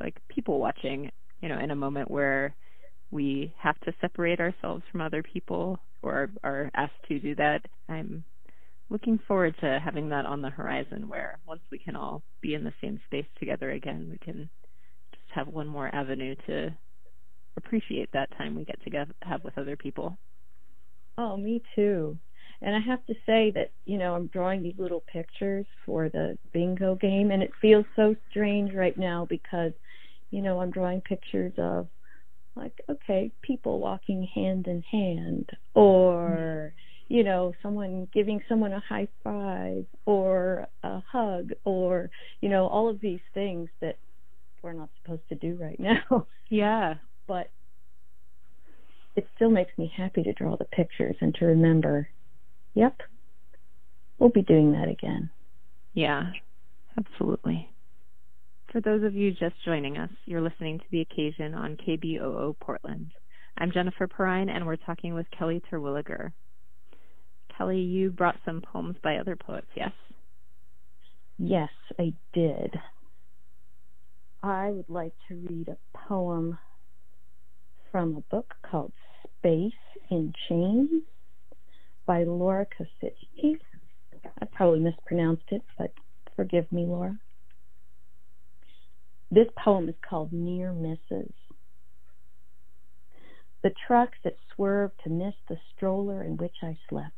like 0.00 0.16
people 0.28 0.58
watching. 0.58 1.10
You 1.40 1.48
know, 1.48 1.58
in 1.58 1.70
a 1.70 1.76
moment 1.76 2.10
where 2.10 2.54
we 3.10 3.52
have 3.58 3.78
to 3.80 3.92
separate 4.00 4.40
ourselves 4.40 4.82
from 4.90 5.00
other 5.00 5.22
people 5.22 5.80
or 6.02 6.30
are 6.44 6.70
asked 6.74 7.02
to 7.08 7.18
do 7.18 7.34
that. 7.36 7.62
I'm 7.88 8.24
looking 8.88 9.18
forward 9.26 9.54
to 9.60 9.80
having 9.82 10.08
that 10.10 10.26
on 10.26 10.42
the 10.42 10.50
horizon 10.50 11.08
where 11.08 11.38
once 11.46 11.60
we 11.70 11.78
can 11.78 11.96
all 11.96 12.22
be 12.40 12.54
in 12.54 12.64
the 12.64 12.72
same 12.80 13.00
space 13.06 13.26
together 13.38 13.70
again, 13.70 14.08
we 14.10 14.18
can 14.18 14.48
just 15.12 15.34
have 15.34 15.48
one 15.48 15.66
more 15.66 15.92
avenue 15.94 16.34
to 16.46 16.74
appreciate 17.56 18.10
that 18.12 18.30
time 18.36 18.54
we 18.54 18.64
get 18.64 18.82
to 18.84 19.06
have 19.22 19.44
with 19.44 19.56
other 19.58 19.76
people. 19.76 20.16
Oh, 21.20 21.36
me 21.36 21.62
too. 21.74 22.18
And 22.62 22.74
I 22.74 22.80
have 22.80 23.04
to 23.06 23.14
say 23.26 23.50
that, 23.54 23.72
you 23.84 23.98
know, 23.98 24.14
I'm 24.14 24.28
drawing 24.28 24.62
these 24.62 24.78
little 24.78 25.04
pictures 25.12 25.66
for 25.84 26.08
the 26.08 26.38
bingo 26.54 26.94
game, 26.94 27.30
and 27.30 27.42
it 27.42 27.50
feels 27.60 27.84
so 27.94 28.16
strange 28.30 28.72
right 28.74 28.96
now 28.96 29.26
because, 29.28 29.72
you 30.30 30.40
know, 30.40 30.60
I'm 30.60 30.70
drawing 30.70 31.02
pictures 31.02 31.52
of, 31.58 31.88
like, 32.56 32.72
okay, 32.88 33.30
people 33.42 33.80
walking 33.80 34.26
hand 34.34 34.66
in 34.66 34.82
hand, 34.90 35.50
or, 35.74 36.72
you 37.08 37.22
know, 37.22 37.52
someone 37.62 38.08
giving 38.14 38.40
someone 38.48 38.72
a 38.72 38.80
high 38.80 39.08
five, 39.22 39.84
or 40.06 40.66
a 40.82 41.00
hug, 41.00 41.50
or, 41.64 42.10
you 42.40 42.48
know, 42.48 42.66
all 42.66 42.88
of 42.88 42.98
these 43.00 43.20
things 43.34 43.68
that 43.82 43.98
we're 44.62 44.72
not 44.72 44.88
supposed 45.02 45.28
to 45.28 45.34
do 45.34 45.58
right 45.60 45.78
now. 45.78 46.26
Yeah. 46.52 46.94
But 47.28 47.48
it 49.20 49.28
still 49.36 49.50
makes 49.50 49.76
me 49.76 49.92
happy 49.94 50.22
to 50.22 50.32
draw 50.32 50.56
the 50.56 50.64
pictures 50.64 51.14
and 51.20 51.34
to 51.34 51.44
remember 51.44 52.08
Yep. 52.74 53.00
We'll 54.18 54.30
be 54.30 54.40
doing 54.40 54.72
that 54.72 54.88
again. 54.88 55.28
Yeah, 55.92 56.30
absolutely. 56.96 57.68
For 58.72 58.80
those 58.80 59.02
of 59.02 59.14
you 59.14 59.32
just 59.32 59.56
joining 59.64 59.98
us, 59.98 60.10
you're 60.24 60.40
listening 60.40 60.78
to 60.78 60.84
The 60.90 61.00
Occasion 61.00 61.52
on 61.52 61.76
KBOO 61.76 62.54
Portland. 62.60 63.10
I'm 63.58 63.72
Jennifer 63.72 64.06
Perrine, 64.06 64.48
and 64.48 64.66
we're 64.66 64.76
talking 64.76 65.12
with 65.12 65.26
Kelly 65.36 65.60
Terwilliger. 65.70 66.32
Kelly, 67.58 67.80
you 67.80 68.10
brought 68.10 68.36
some 68.46 68.62
poems 68.62 68.96
by 69.02 69.16
other 69.16 69.36
poets, 69.36 69.66
yes? 69.76 69.92
Yes, 71.38 71.70
I 71.98 72.14
did. 72.32 72.74
I 74.42 74.70
would 74.70 74.88
like 74.88 75.12
to 75.28 75.34
read 75.34 75.68
a 75.68 75.98
poem 76.08 76.56
from 77.90 78.16
a 78.16 78.34
book 78.34 78.54
called 78.62 78.92
Space 79.40 79.72
in 80.10 80.34
Chains 80.48 81.02
by 82.04 82.24
Laura 82.24 82.66
Kasischke. 82.66 83.58
I 84.40 84.44
probably 84.52 84.80
mispronounced 84.80 85.50
it, 85.50 85.62
but 85.78 85.92
forgive 86.36 86.70
me, 86.70 86.84
Laura. 86.84 87.18
This 89.30 89.46
poem 89.56 89.88
is 89.88 89.94
called 90.06 90.32
Near 90.32 90.72
Misses. 90.72 91.32
The 93.62 93.72
truck 93.86 94.10
that 94.24 94.36
swerved 94.54 95.00
to 95.04 95.10
miss 95.10 95.34
the 95.48 95.56
stroller 95.74 96.22
in 96.22 96.36
which 96.36 96.56
I 96.62 96.76
slept. 96.88 97.14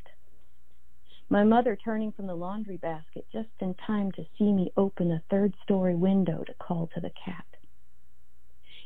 My 1.28 1.42
mother 1.42 1.76
turning 1.82 2.12
from 2.12 2.26
the 2.26 2.34
laundry 2.34 2.76
basket 2.76 3.26
just 3.32 3.48
in 3.60 3.74
time 3.86 4.12
to 4.12 4.26
see 4.38 4.52
me 4.52 4.72
open 4.76 5.10
a 5.10 5.22
third 5.30 5.54
story 5.64 5.94
window 5.94 6.44
to 6.44 6.54
call 6.54 6.88
to 6.94 7.00
the 7.00 7.12
cat. 7.24 7.46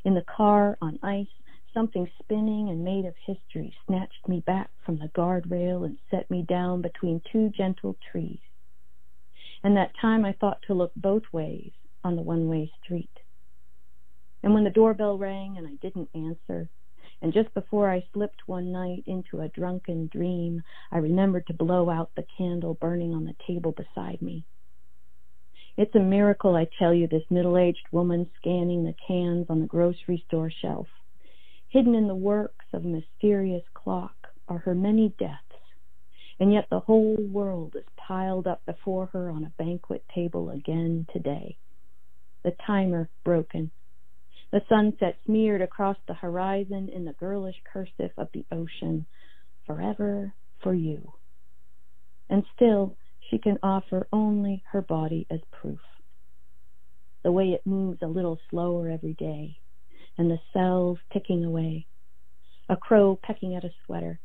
In 0.05 0.15
the 0.15 0.25
car 0.25 0.79
on 0.81 0.99
ice, 1.03 1.27
Something 1.77 2.11
spinning 2.23 2.71
and 2.71 2.83
made 2.83 3.05
of 3.05 3.15
history 3.27 3.77
snatched 3.87 4.27
me 4.27 4.41
back 4.41 4.71
from 4.87 4.97
the 4.97 5.09
guardrail 5.09 5.85
and 5.85 5.99
set 6.11 6.31
me 6.31 6.41
down 6.41 6.81
between 6.81 7.21
two 7.31 7.51
gentle 7.51 7.99
trees. 8.11 8.41
And 9.63 9.77
that 9.77 9.93
time 10.01 10.25
I 10.25 10.33
thought 10.33 10.63
to 10.69 10.73
look 10.73 10.93
both 10.97 11.25
ways 11.35 11.73
on 12.03 12.17
the 12.17 12.23
one 12.23 12.49
way 12.49 12.73
street. 12.83 13.11
And 14.43 14.55
when 14.55 14.65
the 14.65 14.71
doorbell 14.71 15.19
rang 15.19 15.59
and 15.59 15.69
I 15.69 15.75
didn't 15.83 16.09
answer, 16.15 16.71
and 17.21 17.35
just 17.35 17.53
before 17.53 17.91
I 17.91 18.07
slipped 18.15 18.49
one 18.49 18.73
night 18.73 19.03
into 19.07 19.43
a 19.43 19.49
drunken 19.49 20.07
dream, 20.11 20.63
I 20.91 20.97
remembered 20.97 21.47
to 21.49 21.53
blow 21.53 21.91
out 21.91 22.11
the 22.17 22.25
candle 22.39 22.73
burning 22.73 23.13
on 23.13 23.27
the 23.27 23.37
table 23.47 23.73
beside 23.73 24.23
me. 24.23 24.47
It's 25.77 25.95
a 25.95 26.01
miracle, 26.01 26.57
I 26.57 26.69
tell 26.79 26.95
you, 26.95 27.07
this 27.07 27.25
middle 27.29 27.59
aged 27.59 27.87
woman 27.93 28.31
scanning 28.39 28.85
the 28.85 28.95
cans 29.07 29.45
on 29.51 29.61
the 29.61 29.67
grocery 29.67 30.25
store 30.27 30.51
shelf. 30.51 30.87
Hidden 31.77 31.95
in 31.95 32.09
the 32.09 32.15
works 32.15 32.65
of 32.73 32.87
a 32.87 32.89
mysterious 32.89 33.63
clock 33.75 34.29
are 34.49 34.57
her 34.57 34.75
many 34.75 35.11
deaths, 35.19 35.61
and 36.41 36.51
yet 36.51 36.69
the 36.71 36.81
whole 36.81 37.17
world 37.17 37.77
is 37.77 37.85
piled 37.99 38.47
up 38.47 38.65
before 38.65 39.11
her 39.13 39.29
on 39.29 39.45
a 39.45 39.53
banquet 39.63 40.03
table 40.15 40.49
again 40.49 41.07
today. 41.13 41.59
The 42.45 42.57
timer 42.67 43.11
broken, 43.25 43.71
the 44.51 44.63
sunset 44.71 45.19
smeared 45.27 45.61
across 45.61 45.99
the 46.09 46.15
horizon 46.15 46.89
in 46.89 47.05
the 47.05 47.13
girlish 47.13 47.61
cursive 47.71 48.13
of 48.17 48.31
the 48.33 48.47
ocean, 48.51 49.05
forever 49.67 50.33
for 50.63 50.73
you. 50.73 51.13
And 52.31 52.47
still 52.55 52.97
she 53.29 53.37
can 53.37 53.59
offer 53.63 54.09
only 54.15 54.63
her 54.73 54.81
body 54.81 55.27
as 55.29 55.41
proof. 55.53 55.81
The 57.23 57.33
way 57.33 57.51
it 57.51 57.67
moves 57.67 58.01
a 58.01 58.07
little 58.07 58.39
slower 58.49 58.89
every 58.89 59.13
day, 59.13 59.59
and 60.19 60.31
the 60.31 60.39
cells 60.53 60.99
ticking 61.13 61.45
away. 61.45 61.87
A 62.69 62.77
crow 62.77 63.19
pecking 63.23 63.55
at 63.55 63.65
a 63.65 63.71
sweater. 63.85 64.21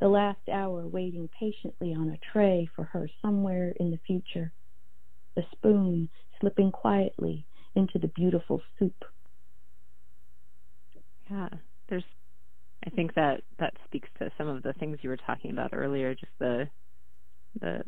The 0.00 0.08
last 0.08 0.48
hour 0.52 0.86
waiting 0.86 1.28
patiently 1.38 1.94
on 1.94 2.10
a 2.10 2.18
tray 2.32 2.68
for 2.74 2.84
her 2.84 3.08
somewhere 3.20 3.72
in 3.78 3.90
the 3.90 3.98
future. 4.06 4.52
The 5.36 5.42
spoon 5.52 6.08
slipping 6.40 6.72
quietly 6.72 7.46
into 7.74 7.98
the 7.98 8.08
beautiful 8.08 8.62
soup. 8.78 9.04
Yeah, 11.30 11.48
there's 11.88 12.04
I 12.86 12.90
think 12.90 13.14
that 13.14 13.42
that 13.58 13.74
speaks 13.84 14.08
to 14.18 14.30
some 14.38 14.48
of 14.48 14.62
the 14.62 14.72
things 14.74 14.98
you 15.02 15.10
were 15.10 15.16
talking 15.16 15.50
about 15.50 15.70
earlier, 15.72 16.14
just 16.14 16.32
the 16.38 16.68
the 17.60 17.82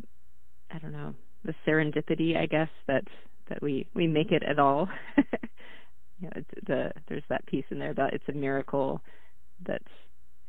I 0.71 0.79
don't 0.79 0.93
know, 0.93 1.15
the 1.45 1.55
serendipity, 1.67 2.37
I 2.37 2.47
guess, 2.47 2.69
that 2.87 3.05
that 3.49 3.63
we 3.63 3.87
we 3.95 4.07
make 4.07 4.33
it 4.33 4.43
at 4.43 4.59
all. 4.59 4.89
you 6.21 6.29
know, 6.29 6.43
the 6.67 6.93
there's 7.09 7.23
that 7.29 7.47
piece 7.47 7.65
in 7.71 7.79
there 7.79 7.91
about 7.91 8.13
it's 8.13 8.29
a 8.29 8.33
miracle 8.33 9.01
that 9.67 9.83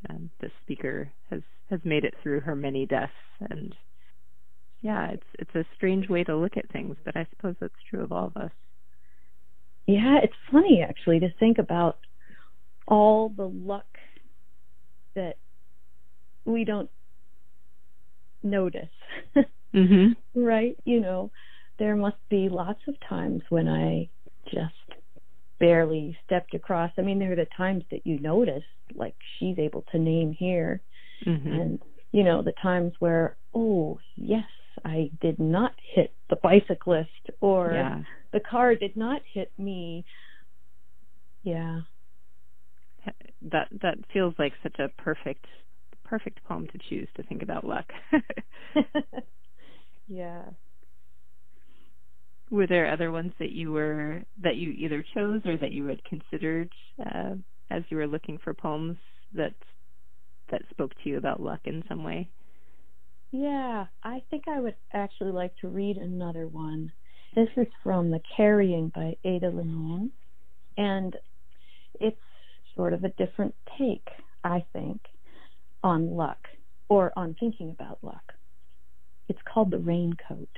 um, 0.10 0.30
the 0.40 0.50
speaker 0.64 1.12
has 1.30 1.42
has 1.70 1.80
made 1.84 2.04
it 2.04 2.14
through 2.22 2.42
her 2.42 2.56
many 2.56 2.86
deaths. 2.86 3.12
And 3.50 3.76
yeah 4.82 5.12
it's 5.12 5.26
it's 5.40 5.56
a 5.56 5.66
strange 5.76 6.10
way 6.10 6.24
to 6.24 6.36
look 6.36 6.58
at 6.58 6.70
things 6.72 6.96
but 7.06 7.16
i 7.16 7.26
suppose 7.30 7.56
that's 7.60 7.74
true 7.90 8.04
of 8.04 8.12
all 8.12 8.28
of 8.28 8.38
us. 8.38 8.52
Yeah 9.88 10.20
it's 10.24 10.34
funny 10.52 10.84
actually 10.88 11.20
to 11.20 11.34
think 11.40 11.58
about 11.58 11.98
all 12.88 13.30
the 13.30 13.48
luck 13.48 13.86
that 15.16 15.38
we 16.46 16.66
don't 16.66 16.90
notice. 18.44 18.90
Mm-hmm. 19.74 20.14
right? 20.36 20.78
You 20.84 21.00
know 21.00 21.32
there 21.80 21.96
must 21.96 22.18
be 22.30 22.50
lots 22.50 22.80
of 22.88 22.96
times 23.08 23.42
when 23.50 23.68
i 23.68 24.10
just 24.46 24.74
barely 25.62 26.18
stepped 26.26 26.56
across. 26.56 26.92
I 26.98 27.02
mean, 27.02 27.20
there 27.20 27.32
are 27.32 27.36
the 27.36 27.48
times 27.56 27.84
that 27.92 28.06
you 28.06 28.20
notice, 28.20 28.64
like 28.96 29.16
she's 29.38 29.60
able 29.60 29.86
to 29.92 30.00
name 30.00 30.36
here, 30.38 30.82
mm-hmm. 31.26 31.48
and 31.48 31.80
you 32.12 32.24
know 32.24 32.42
the 32.42 32.54
times 32.62 32.94
where, 33.00 33.38
oh 33.54 34.00
yes, 34.16 34.50
I 34.84 35.12
did 35.22 35.40
not 35.40 35.74
hit 35.94 36.14
the 36.30 36.36
bicyclist, 36.36 37.30
or 37.40 37.72
yeah. 37.74 38.02
the 38.34 38.40
car 38.40 38.76
did 38.76 38.98
not 38.98 39.22
hit 39.32 39.52
me. 39.58 40.04
Yeah, 41.44 41.82
that 43.52 43.68
that 43.84 43.98
feels 44.12 44.34
like 44.40 44.54
such 44.64 44.80
a 44.80 44.90
perfect 45.02 45.46
perfect 46.04 46.44
poem 46.44 46.68
to 46.68 46.80
choose 46.90 47.08
to 47.16 47.24
think 47.24 47.44
about 47.44 47.64
luck. 47.64 47.86
yeah 50.08 50.42
were 52.52 52.68
there 52.68 52.92
other 52.92 53.12
ones 53.12 53.32
that 53.40 53.52
you 53.52 53.72
were 53.72 54.22
that 54.44 54.58
you 54.58 54.72
either 54.72 55.04
chose 55.14 55.42
or 55.46 55.58
that 55.58 55.72
you 55.72 55.88
had 55.88 56.04
considered 56.04 56.70
uh, 57.00 57.36
as 57.72 57.84
you 57.90 57.98
were 57.98 58.08
looking 58.08 58.38
for 58.44 58.54
poems 58.54 58.98
that 59.34 59.54
that 60.52 60.62
spoke 60.70 60.92
to 61.02 61.10
you 61.10 61.18
about 61.18 61.42
luck 61.42 61.62
in 61.64 61.84
some 61.88 62.04
way? 62.04 62.30
Yeah, 63.32 63.86
I 64.04 64.22
think 64.30 64.44
I 64.50 64.60
would 64.60 64.76
actually 64.92 65.32
like 65.32 65.56
to 65.62 65.70
read 65.70 65.96
another 65.96 66.48
one. 66.48 66.92
This 67.34 67.48
is 67.56 67.68
from 67.82 68.12
The 68.12 68.20
Carrying 68.36 68.90
by 68.94 69.16
Ada 69.24 69.48
Limon, 69.48 70.12
and 70.78 71.16
it's 72.02 72.20
sort 72.76 72.92
of 72.92 73.06
a 73.06 73.10
different 73.10 73.56
take, 73.80 74.06
I 74.44 74.66
think, 74.74 75.00
on 75.82 76.18
luck 76.18 76.40
or 76.90 77.14
on 77.16 77.38
thinking 77.40 77.70
about 77.72 78.00
luck. 78.02 78.34
It's 79.30 79.40
called 79.46 79.72
The 79.72 79.80
Raincoat. 79.80 80.50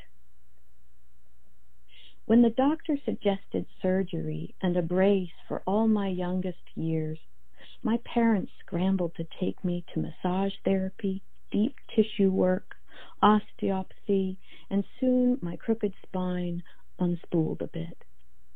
When 2.25 2.41
the 2.41 2.51
doctor 2.51 2.97
suggested 3.03 3.65
surgery 3.81 4.55
and 4.61 4.77
a 4.77 4.81
brace 4.81 5.33
for 5.45 5.61
all 5.67 5.89
my 5.89 6.07
youngest 6.07 6.63
years, 6.73 7.19
my 7.83 7.97
parents 8.05 8.53
scrambled 8.61 9.13
to 9.15 9.27
take 9.41 9.61
me 9.65 9.83
to 9.93 9.99
massage 9.99 10.53
therapy, 10.63 11.21
deep 11.51 11.75
tissue 11.93 12.31
work, 12.31 12.75
osteopathy, 13.21 14.37
and 14.69 14.85
soon 15.01 15.37
my 15.41 15.57
crooked 15.57 15.93
spine 16.01 16.63
unspooled 16.97 17.61
a 17.61 17.67
bit. 17.67 18.05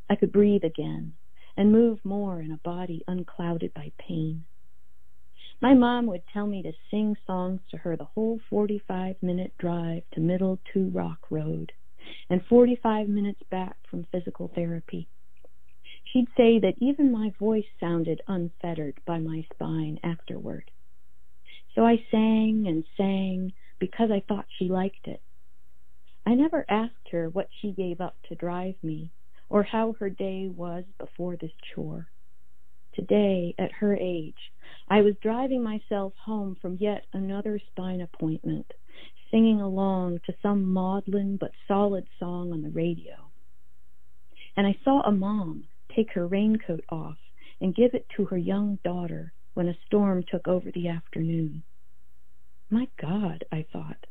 I 0.09 0.15
could 0.15 0.31
breathe 0.31 0.63
again 0.63 1.15
and 1.57 1.69
move 1.69 2.05
more 2.05 2.39
in 2.39 2.51
a 2.51 2.57
body 2.63 3.03
unclouded 3.05 3.73
by 3.73 3.91
pain. 3.97 4.45
My 5.59 5.73
mom 5.73 6.05
would 6.05 6.25
tell 6.31 6.47
me 6.47 6.63
to 6.63 6.71
sing 6.89 7.17
songs 7.25 7.59
to 7.71 7.77
her 7.79 7.97
the 7.97 8.05
whole 8.05 8.39
45 8.49 9.21
minute 9.21 9.57
drive 9.57 10.03
to 10.13 10.21
Middle 10.21 10.57
Two 10.71 10.87
Rock 10.87 11.29
Road 11.29 11.73
and 12.29 12.41
45 12.49 13.07
minutes 13.07 13.41
back 13.49 13.75
from 13.89 14.05
physical 14.11 14.51
therapy. 14.53 15.07
She'd 16.11 16.27
say 16.37 16.59
that 16.59 16.75
even 16.79 17.11
my 17.11 17.31
voice 17.39 17.65
sounded 17.79 18.21
unfettered 18.27 18.99
by 19.05 19.19
my 19.19 19.45
spine 19.53 19.99
afterward. 20.03 20.71
So 21.75 21.85
I 21.85 22.03
sang 22.11 22.65
and 22.67 22.83
sang 22.95 23.53
because 23.79 24.09
I 24.11 24.23
thought 24.27 24.45
she 24.57 24.69
liked 24.69 25.07
it. 25.07 25.21
I 26.25 26.33
never 26.33 26.65
asked 26.69 27.09
her 27.11 27.29
what 27.29 27.49
she 27.61 27.71
gave 27.71 28.01
up 28.01 28.15
to 28.29 28.35
drive 28.35 28.75
me 28.83 29.11
or 29.49 29.63
how 29.63 29.95
her 29.99 30.09
day 30.09 30.47
was 30.47 30.83
before 30.97 31.37
this 31.37 31.51
chore. 31.73 32.07
Today, 32.93 33.53
at 33.59 33.71
her 33.73 33.95
age, 33.95 34.51
I 34.89 35.01
was 35.01 35.15
driving 35.21 35.63
myself 35.63 36.13
home 36.25 36.57
from 36.61 36.77
yet 36.79 37.05
another 37.13 37.59
spine 37.71 38.01
appointment, 38.01 38.65
singing 39.31 39.61
along 39.61 40.19
to 40.25 40.33
some 40.41 40.71
maudlin 40.71 41.37
but 41.39 41.51
solid 41.67 42.05
song 42.19 42.51
on 42.51 42.61
the 42.61 42.69
radio. 42.69 43.15
And 44.55 44.65
I 44.65 44.77
saw 44.83 45.01
a 45.01 45.11
mom 45.11 45.65
take 45.95 46.13
her 46.13 46.27
raincoat 46.27 46.83
off 46.89 47.17
and 47.61 47.75
give 47.75 47.93
it 47.93 48.07
to 48.15 48.25
her 48.25 48.37
young 48.37 48.79
daughter 48.83 49.33
when 49.53 49.67
a 49.67 49.77
storm 49.85 50.23
took 50.29 50.47
over 50.47 50.69
the 50.71 50.87
afternoon. 50.87 51.63
My 52.69 52.87
God, 53.01 53.45
I 53.51 53.65
thought, 53.71 54.05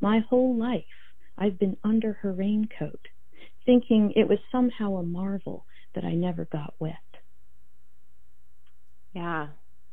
my 0.00 0.20
whole 0.28 0.56
life 0.56 0.84
I've 1.38 1.58
been 1.58 1.76
under 1.82 2.14
her 2.14 2.32
raincoat, 2.32 3.08
thinking 3.64 4.12
it 4.16 4.28
was 4.28 4.38
somehow 4.50 4.96
a 4.96 5.02
marvel 5.02 5.66
that 5.94 6.04
I 6.04 6.12
never 6.14 6.44
got 6.44 6.74
wet. 6.78 6.96
Yeah, 9.14 9.48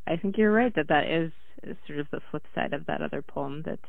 I 0.08 0.16
think 0.18 0.38
you're 0.38 0.52
right 0.52 0.74
that 0.76 0.88
that 0.90 1.08
is, 1.08 1.32
is 1.64 1.78
sort 1.88 2.00
of 2.00 2.08
the 2.12 2.22
flip 2.32 2.44
side 2.56 2.74
of 2.74 2.86
that 2.88 3.02
other 3.02 3.22
poem. 3.22 3.64
That 3.66 3.80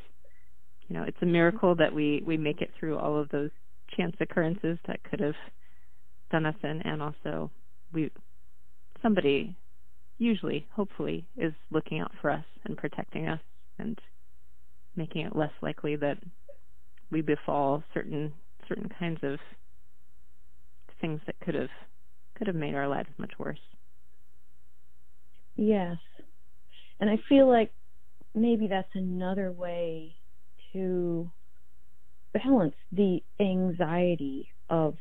you 0.91 0.97
know, 0.97 1.03
it's 1.03 1.15
a 1.21 1.25
mm-hmm. 1.25 1.31
miracle 1.31 1.75
that 1.75 1.93
we 1.93 2.21
we 2.27 2.35
make 2.35 2.61
it 2.61 2.69
through 2.77 2.97
all 2.97 3.17
of 3.17 3.29
those 3.29 3.49
chance 3.95 4.13
occurrences 4.19 4.77
that 4.87 5.01
could 5.03 5.21
have 5.21 5.35
done 6.29 6.45
us 6.45 6.55
in, 6.63 6.81
and 6.81 7.01
also 7.01 7.49
we 7.93 8.11
somebody 9.01 9.55
usually, 10.17 10.67
hopefully, 10.75 11.25
is 11.37 11.53
looking 11.71 11.99
out 12.01 12.11
for 12.21 12.29
us 12.29 12.43
and 12.65 12.75
protecting 12.75 13.29
us 13.29 13.39
and 13.79 13.99
making 14.97 15.25
it 15.25 15.33
less 15.33 15.53
likely 15.61 15.95
that 15.95 16.17
we 17.09 17.21
befall 17.21 17.81
certain 17.93 18.33
certain 18.67 18.89
kinds 18.99 19.19
of 19.23 19.39
things 20.99 21.21
that 21.25 21.39
could 21.39 21.55
have 21.55 21.69
could 22.35 22.47
have 22.47 22.55
made 22.55 22.75
our 22.75 22.89
lives 22.89 23.09
much 23.17 23.31
worse. 23.39 23.59
Yes. 25.55 25.95
And 26.99 27.09
I 27.09 27.17
feel 27.29 27.47
like 27.47 27.71
maybe 28.35 28.67
that's 28.67 28.93
another 28.93 29.53
way 29.53 30.15
to 30.73 31.31
balance 32.33 32.75
the 32.91 33.21
anxiety 33.39 34.49
of 34.69 34.95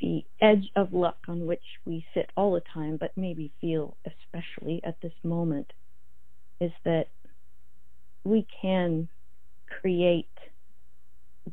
the 0.00 0.24
edge 0.40 0.68
of 0.76 0.92
luck 0.92 1.18
on 1.28 1.46
which 1.46 1.62
we 1.84 2.04
sit 2.14 2.30
all 2.36 2.52
the 2.52 2.62
time, 2.74 2.96
but 2.98 3.12
maybe 3.16 3.52
feel 3.60 3.96
especially 4.06 4.80
at 4.84 4.96
this 5.02 5.12
moment, 5.22 5.72
is 6.60 6.72
that 6.84 7.08
we 8.24 8.46
can 8.60 9.08
create 9.80 10.28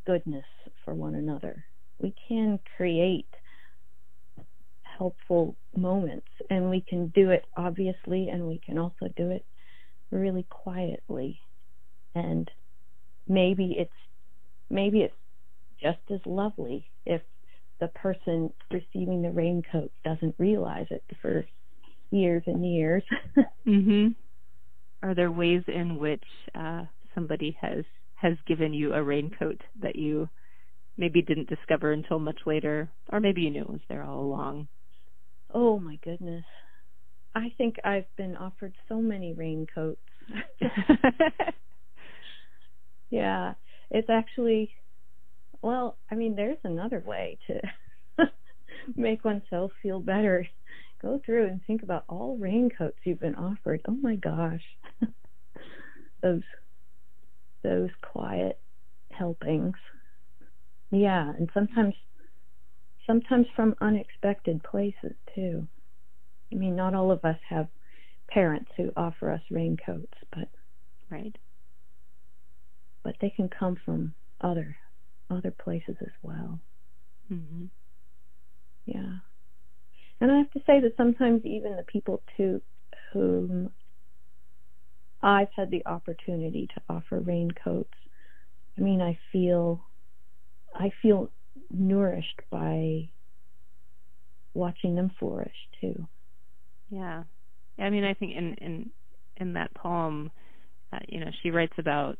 goodness 0.05 0.45
for 0.85 0.93
one 0.93 1.15
another. 1.15 1.65
We 1.99 2.13
can 2.27 2.59
create 2.77 3.27
helpful 4.83 5.55
moments 5.75 6.27
and 6.49 6.69
we 6.69 6.81
can 6.87 7.07
do 7.15 7.29
it 7.31 7.45
obviously 7.55 8.29
and 8.29 8.45
we 8.45 8.59
can 8.65 8.77
also 8.77 9.07
do 9.15 9.31
it 9.31 9.45
really 10.11 10.45
quietly 10.49 11.39
and 12.15 12.49
maybe 13.29 13.75
it's 13.77 13.91
maybe 14.69 15.01
it's 15.01 15.15
just 15.81 15.99
as 16.11 16.19
lovely 16.25 16.89
if 17.05 17.21
the 17.79 17.87
person 17.89 18.51
receiving 18.71 19.21
the 19.21 19.31
raincoat 19.31 19.91
doesn't 20.03 20.35
realize 20.37 20.87
it 20.91 21.03
for 21.21 21.45
years 22.11 22.43
and 22.47 22.65
years 22.65 23.03
mhm 23.67 24.15
are 25.03 25.15
there 25.15 25.31
ways 25.31 25.63
in 25.67 25.97
which 25.97 26.23
uh, 26.55 26.83
somebody 27.15 27.57
has 27.61 27.85
has 28.15 28.35
given 28.47 28.73
you 28.73 28.93
a 28.93 29.03
raincoat 29.03 29.61
that 29.81 29.95
you 29.95 30.29
maybe 30.97 31.21
didn't 31.21 31.49
discover 31.49 31.91
until 31.93 32.19
much 32.19 32.39
later 32.45 32.89
or 33.11 33.19
maybe 33.19 33.41
you 33.41 33.51
knew 33.51 33.61
it 33.61 33.69
was 33.69 33.81
there 33.89 34.03
all 34.03 34.21
along 34.21 34.67
Oh 35.53 35.79
my 35.79 35.97
goodness. 36.03 36.45
I 37.35 37.53
think 37.57 37.77
I've 37.83 38.07
been 38.17 38.35
offered 38.37 38.75
so 38.87 39.01
many 39.01 39.33
raincoats. 39.33 40.01
yeah, 43.09 43.53
it's 43.91 44.09
actually 44.09 44.71
well, 45.61 45.97
I 46.11 46.15
mean 46.15 46.35
there's 46.35 46.57
another 46.63 47.03
way 47.05 47.37
to 47.47 48.25
make 48.95 49.25
oneself 49.25 49.71
feel 49.81 49.99
better. 49.99 50.47
Go 51.01 51.19
through 51.25 51.47
and 51.47 51.61
think 51.65 51.83
about 51.83 52.03
all 52.09 52.37
raincoats 52.37 52.97
you've 53.05 53.19
been 53.21 53.35
offered. 53.35 53.81
Oh 53.87 53.97
my 54.01 54.15
gosh. 54.15 54.63
those 56.21 56.41
those 57.63 57.89
quiet 58.01 58.59
helpings. 59.11 59.75
Yeah, 60.91 61.29
and 61.29 61.49
sometimes 61.53 61.95
sometimes 63.07 63.47
from 63.55 63.75
unexpected 63.81 64.63
places 64.63 65.13
too. 65.35 65.67
I 66.51 66.55
mean, 66.55 66.75
not 66.75 66.95
all 66.95 67.11
of 67.11 67.23
us 67.25 67.39
have 67.49 67.67
parents 68.29 68.71
who 68.77 68.91
offer 68.95 69.31
us 69.31 69.41
raincoats, 69.51 70.13
but 70.33 70.49
right. 71.09 71.35
But 73.03 73.15
they 73.21 73.29
can 73.29 73.49
come 73.49 73.77
from 73.83 74.13
other 74.41 74.75
other 75.29 75.51
places 75.51 75.95
as 76.01 76.11
well. 76.21 76.59
Mm-hmm. 77.31 77.65
Yeah. 78.85 79.17
And 80.21 80.31
I 80.31 80.37
have 80.37 80.51
to 80.51 80.59
say 80.65 80.81
that 80.81 80.97
sometimes 80.97 81.45
even 81.45 81.75
the 81.75 81.83
people 81.83 82.21
to 82.37 82.61
whom 83.13 83.71
I've 85.21 85.49
had 85.55 85.69
the 85.69 85.85
opportunity 85.85 86.67
to 86.73 86.81
offer 86.89 87.19
raincoats, 87.19 87.93
I 88.77 88.81
mean, 88.81 89.01
I 89.01 89.17
feel 89.31 89.85
I 90.73 90.91
feel 91.01 91.31
nourished 91.69 92.41
by 92.49 93.09
watching 94.53 94.95
them 94.95 95.11
flourish 95.19 95.55
too. 95.79 96.07
Yeah. 96.89 97.23
I 97.77 97.89
mean, 97.89 98.03
I 98.03 98.13
think 98.13 98.35
in 98.35 98.53
in 98.55 98.89
in 99.37 99.53
that 99.53 99.73
poem, 99.73 100.31
uh, 100.91 100.99
you 101.07 101.19
know, 101.19 101.31
she 101.41 101.51
writes 101.51 101.73
about 101.77 102.17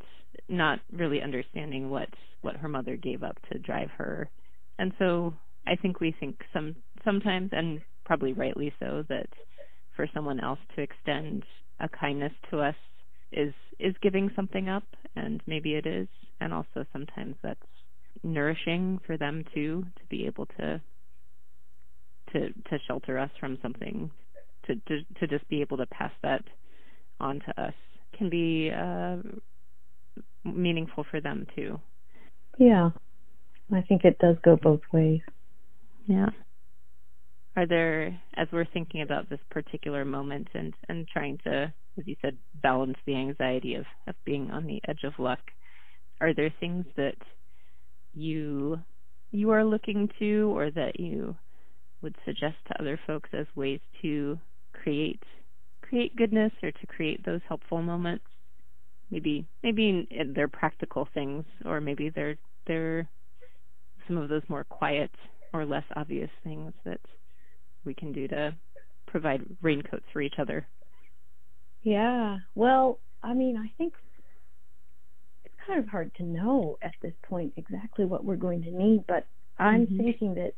not 0.48 0.80
really 0.92 1.22
understanding 1.22 1.90
what 1.90 2.10
what 2.42 2.56
her 2.56 2.70
mother 2.70 2.96
gave 2.96 3.24
up 3.24 3.38
to 3.52 3.60
drive 3.60 3.90
her, 3.98 4.30
and 4.78 4.94
so 5.00 5.34
I 5.68 5.76
think 5.76 6.00
we 6.00 6.16
think 6.20 6.40
some 6.54 6.76
sometimes, 7.04 7.50
and 7.52 7.82
probably 8.06 8.34
rightly 8.34 8.74
so, 8.80 9.04
that 9.10 9.28
for 9.96 10.08
someone 10.14 10.40
else 10.40 10.60
to 10.76 10.82
extend 10.82 11.44
a 11.80 11.90
kindness 11.90 12.34
to 12.52 12.60
us 12.60 12.76
is 13.32 13.54
is 13.80 13.96
giving 14.02 14.32
something 14.36 14.70
up, 14.70 14.84
and 15.16 15.42
maybe 15.48 15.74
it 15.76 15.86
is, 15.86 16.08
and 16.40 16.54
also 16.54 16.86
sometimes 16.94 17.36
that's 17.44 17.60
nourishing 18.24 19.00
for 19.06 19.18
them 19.18 19.44
too 19.54 19.86
to 19.98 20.06
be 20.10 20.26
able 20.26 20.46
to 20.46 20.82
to 22.32 22.50
to 22.70 22.80
shelter 22.88 23.18
us 23.18 23.30
from 23.40 23.58
something 23.62 24.12
to 24.66 24.76
to 24.88 25.02
to 25.20 25.28
just 25.28 25.48
be 25.50 25.62
able 25.62 25.78
to 25.78 25.86
pass 25.88 26.12
that 26.22 26.44
on 27.20 27.40
to 27.40 27.62
us 27.62 27.74
can 28.20 28.30
be 28.30 28.70
uh 28.70 29.18
meaningful 30.46 31.06
for 31.10 31.20
them 31.20 31.48
too. 31.56 31.80
Yeah. 32.58 32.92
I 33.74 33.82
think 33.82 34.04
it 34.04 34.18
does 34.20 34.36
go 34.44 34.56
both 34.56 34.82
ways. 34.92 35.22
Yeah. 36.06 36.30
Are 37.56 37.66
there 37.66 38.20
as 38.36 38.48
we're 38.52 38.66
thinking 38.66 39.02
about 39.02 39.30
this 39.30 39.40
particular 39.50 40.06
moment 40.06 40.50
and 40.54 40.74
and 40.88 41.08
trying 41.08 41.40
to 41.46 41.74
as 41.98 42.06
you 42.06 42.16
said 42.22 42.38
balance 42.62 42.98
the 43.06 43.16
anxiety 43.16 43.76
of 43.76 43.86
of 44.08 44.16
being 44.26 44.52
on 44.52 44.68
the 44.68 44.82
edge 44.88 45.04
of 45.04 45.14
luck 45.18 45.40
are 46.22 46.34
there 46.34 46.54
things 46.60 46.86
that 46.96 47.18
you 48.14 48.80
you 49.32 49.52
are 49.52 49.64
looking 49.64 50.10
to 50.20 50.52
or 50.56 50.72
that 50.72 51.00
you 51.00 51.36
would 52.02 52.16
suggest 52.26 52.56
to 52.68 52.80
other 52.80 53.00
folks 53.06 53.30
as 53.34 53.46
ways 53.56 53.80
to 54.02 54.40
create 54.74 55.22
create 55.90 56.16
goodness 56.16 56.52
or 56.62 56.72
to 56.72 56.88
create 56.88 57.26
those 57.26 57.42
helpful 57.48 57.82
moments. 57.82 58.26
Maybe 59.10 59.48
maybe 59.64 60.08
they're 60.36 60.48
practical 60.48 61.08
things 61.14 61.46
or 61.66 61.82
maybe 61.82 62.10
they're 62.10 62.38
they're 62.68 63.10
some 64.08 64.18
of 64.18 64.30
those 64.30 64.44
more 64.48 64.64
quiet 64.64 65.12
or 65.52 65.66
less 65.66 65.84
obvious 65.96 66.30
things 66.44 66.74
that 66.86 67.02
we 67.86 67.94
can 67.96 68.12
do 68.12 68.28
to 68.28 68.56
provide 69.08 69.42
raincoats 69.62 70.06
for 70.14 70.22
each 70.22 70.36
other. 70.38 70.68
Yeah. 71.82 72.38
Well 72.56 73.00
i 73.22 73.34
mean 73.34 73.58
i 73.58 73.70
think 73.78 73.92
it's 75.44 75.54
kind 75.68 75.78
of 75.78 75.90
hard 75.90 76.10
to 76.16 76.24
know 76.24 76.78
at 76.82 76.94
this 77.02 77.12
point 77.28 77.52
exactly 77.58 78.06
what 78.06 78.24
we're 78.24 78.38
going 78.38 78.64
to 78.64 78.72
need, 78.72 79.04
but 79.08 79.26
I'm 79.58 79.88
mm-hmm. 79.88 79.98
thinking 79.98 80.36
that 80.36 80.54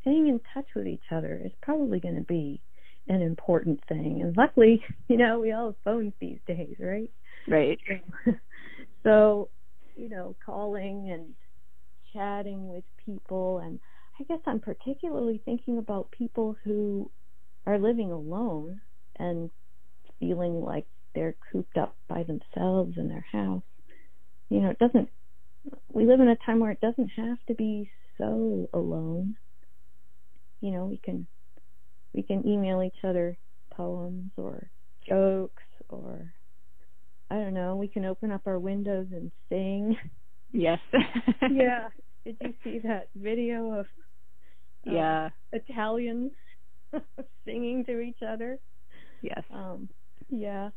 staying 0.00 0.26
in 0.26 0.40
touch 0.52 0.66
with 0.74 0.88
each 0.88 1.12
other 1.12 1.40
is 1.44 1.52
probably 1.62 2.00
going 2.00 2.16
to 2.16 2.22
be 2.22 2.60
an 3.08 3.22
important 3.22 3.80
thing. 3.88 4.20
And 4.22 4.36
luckily, 4.36 4.82
you 5.08 5.16
know, 5.16 5.40
we 5.40 5.52
all 5.52 5.66
have 5.66 5.76
phones 5.84 6.12
these 6.20 6.38
days, 6.46 6.76
right? 6.78 7.10
Right. 7.46 7.78
so, 9.02 9.48
you 9.96 10.08
know, 10.08 10.34
calling 10.44 11.10
and 11.12 11.34
chatting 12.12 12.68
with 12.68 12.84
people 13.04 13.58
and 13.58 13.80
I 14.18 14.24
guess 14.24 14.38
I'm 14.46 14.60
particularly 14.60 15.42
thinking 15.44 15.78
about 15.78 16.12
people 16.12 16.56
who 16.64 17.10
are 17.66 17.78
living 17.78 18.12
alone 18.12 18.80
and 19.18 19.50
feeling 20.20 20.60
like 20.60 20.86
they're 21.14 21.34
cooped 21.50 21.76
up 21.76 21.96
by 22.08 22.22
themselves 22.22 22.96
in 22.96 23.08
their 23.08 23.26
house. 23.32 23.62
You 24.50 24.60
know, 24.60 24.70
it 24.70 24.78
doesn't, 24.78 25.08
we 25.92 26.06
live 26.06 26.20
in 26.20 26.28
a 26.28 26.36
time 26.46 26.60
where 26.60 26.70
it 26.70 26.80
doesn't 26.80 27.10
have 27.16 27.38
to 27.48 27.54
be 27.54 27.90
so 28.18 28.68
alone. 28.72 29.36
You 30.60 30.70
know, 30.72 30.86
we 30.86 30.98
can, 30.98 31.26
we 32.14 32.22
can 32.22 32.46
email 32.46 32.82
each 32.82 33.04
other 33.04 33.36
poems 33.70 34.30
or 34.36 34.70
jokes 35.06 35.62
or, 35.88 36.32
I 37.30 37.36
don't 37.36 37.54
know, 37.54 37.76
we 37.76 37.88
can 37.88 38.04
open 38.04 38.30
up 38.30 38.42
our 38.46 38.58
windows 38.58 39.08
and 39.12 39.30
sing. 39.48 39.96
Yes. 40.52 40.78
yeah. 41.50 41.88
Did 42.24 42.36
you 42.40 42.54
see 42.62 42.78
that 42.84 43.08
video 43.14 43.72
of 43.78 43.86
yeah 44.86 45.30
Italians 45.52 46.32
singing 47.44 47.84
to 47.86 48.00
each 48.00 48.20
other? 48.26 48.58
Yes. 49.20 49.42
Um, 49.52 49.88
yeah. 50.30 50.70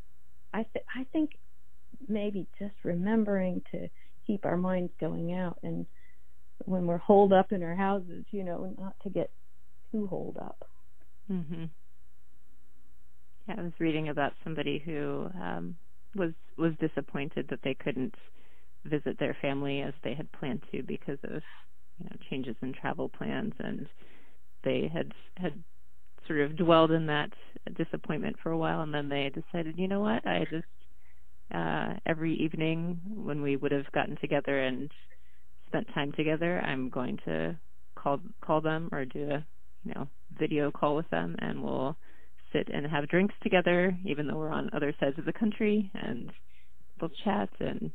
I 0.52 0.64
th- 0.72 0.84
I 0.94 1.04
think 1.12 1.30
maybe 2.06 2.46
just 2.58 2.74
remembering 2.84 3.62
to 3.72 3.88
keep 4.26 4.44
our 4.44 4.56
minds 4.56 4.92
going 5.00 5.32
out 5.32 5.58
and 5.62 5.86
when 6.64 6.86
we're 6.86 6.98
holed 6.98 7.32
up 7.32 7.52
in 7.52 7.62
our 7.62 7.74
houses, 7.74 8.24
you 8.30 8.44
know, 8.44 8.74
not 8.78 8.94
to 9.02 9.08
get 9.08 9.30
too 9.90 10.06
holed 10.06 10.36
up. 10.36 10.68
Mhm. 11.28 11.70
Yeah, 13.48 13.54
I 13.58 13.62
was 13.62 13.72
reading 13.78 14.08
about 14.08 14.32
somebody 14.44 14.78
who 14.84 15.28
um 15.40 15.76
was 16.14 16.32
was 16.56 16.72
disappointed 16.80 17.46
that 17.48 17.60
they 17.62 17.74
couldn't 17.74 18.14
visit 18.84 19.18
their 19.18 19.36
family 19.40 19.82
as 19.82 19.94
they 20.02 20.14
had 20.14 20.30
planned 20.32 20.62
to 20.72 20.82
because 20.82 21.18
of 21.24 21.42
you 21.98 22.04
know 22.04 22.16
changes 22.30 22.56
in 22.62 22.72
travel 22.72 23.08
plans 23.08 23.54
and 23.58 23.86
they 24.64 24.90
had 24.92 25.12
had 25.36 25.54
sort 26.26 26.40
of 26.40 26.56
dwelled 26.56 26.92
in 26.92 27.06
that 27.06 27.30
disappointment 27.76 28.36
for 28.42 28.52
a 28.52 28.58
while 28.58 28.82
and 28.82 28.94
then 28.94 29.08
they 29.08 29.30
decided 29.30 29.78
you 29.78 29.88
know 29.88 30.00
what 30.00 30.26
i 30.26 30.46
just 30.50 30.66
uh 31.54 31.94
every 32.06 32.34
evening 32.34 33.00
when 33.06 33.42
we 33.42 33.56
would 33.56 33.72
have 33.72 33.90
gotten 33.92 34.16
together 34.20 34.60
and 34.64 34.90
spent 35.66 35.86
time 35.94 36.12
together 36.12 36.60
i'm 36.62 36.88
going 36.90 37.18
to 37.24 37.58
call 37.96 38.20
call 38.44 38.60
them 38.60 38.88
or 38.92 39.04
do 39.04 39.30
a 39.30 39.46
you 39.88 39.94
know 39.94 40.08
video 40.38 40.70
call 40.70 40.94
with 40.94 41.08
them 41.10 41.34
and 41.40 41.62
we'll 41.62 41.96
sit 42.52 42.68
and 42.72 42.86
have 42.86 43.08
drinks 43.08 43.34
together 43.42 43.96
even 44.06 44.26
though 44.26 44.36
we're 44.36 44.50
on 44.50 44.70
other 44.72 44.94
sides 45.00 45.18
of 45.18 45.24
the 45.24 45.32
country 45.32 45.90
and 45.94 46.30
we'll 47.00 47.10
chat. 47.24 47.48
And 47.60 47.90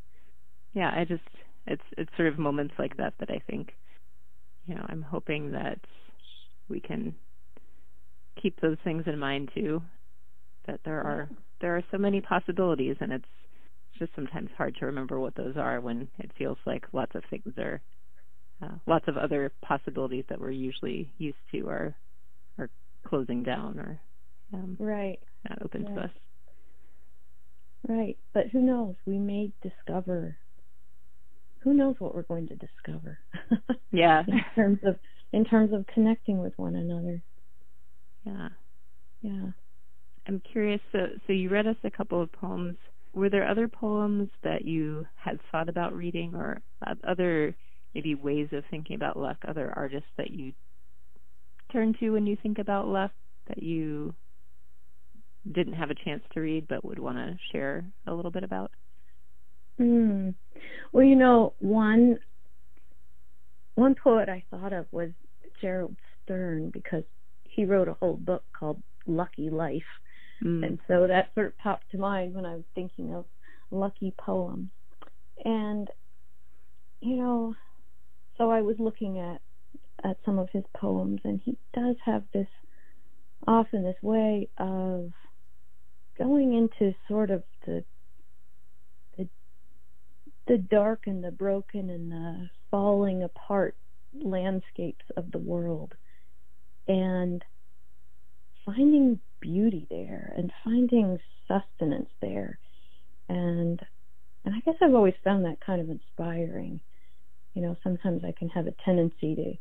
yeah 0.73 0.91
i 0.95 1.05
just 1.05 1.23
it's 1.67 1.83
it's 1.97 2.09
sort 2.17 2.27
of 2.27 2.39
moments 2.39 2.73
like 2.77 2.97
that 2.97 3.13
that 3.19 3.29
i 3.29 3.39
think 3.49 3.69
you 4.65 4.75
know 4.75 4.85
i'm 4.89 5.01
hoping 5.01 5.51
that 5.51 5.79
we 6.67 6.79
can 6.79 7.13
keep 8.41 8.59
those 8.59 8.77
things 8.83 9.03
in 9.05 9.17
mind 9.17 9.49
too 9.53 9.81
that 10.67 10.79
there 10.83 11.01
are 11.01 11.29
there 11.61 11.77
are 11.77 11.83
so 11.91 11.97
many 11.97 12.19
possibilities 12.19 12.95
and 12.99 13.13
it's 13.13 13.25
just 13.99 14.11
sometimes 14.15 14.49
hard 14.57 14.75
to 14.79 14.87
remember 14.87 15.19
what 15.19 15.35
those 15.35 15.55
are 15.55 15.79
when 15.79 16.07
it 16.17 16.31
feels 16.37 16.57
like 16.65 16.85
lots 16.93 17.13
of 17.15 17.23
things 17.29 17.53
are 17.57 17.81
uh, 18.61 18.75
lots 18.87 19.07
of 19.07 19.17
other 19.17 19.51
possibilities 19.61 20.25
that 20.29 20.39
we're 20.39 20.51
usually 20.51 21.11
used 21.17 21.37
to 21.51 21.67
are 21.67 21.95
are 22.57 22.69
closing 23.05 23.43
down 23.43 23.79
or 23.79 23.99
um, 24.53 24.77
right. 24.79 25.19
not 25.49 25.61
open 25.63 25.83
yeah. 25.83 25.95
to 25.95 26.01
us. 26.01 26.11
Right. 27.87 28.17
But 28.33 28.47
who 28.51 28.61
knows? 28.61 28.95
We 29.05 29.17
may 29.17 29.51
discover 29.61 30.37
who 31.63 31.73
knows 31.73 31.95
what 31.99 32.13
we're 32.13 32.23
going 32.23 32.47
to 32.49 32.55
discover? 32.55 33.19
Yeah. 33.93 34.23
In 34.27 34.41
terms 34.55 34.79
of 34.83 34.95
in 35.31 35.45
terms 35.45 35.71
of 35.71 35.85
connecting 35.93 36.39
with 36.39 36.53
one 36.57 36.75
another. 36.75 37.21
Yeah. 38.25 38.49
Yeah. 39.21 39.51
I'm 40.27 40.41
curious 40.51 40.81
so 40.91 41.05
so 41.27 41.33
you 41.33 41.49
read 41.49 41.67
us 41.67 41.75
a 41.83 41.91
couple 41.91 42.19
of 42.19 42.31
poems. 42.31 42.75
Were 43.13 43.29
there 43.29 43.47
other 43.47 43.67
poems 43.67 44.29
that 44.43 44.65
you 44.65 45.05
had 45.15 45.39
thought 45.51 45.69
about 45.69 45.95
reading 45.95 46.33
or 46.33 46.59
other 47.07 47.55
maybe 47.93 48.15
ways 48.15 48.47
of 48.51 48.63
thinking 48.69 48.95
about 48.95 49.17
luck 49.17 49.37
other 49.47 49.71
artists 49.75 50.09
that 50.17 50.31
you 50.31 50.53
turn 51.71 51.95
to 51.99 52.11
when 52.11 52.27
you 52.27 52.37
think 52.41 52.59
about 52.59 52.87
luck 52.87 53.11
that 53.47 53.61
you 53.61 54.13
didn't 55.51 55.73
have 55.73 55.89
a 55.89 55.95
chance 55.95 56.23
to 56.33 56.39
read 56.39 56.67
but 56.67 56.85
would 56.85 56.99
want 56.99 57.17
to 57.17 57.37
share 57.51 57.85
a 58.07 58.13
little 58.13 58.31
bit 58.31 58.43
about 58.43 58.71
Hmm. 59.77 60.29
Well, 60.91 61.03
you 61.03 61.15
know, 61.15 61.53
one 61.59 62.19
one 63.75 63.95
poet 63.95 64.29
I 64.29 64.43
thought 64.51 64.73
of 64.73 64.85
was 64.91 65.09
Gerald 65.61 65.95
Stern 66.23 66.69
because 66.69 67.03
he 67.43 67.65
wrote 67.65 67.87
a 67.87 67.93
whole 67.93 68.17
book 68.17 68.43
called 68.57 68.81
Lucky 69.07 69.49
Life, 69.49 69.81
mm. 70.43 70.65
and 70.65 70.79
so 70.87 71.07
that 71.07 71.31
sort 71.33 71.47
of 71.47 71.57
popped 71.57 71.89
to 71.91 71.97
mind 71.97 72.35
when 72.35 72.45
I 72.45 72.55
was 72.55 72.63
thinking 72.75 73.15
of 73.15 73.25
lucky 73.71 74.13
poems. 74.17 74.69
And 75.43 75.87
you 77.01 77.17
know, 77.17 77.55
so 78.43 78.51
I 78.51 78.61
was 78.61 78.75
looking 78.77 79.19
at 79.19 79.41
at 80.03 80.17
some 80.25 80.37
of 80.37 80.49
his 80.51 80.65
poems, 80.75 81.21
and 81.23 81.39
he 81.45 81.55
does 81.73 81.95
have 82.05 82.23
this 82.33 82.47
often 83.47 83.83
this 83.83 83.95
way 84.01 84.49
of 84.57 85.11
going 86.17 86.53
into 86.53 86.93
sort 87.07 87.31
of 87.31 87.43
the 87.65 87.83
the 90.45 90.57
dark 90.57 91.03
and 91.05 91.23
the 91.23 91.31
broken 91.31 91.89
and 91.89 92.11
the 92.11 92.49
falling 92.69 93.23
apart 93.23 93.77
landscapes 94.21 95.05
of 95.15 95.31
the 95.31 95.37
world 95.37 95.93
and 96.85 97.45
finding 98.65 99.21
beauty 99.39 99.87
there 99.89 100.33
and 100.35 100.51
finding 100.65 101.17
sustenance 101.47 102.09
there 102.21 102.59
and 103.29 103.79
and 104.43 104.53
I 104.53 104.59
guess 104.65 104.75
I've 104.81 104.93
always 104.93 105.13
found 105.23 105.45
that 105.45 105.61
kind 105.65 105.79
of 105.81 105.89
inspiring. 105.89 106.81
You 107.53 107.61
know, 107.61 107.77
sometimes 107.83 108.23
I 108.23 108.33
can 108.37 108.49
have 108.49 108.67
a 108.67 108.73
tendency 108.83 109.35
to 109.35 109.53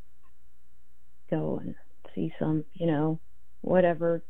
go 1.30 1.60
and 1.62 1.74
see 2.14 2.32
some, 2.38 2.64
you 2.74 2.86
know, 2.86 3.20
whatever 3.60 4.22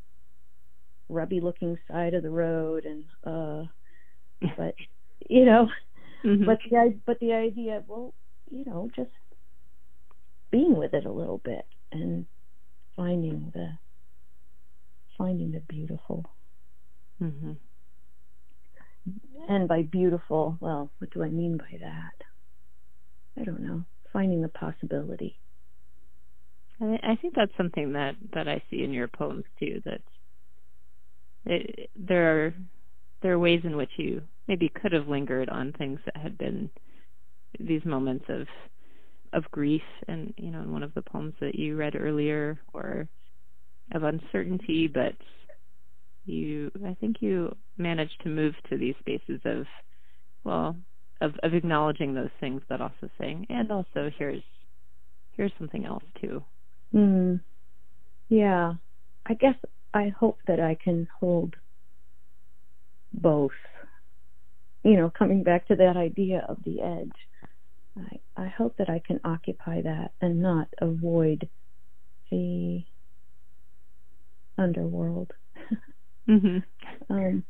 rubby 1.09 1.41
looking 1.41 1.77
side 1.91 2.15
of 2.15 2.23
the 2.23 2.31
road 2.31 2.87
and 2.87 3.05
uh 3.27 3.65
but 4.57 4.75
you 5.29 5.45
know 5.45 5.69
Mm-hmm. 6.25 6.45
But 6.45 6.59
the 6.71 6.95
but 7.05 7.19
the 7.21 7.33
idea, 7.33 7.83
well, 7.87 8.15
you 8.51 8.65
know, 8.65 8.91
just 8.95 9.11
being 10.51 10.77
with 10.77 10.95
it 10.95 11.05
a 11.05 11.13
little 11.13 11.39
bit 11.39 11.67
and 11.91 12.27
finding 12.95 13.51
the 13.55 13.71
finding 15.19 15.53
the 15.53 15.61
beautiful. 15.61 16.25
Mm-hmm. 17.21 17.53
And 19.49 19.67
by 19.67 19.83
beautiful, 19.83 20.57
well, 20.61 20.91
what 20.99 21.11
do 21.11 21.25
I 21.25 21.29
mean 21.29 21.57
by 21.57 21.79
that? 21.81 22.25
I 23.41 23.45
don't 23.45 23.61
know. 23.61 23.85
Finding 24.12 24.43
the 24.43 24.49
possibility. 24.49 25.39
I, 26.80 27.16
think 27.20 27.35
that's 27.35 27.57
something 27.57 27.93
that 27.93 28.16
that 28.35 28.49
I 28.49 28.62
see 28.68 28.83
in 28.83 28.93
your 28.93 29.07
poems 29.07 29.45
too. 29.59 29.80
That 29.85 30.01
it, 31.47 31.91
there 31.97 32.47
are 32.47 32.55
there 33.22 33.33
are 33.33 33.39
ways 33.39 33.61
in 33.64 33.76
which 33.76 33.91
you 33.97 34.22
maybe 34.49 34.68
could 34.68 34.93
have 34.93 35.09
lingered 35.09 35.49
on 35.49 35.72
things 35.72 36.01
that 36.05 36.16
had 36.16 36.37
been 36.37 36.70
these 37.61 37.85
moments 37.85 38.24
of 38.28 38.47
of 39.33 39.51
grief 39.51 39.83
and 40.09 40.35
you 40.37 40.51
know 40.51 40.61
in 40.61 40.72
one 40.72 40.83
of 40.83 40.93
the 40.95 41.03
poems 41.03 41.35
that 41.41 41.55
you 41.55 41.76
read 41.76 41.95
earlier 41.97 42.61
or 42.72 43.09
of 43.93 44.03
uncertainty 44.03 44.89
but 44.89 45.14
you 46.24 46.70
i 46.87 46.95
think 47.01 47.16
you 47.20 47.55
managed 47.78 48.20
to 48.22 48.28
move 48.28 48.55
to 48.68 48.76
these 48.76 48.95
spaces 49.01 49.41
of 49.45 49.66
well 50.45 50.76
of 51.23 51.35
of 51.43 51.55
acknowledging 51.55 52.14
those 52.14 52.31
things 52.41 52.62
but 52.68 52.81
also 52.81 53.09
saying 53.18 53.47
and 53.49 53.70
also 53.70 54.11
here's 54.18 54.43
here's 55.37 55.53
something 55.59 55.87
else 55.87 56.05
too 56.20 56.43
mm. 56.95 57.41
yeah 58.29 58.75
i 59.27 59.35
guess 59.35 59.55
i 59.95 60.09
hope 60.09 60.39
that 60.47 60.61
i 60.61 60.77
can 60.83 61.09
hold 61.20 61.55
both 63.12 63.53
you 64.85 64.97
know, 64.97 65.11
coming 65.11 65.43
back 65.43 65.68
to 65.68 65.77
that 65.77 65.97
idea 65.97 66.45
of 66.49 66.59
the 66.64 66.81
edge, 66.81 67.12
I, 67.97 68.43
I 68.45 68.49
hope 68.49 68.77
that 68.79 68.91
I 68.91 69.01
can 69.05 69.20
occupy 69.25 69.83
that 69.83 70.12
and 70.20 70.41
not 70.43 70.68
avoid 70.81 71.49
the 72.31 72.83
underworld. 74.59 75.33
mm-hmm. 76.29 76.59
um, 77.11 77.45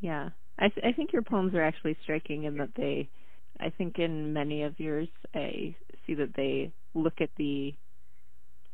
yeah, 0.00 0.30
I, 0.58 0.68
th- 0.68 0.86
I 0.86 0.92
think 0.92 1.12
your 1.12 1.22
poems 1.22 1.54
are 1.54 1.62
actually 1.64 1.96
striking 2.02 2.44
in 2.44 2.56
that 2.58 2.70
they, 2.76 3.08
I 3.60 3.70
think 3.70 3.98
in 3.98 4.32
many 4.32 4.62
of 4.62 4.78
yours, 4.78 5.08
I 5.34 5.74
see 6.06 6.14
that 6.14 6.34
they 6.36 6.72
look 6.94 7.20
at 7.20 7.30
the, 7.36 7.74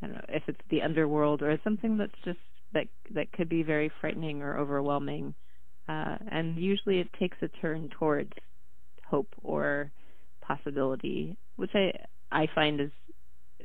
I 0.02 0.06
don't 0.06 0.16
know 0.16 0.24
if 0.28 0.42
it's 0.46 0.60
the 0.70 0.82
underworld 0.82 1.42
or 1.42 1.58
something 1.64 1.96
that's 1.98 2.12
just 2.24 2.38
that 2.72 2.86
that 3.14 3.32
could 3.32 3.48
be 3.48 3.62
very 3.64 3.90
frightening 4.00 4.42
or 4.42 4.56
overwhelming 4.56 5.34
uh, 5.90 6.16
and 6.30 6.56
usually 6.56 7.00
it 7.00 7.08
takes 7.18 7.36
a 7.42 7.48
turn 7.60 7.90
towards 7.98 8.32
hope 9.08 9.34
or 9.42 9.90
possibility, 10.40 11.36
which 11.56 11.70
I 11.74 11.92
I 12.30 12.46
find 12.54 12.80
is 12.80 12.90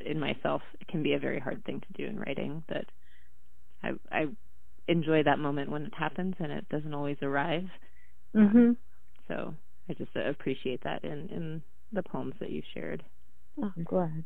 in 0.03 0.20
myself 0.20 0.61
it 0.82 0.88
can 0.88 1.03
be 1.03 1.13
a 1.13 1.20
very 1.20 1.39
hard 1.39 1.63
thing 1.66 1.82
to 1.82 1.93
do 2.03 2.09
in 2.09 2.20
writing. 2.20 2.63
That 2.70 2.86
I 3.84 3.91
I 4.11 4.26
enjoy 4.88 5.24
that 5.24 5.39
moment 5.39 5.70
when 5.70 5.84
it 5.84 5.93
happens 5.93 6.36
and 6.39 6.51
it 6.51 6.68
doesn't 6.70 6.93
always 6.93 7.18
arrive. 7.22 7.66
Mm-hmm. 8.36 8.71
So 9.27 9.53
I 9.89 9.93
just 9.93 10.15
appreciate 10.15 10.83
that 10.83 11.03
in 11.03 11.29
in 11.29 11.61
the 11.93 12.03
poems 12.03 12.33
that 12.39 12.51
you 12.51 12.61
shared. 12.73 13.03
Oh, 13.61 13.71
I'm 13.75 13.83
glad. 13.83 14.25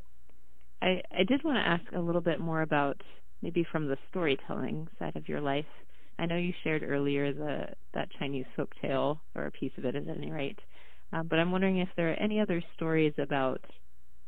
I 0.82 1.02
I 1.12 1.24
did 1.24 1.44
want 1.44 1.58
to 1.58 1.68
ask 1.68 1.84
a 1.94 2.00
little 2.00 2.22
bit 2.22 2.40
more 2.40 2.62
about 2.62 3.02
maybe 3.42 3.66
from 3.72 3.88
the 3.88 3.98
storytelling 4.10 4.88
side 4.98 5.16
of 5.16 5.30
your 5.30 5.42
life. 5.42 5.66
I 6.18 6.26
know 6.26 6.36
you 6.38 6.54
shared 6.64 6.84
earlier 6.84 7.34
the 7.34 7.68
that 7.94 8.10
Chinese 8.20 8.46
folk 8.56 8.72
tale, 8.82 9.22
or 9.36 9.46
a 9.46 9.52
piece 9.52 9.72
of 9.78 9.86
it 9.86 9.96
at 9.96 10.08
any 10.08 10.32
rate. 10.32 10.60
Um, 11.14 11.28
but 11.28 11.40
I'm 11.40 11.52
wondering 11.52 11.80
if 11.80 11.90
there 11.96 12.12
are 12.12 12.16
any 12.16 12.40
other 12.40 12.64
stories 12.76 13.14
about 13.18 13.62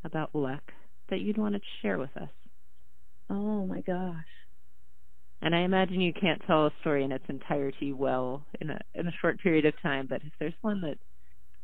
about 0.04 0.34
luck 0.34 0.64
that 1.10 1.22
you'd 1.22 1.38
want 1.38 1.56
to 1.56 1.62
share 1.82 1.98
with 1.98 2.16
us. 2.18 2.30
Oh 3.30 3.66
my 3.66 3.82
gosh. 3.82 4.26
And 5.42 5.56
I 5.56 5.62
imagine 5.62 6.02
you 6.02 6.14
can't 6.14 6.42
tell 6.46 6.68
a 6.68 6.72
story 6.82 7.04
in 7.04 7.12
its 7.12 7.26
entirety 7.28 7.94
well 7.94 8.46
in 8.60 8.70
a 8.70 8.80
in 8.94 9.08
a 9.08 9.12
short 9.22 9.40
period 9.42 9.66
of 9.66 9.74
time, 9.82 10.08
but 10.08 10.22
if 10.24 10.32
there's 10.40 10.54
one 10.62 10.82
that 10.82 10.98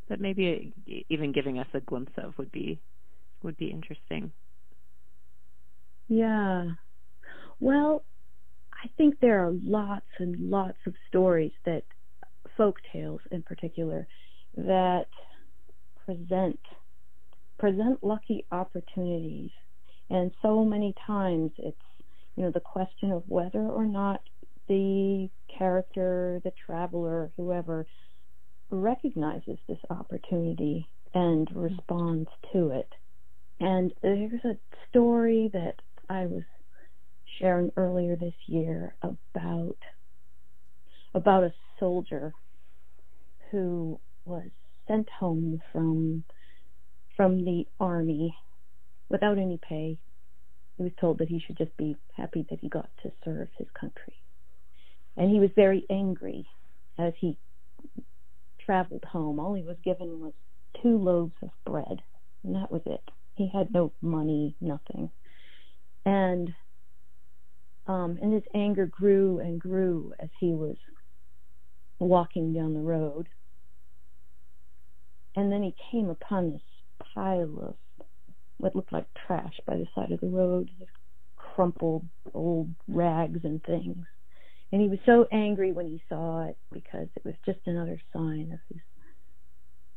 that 0.10 0.20
maybe 0.20 0.74
even 1.10 1.32
giving 1.32 1.60
us 1.60 1.68
a 1.74 1.82
glimpse 1.82 2.14
of 2.18 2.38
would 2.38 2.52
be 2.52 2.80
would 3.44 3.58
be 3.58 3.68
interesting. 3.68 4.32
Yeah. 6.08 6.72
Well, 7.60 8.04
I 8.74 8.88
think 8.98 9.16
there 9.20 9.46
are 9.46 9.54
lots 9.64 10.06
and 10.20 10.50
lots 10.50 10.78
of 10.86 10.94
stories 11.08 11.52
that 11.66 11.84
folk 12.56 12.78
tales 12.92 13.22
in 13.32 13.44
particular 13.44 14.08
that 14.56 15.08
present 16.06 16.60
present 17.60 18.04
lucky 18.04 18.46
opportunities 18.52 19.52
and 20.10 20.32
so 20.42 20.64
many 20.64 20.94
times 21.06 21.52
it's 21.58 21.78
you 22.38 22.44
know 22.46 22.52
the 22.52 22.62
question 22.62 23.12
of 23.12 23.24
whether 23.28 23.62
or 23.62 23.86
not 23.86 24.22
the 24.70 25.30
character 25.58 26.42
the 26.46 26.54
traveler 26.66 27.32
whoever 27.38 27.88
recognizes 28.72 29.60
this 29.70 29.80
opportunity 29.90 30.90
and 31.16 31.50
responds 31.56 32.30
to 32.54 32.72
it 32.72 32.90
and 33.60 33.94
there's 34.04 34.46
a 34.46 34.58
story 34.90 35.50
that 35.54 35.76
I 36.10 36.28
was 36.28 36.44
sharing 37.40 37.72
earlier 37.78 38.16
this 38.16 38.36
year 38.48 38.96
about 39.04 39.78
about 41.14 41.44
a 41.44 41.54
soldier 41.80 42.34
who 43.52 44.00
was 44.26 44.50
sent 44.88 45.10
home 45.20 45.62
from 45.72 46.24
from 47.16 47.44
the 47.46 47.66
army 47.80 48.36
without 49.10 49.38
any 49.40 49.60
pay. 49.68 49.98
He 50.78 50.84
was 50.84 50.92
told 51.00 51.18
that 51.18 51.28
he 51.30 51.40
should 51.40 51.58
just 51.58 51.76
be 51.76 51.98
happy 52.16 52.46
that 52.50 52.60
he 52.60 52.70
got 52.70 52.90
to 53.04 53.12
serve 53.26 53.50
his 53.58 53.68
country. 53.80 54.14
And 55.16 55.32
he 55.32 55.40
was 55.40 55.50
very 55.56 55.86
angry 55.90 56.48
as 57.00 57.14
he 57.18 57.38
traveled 58.64 59.04
home. 59.06 59.40
All 59.40 59.56
he 59.56 59.64
was 59.64 59.78
given 59.84 60.20
was 60.20 60.34
two 60.82 60.98
loaves 60.98 61.34
of 61.42 61.50
bread, 61.66 62.02
and 62.44 62.56
that 62.56 62.72
was 62.72 62.82
it. 62.86 63.02
He 63.36 63.50
had 63.52 63.74
no 63.74 63.92
money, 64.02 64.56
nothing. 64.62 65.10
And 66.06 66.54
um, 67.88 68.20
and 68.22 68.34
his 68.34 68.44
anger 68.54 68.86
grew 68.86 69.40
and 69.40 69.60
grew 69.60 70.14
as 70.20 70.30
he 70.40 70.54
was 70.54 70.76
walking 72.00 72.54
down 72.54 72.74
the 72.74 72.82
road. 72.82 73.30
And 75.36 75.52
then 75.52 75.64
he 75.64 75.74
came 75.92 76.10
upon 76.10 76.52
this 76.52 76.62
pile 77.14 77.60
of 77.62 77.76
what 78.58 78.76
looked 78.76 78.94
like 78.94 79.08
trash 79.26 79.54
by 79.66 79.76
the 79.76 79.88
side 79.96 80.12
of 80.12 80.20
the 80.20 80.28
road, 80.28 80.70
crumpled 81.36 82.06
old 82.34 82.70
rags 82.88 83.40
and 83.44 83.64
things. 83.64 84.06
And 84.72 84.82
he 84.82 84.90
was 84.90 85.00
so 85.06 85.28
angry 85.32 85.72
when 85.72 85.86
he 85.86 86.02
saw 86.10 86.48
it 86.48 86.58
because 86.72 87.08
it 87.16 87.24
was 87.24 87.36
just 87.46 87.60
another 87.66 88.00
sign 88.14 88.52
of 88.54 88.60
his 88.70 88.82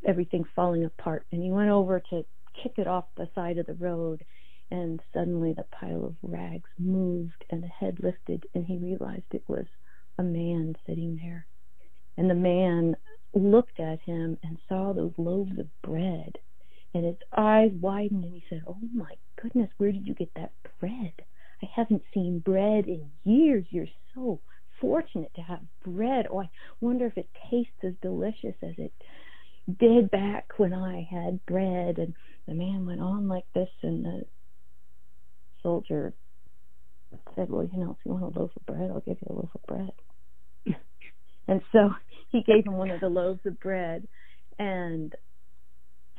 everything 0.07 0.45
falling 0.55 0.85
apart. 0.85 1.27
And 1.33 1.43
he 1.43 1.51
went 1.51 1.71
over 1.71 2.01
to 2.11 2.25
kick 2.63 2.75
it 2.79 2.87
off 2.87 3.05
the 3.17 3.29
side 3.35 3.59
of 3.59 3.67
the 3.67 3.75
road 3.75 4.25
and 4.71 5.01
suddenly 5.13 5.53
the 5.53 5.65
pile 5.65 6.05
of 6.05 6.15
rags 6.23 6.71
moved 6.79 7.45
and 7.51 7.63
the 7.63 7.69
head 7.69 7.99
lifted 8.03 8.47
and 8.55 8.65
he 8.67 8.77
realized 8.77 9.25
it 9.33 9.43
was 9.49 9.67
a 10.19 10.23
man 10.23 10.77
sitting 10.87 11.19
there. 11.21 11.47
And 12.17 12.31
the 12.31 12.35
man 12.35 12.97
looked 13.35 13.81
at 13.81 14.01
him 14.01 14.39
and 14.43 14.59
saw 14.69 14.93
those 14.93 15.13
loaves 15.17 15.59
of 15.59 15.67
bread, 15.83 16.39
and 16.95 17.05
his 17.05 17.17
eyes 17.37 17.71
widened, 17.81 18.25
and 18.25 18.35
he 18.35 18.45
said, 18.49 18.63
Oh 18.67 18.79
my 18.95 19.13
goodness, 19.41 19.71
where 19.79 19.93
did 19.93 20.07
you 20.07 20.15
get 20.15 20.31
that 20.35 20.53
bread? 20.81 21.13
I 21.63 21.67
haven't 21.75 22.03
seen 22.13 22.41
bread 22.41 22.87
in 22.87 23.11
years. 23.25 23.65
You're 23.71 23.87
so 24.15 24.41
fortunate 24.81 25.33
to 25.37 25.43
have 25.43 25.61
bread. 25.85 26.27
Oh, 26.31 26.41
I 26.41 26.51
wonder 26.81 27.07
if 27.07 27.17
it 27.17 27.29
tastes 27.51 27.73
as 27.85 27.93
delicious 28.03 28.55
as 28.63 28.75
it 28.79 28.93
did 29.79 30.11
back 30.11 30.53
when 30.57 30.73
I 30.73 31.07
had 31.11 31.45
bread. 31.47 31.99
And 31.99 32.15
the 32.47 32.55
man 32.55 32.87
went 32.87 33.01
on 33.01 33.29
like 33.29 33.45
this, 33.55 33.69
and 33.83 34.05
the 34.05 34.23
soldier 35.63 36.15
said, 37.37 37.51
Well, 37.51 37.69
you 37.73 37.79
know, 37.79 37.97
if 37.99 38.05
you 38.05 38.13
want 38.13 38.35
a 38.35 38.39
loaf 38.39 38.51
of 38.57 38.67
bread, 38.67 38.91
I'll 38.91 39.01
give 39.01 39.19
you 39.21 39.27
a 39.29 39.35
loaf 39.35 39.51
of 39.55 39.63
bread. 39.67 39.93
and 41.49 41.61
so 41.73 41.91
he 42.31 42.43
gave 42.43 42.67
him 42.67 42.75
one 42.75 42.91
of 42.91 43.01
the 43.01 43.09
loaves 43.09 43.41
of 43.45 43.61
bread 43.61 44.09
and 44.59 45.15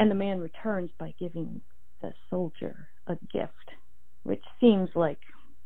and 0.02 0.12
the 0.12 0.16
man 0.16 0.40
returns 0.42 0.90
by 1.00 1.14
giving 1.20 1.62
the 2.02 2.12
soldier 2.32 2.90
a 3.08 3.16
gift 3.32 3.54
which 4.24 4.44
seems 4.60 4.90
like 4.96 5.20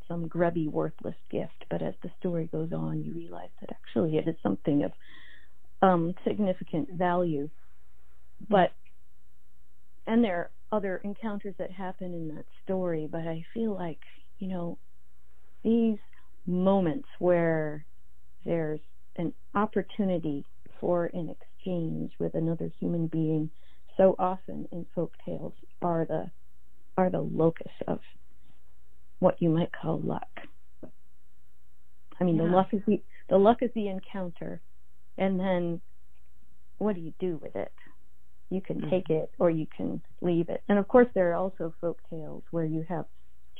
some 0.08 0.28
grubby 0.28 0.68
worthless 0.68 1.16
gift. 1.32 1.66
But 1.70 1.82
as 1.82 1.94
the 2.04 2.12
story 2.20 2.50
goes 2.52 2.74
on 2.74 3.04
you 3.04 3.14
realize 3.16 3.50
that 3.62 3.72
actually 3.72 4.18
it 4.18 4.28
is 4.28 4.36
something 4.44 4.84
of 4.84 4.92
um 5.82 6.14
significant 6.28 6.90
value. 6.92 7.50
But 8.50 8.72
and 10.08 10.24
there 10.24 10.38
are 10.38 10.52
other 10.78 11.02
encounters 11.06 11.56
that 11.60 11.72
happen 11.72 12.14
in 12.14 12.36
that 12.36 12.46
story 12.64 13.08
but 13.10 13.22
i 13.22 13.44
feel 13.54 13.74
like 13.74 14.00
you 14.40 14.48
know 14.50 14.78
these 15.64 15.98
moments 16.48 17.08
where 17.20 17.86
there's 18.46 18.82
an 19.18 19.34
opportunity 19.56 20.46
for 20.82 21.06
an 21.14 21.30
exchange 21.30 22.12
with 22.20 22.36
another 22.36 22.72
human 22.80 23.08
being 23.08 23.50
so 23.98 24.16
often 24.20 24.68
in 24.72 24.86
folk 24.94 25.14
tales 25.26 25.54
are 25.82 26.06
the 26.06 26.30
are 26.98 27.10
the 27.10 27.22
locus 27.22 27.72
of 27.88 28.00
what 29.20 29.42
you 29.42 29.50
might 29.50 29.72
call 29.72 30.00
luck. 30.00 30.30
I 32.20 32.24
mean, 32.24 32.38
Yeah. 32.38 32.44
the 32.44 32.50
luck 32.50 32.74
is 32.74 32.82
the 32.88 33.02
the 33.30 33.38
luck 33.38 33.62
is 33.62 33.72
the 33.74 33.88
encounter, 33.88 34.62
and 35.18 35.40
then 35.40 35.82
what 36.78 36.96
do 36.96 37.02
you 37.02 37.14
do 37.20 37.38
with 37.42 37.56
it? 37.56 37.74
You 38.50 38.62
can 38.62 38.82
Mhm. 38.82 38.90
take 38.90 39.10
it 39.10 39.32
or 39.40 39.50
you 39.50 39.66
can 39.76 40.02
leave 40.22 40.50
it. 40.50 40.64
And 40.70 40.78
of 40.78 40.88
course, 40.88 41.08
there 41.14 41.32
are 41.32 41.36
also 41.36 41.74
folk 41.82 42.00
tales 42.10 42.44
where 42.52 42.66
you 42.66 42.84
have 42.84 43.06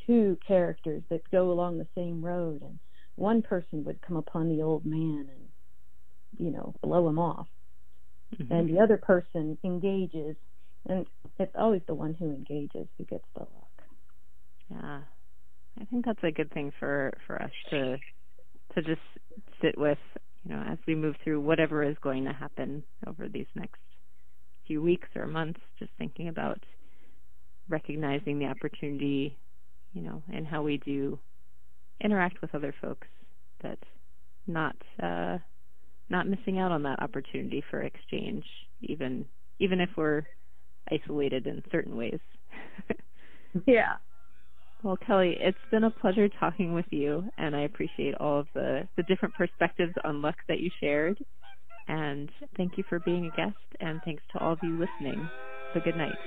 two 0.06 0.38
characters 0.46 1.04
that 1.10 1.28
go 1.32 1.52
along 1.52 1.78
the 1.78 1.88
same 1.96 2.24
road, 2.24 2.62
and 2.62 2.80
one 3.16 3.42
person 3.42 3.84
would 3.84 4.00
come 4.02 4.18
upon 4.18 4.50
the 4.50 4.62
old 4.62 4.86
man 4.86 5.30
and 5.30 5.50
you 6.38 6.52
know 6.52 6.74
blow 6.82 7.08
him 7.08 7.18
off, 7.20 7.48
Mhm. 8.34 8.52
and 8.52 8.70
the 8.70 8.80
other 8.80 8.98
person 8.98 9.58
engages, 9.64 10.36
and 10.88 11.08
it's 11.40 11.56
always 11.56 11.82
the 11.88 11.96
one 11.96 12.14
who 12.14 12.32
engages 12.32 12.88
who 12.98 13.04
gets 13.06 13.26
the 13.34 13.42
luck. 13.42 13.84
Yeah. 14.70 15.02
I 15.80 15.86
think 15.86 16.06
that's 16.06 16.24
a 16.24 16.32
good 16.32 16.52
thing 16.52 16.72
for 16.80 17.18
for 17.28 17.42
us 17.42 17.52
to 17.70 17.98
to 18.74 18.82
just 18.82 19.02
sit 19.62 19.78
with, 19.78 20.00
you 20.44 20.56
know, 20.56 20.62
as 20.64 20.78
we 20.88 20.96
move 20.96 21.16
through 21.24 21.42
whatever 21.42 21.84
is 21.84 21.98
going 22.02 22.26
to 22.26 22.34
happen 22.34 22.84
over 23.08 23.28
these 23.28 23.48
next 23.56 23.82
few 24.68 24.82
weeks 24.82 25.08
or 25.16 25.28
months, 25.28 25.60
just 25.80 25.92
thinking 25.98 26.28
about 26.28 26.64
recognizing 27.70 28.40
the 28.40 28.46
opportunity, 28.46 29.38
you 29.94 30.02
know, 30.02 30.24
and 30.32 30.46
how 30.48 30.62
we 30.64 30.78
do 30.78 31.20
interact 32.02 32.42
with 32.42 32.54
other 32.56 32.74
folks 32.82 33.08
that 33.62 33.80
not 34.48 34.76
uh 35.02 35.38
not 36.10 36.28
missing 36.28 36.60
out 36.60 36.72
on 36.72 36.84
that 36.84 37.02
opportunity 37.02 37.64
for 37.70 37.82
exchange 37.82 38.46
even 38.82 39.26
even 39.60 39.80
if 39.80 39.90
we're 39.98 40.24
isolated 40.92 41.48
in 41.48 41.64
certain 41.72 41.96
ways. 41.96 42.20
Yeah. 43.66 43.94
Well, 44.84 44.98
Kelly, 44.98 45.38
it's 45.40 45.58
been 45.72 45.84
a 45.86 45.92
pleasure 45.92 46.30
talking 46.30 46.74
with 46.74 46.86
you, 46.92 47.30
and 47.38 47.56
I 47.56 47.62
appreciate 47.62 48.16
all 48.16 48.40
of 48.42 48.48
the, 48.54 48.88
the 48.98 49.04
different 49.04 49.34
perspectives 49.36 49.94
on 50.04 50.22
luck 50.22 50.36
that 50.48 50.60
you 50.60 50.70
shared. 50.80 51.18
And 51.88 52.30
thank 52.58 52.78
you 52.78 52.84
for 52.90 53.00
being 53.00 53.26
a 53.28 53.32
guest, 53.32 53.56
and 53.80 54.02
thanks 54.04 54.24
to 54.34 54.40
all 54.40 54.54
of 54.54 54.64
you 54.64 54.78
listening. 54.78 55.32
Have 55.74 55.82
a 55.82 55.84
good 55.84 55.96
night. 55.96 56.20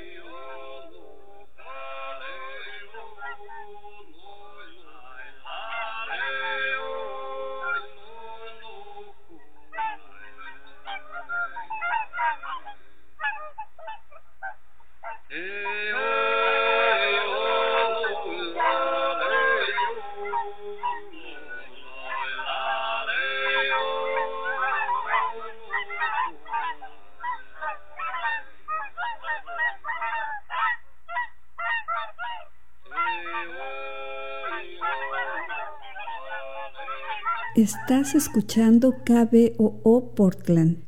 Estás 37.59 38.14
escuchando 38.14 38.95
KBOO 39.05 40.14
Portland. 40.14 40.84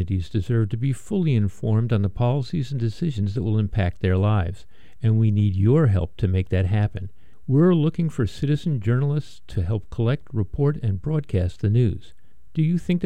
Communities 0.00 0.30
deserve 0.30 0.70
to 0.70 0.78
be 0.78 0.94
fully 0.94 1.34
informed 1.34 1.92
on 1.92 2.00
the 2.00 2.08
policies 2.08 2.70
and 2.70 2.80
decisions 2.80 3.34
that 3.34 3.42
will 3.42 3.58
impact 3.58 4.00
their 4.00 4.16
lives, 4.16 4.64
and 5.02 5.18
we 5.18 5.30
need 5.30 5.54
your 5.54 5.88
help 5.88 6.16
to 6.16 6.26
make 6.26 6.48
that 6.48 6.64
happen. 6.64 7.10
We're 7.46 7.74
looking 7.74 8.08
for 8.08 8.26
citizen 8.26 8.80
journalists 8.80 9.42
to 9.48 9.62
help 9.62 9.90
collect, 9.90 10.28
report, 10.32 10.78
and 10.82 11.02
broadcast 11.02 11.60
the 11.60 11.68
news. 11.68 12.14
Do 12.54 12.62
you 12.62 12.78
think 12.78 12.98
that 12.98 12.98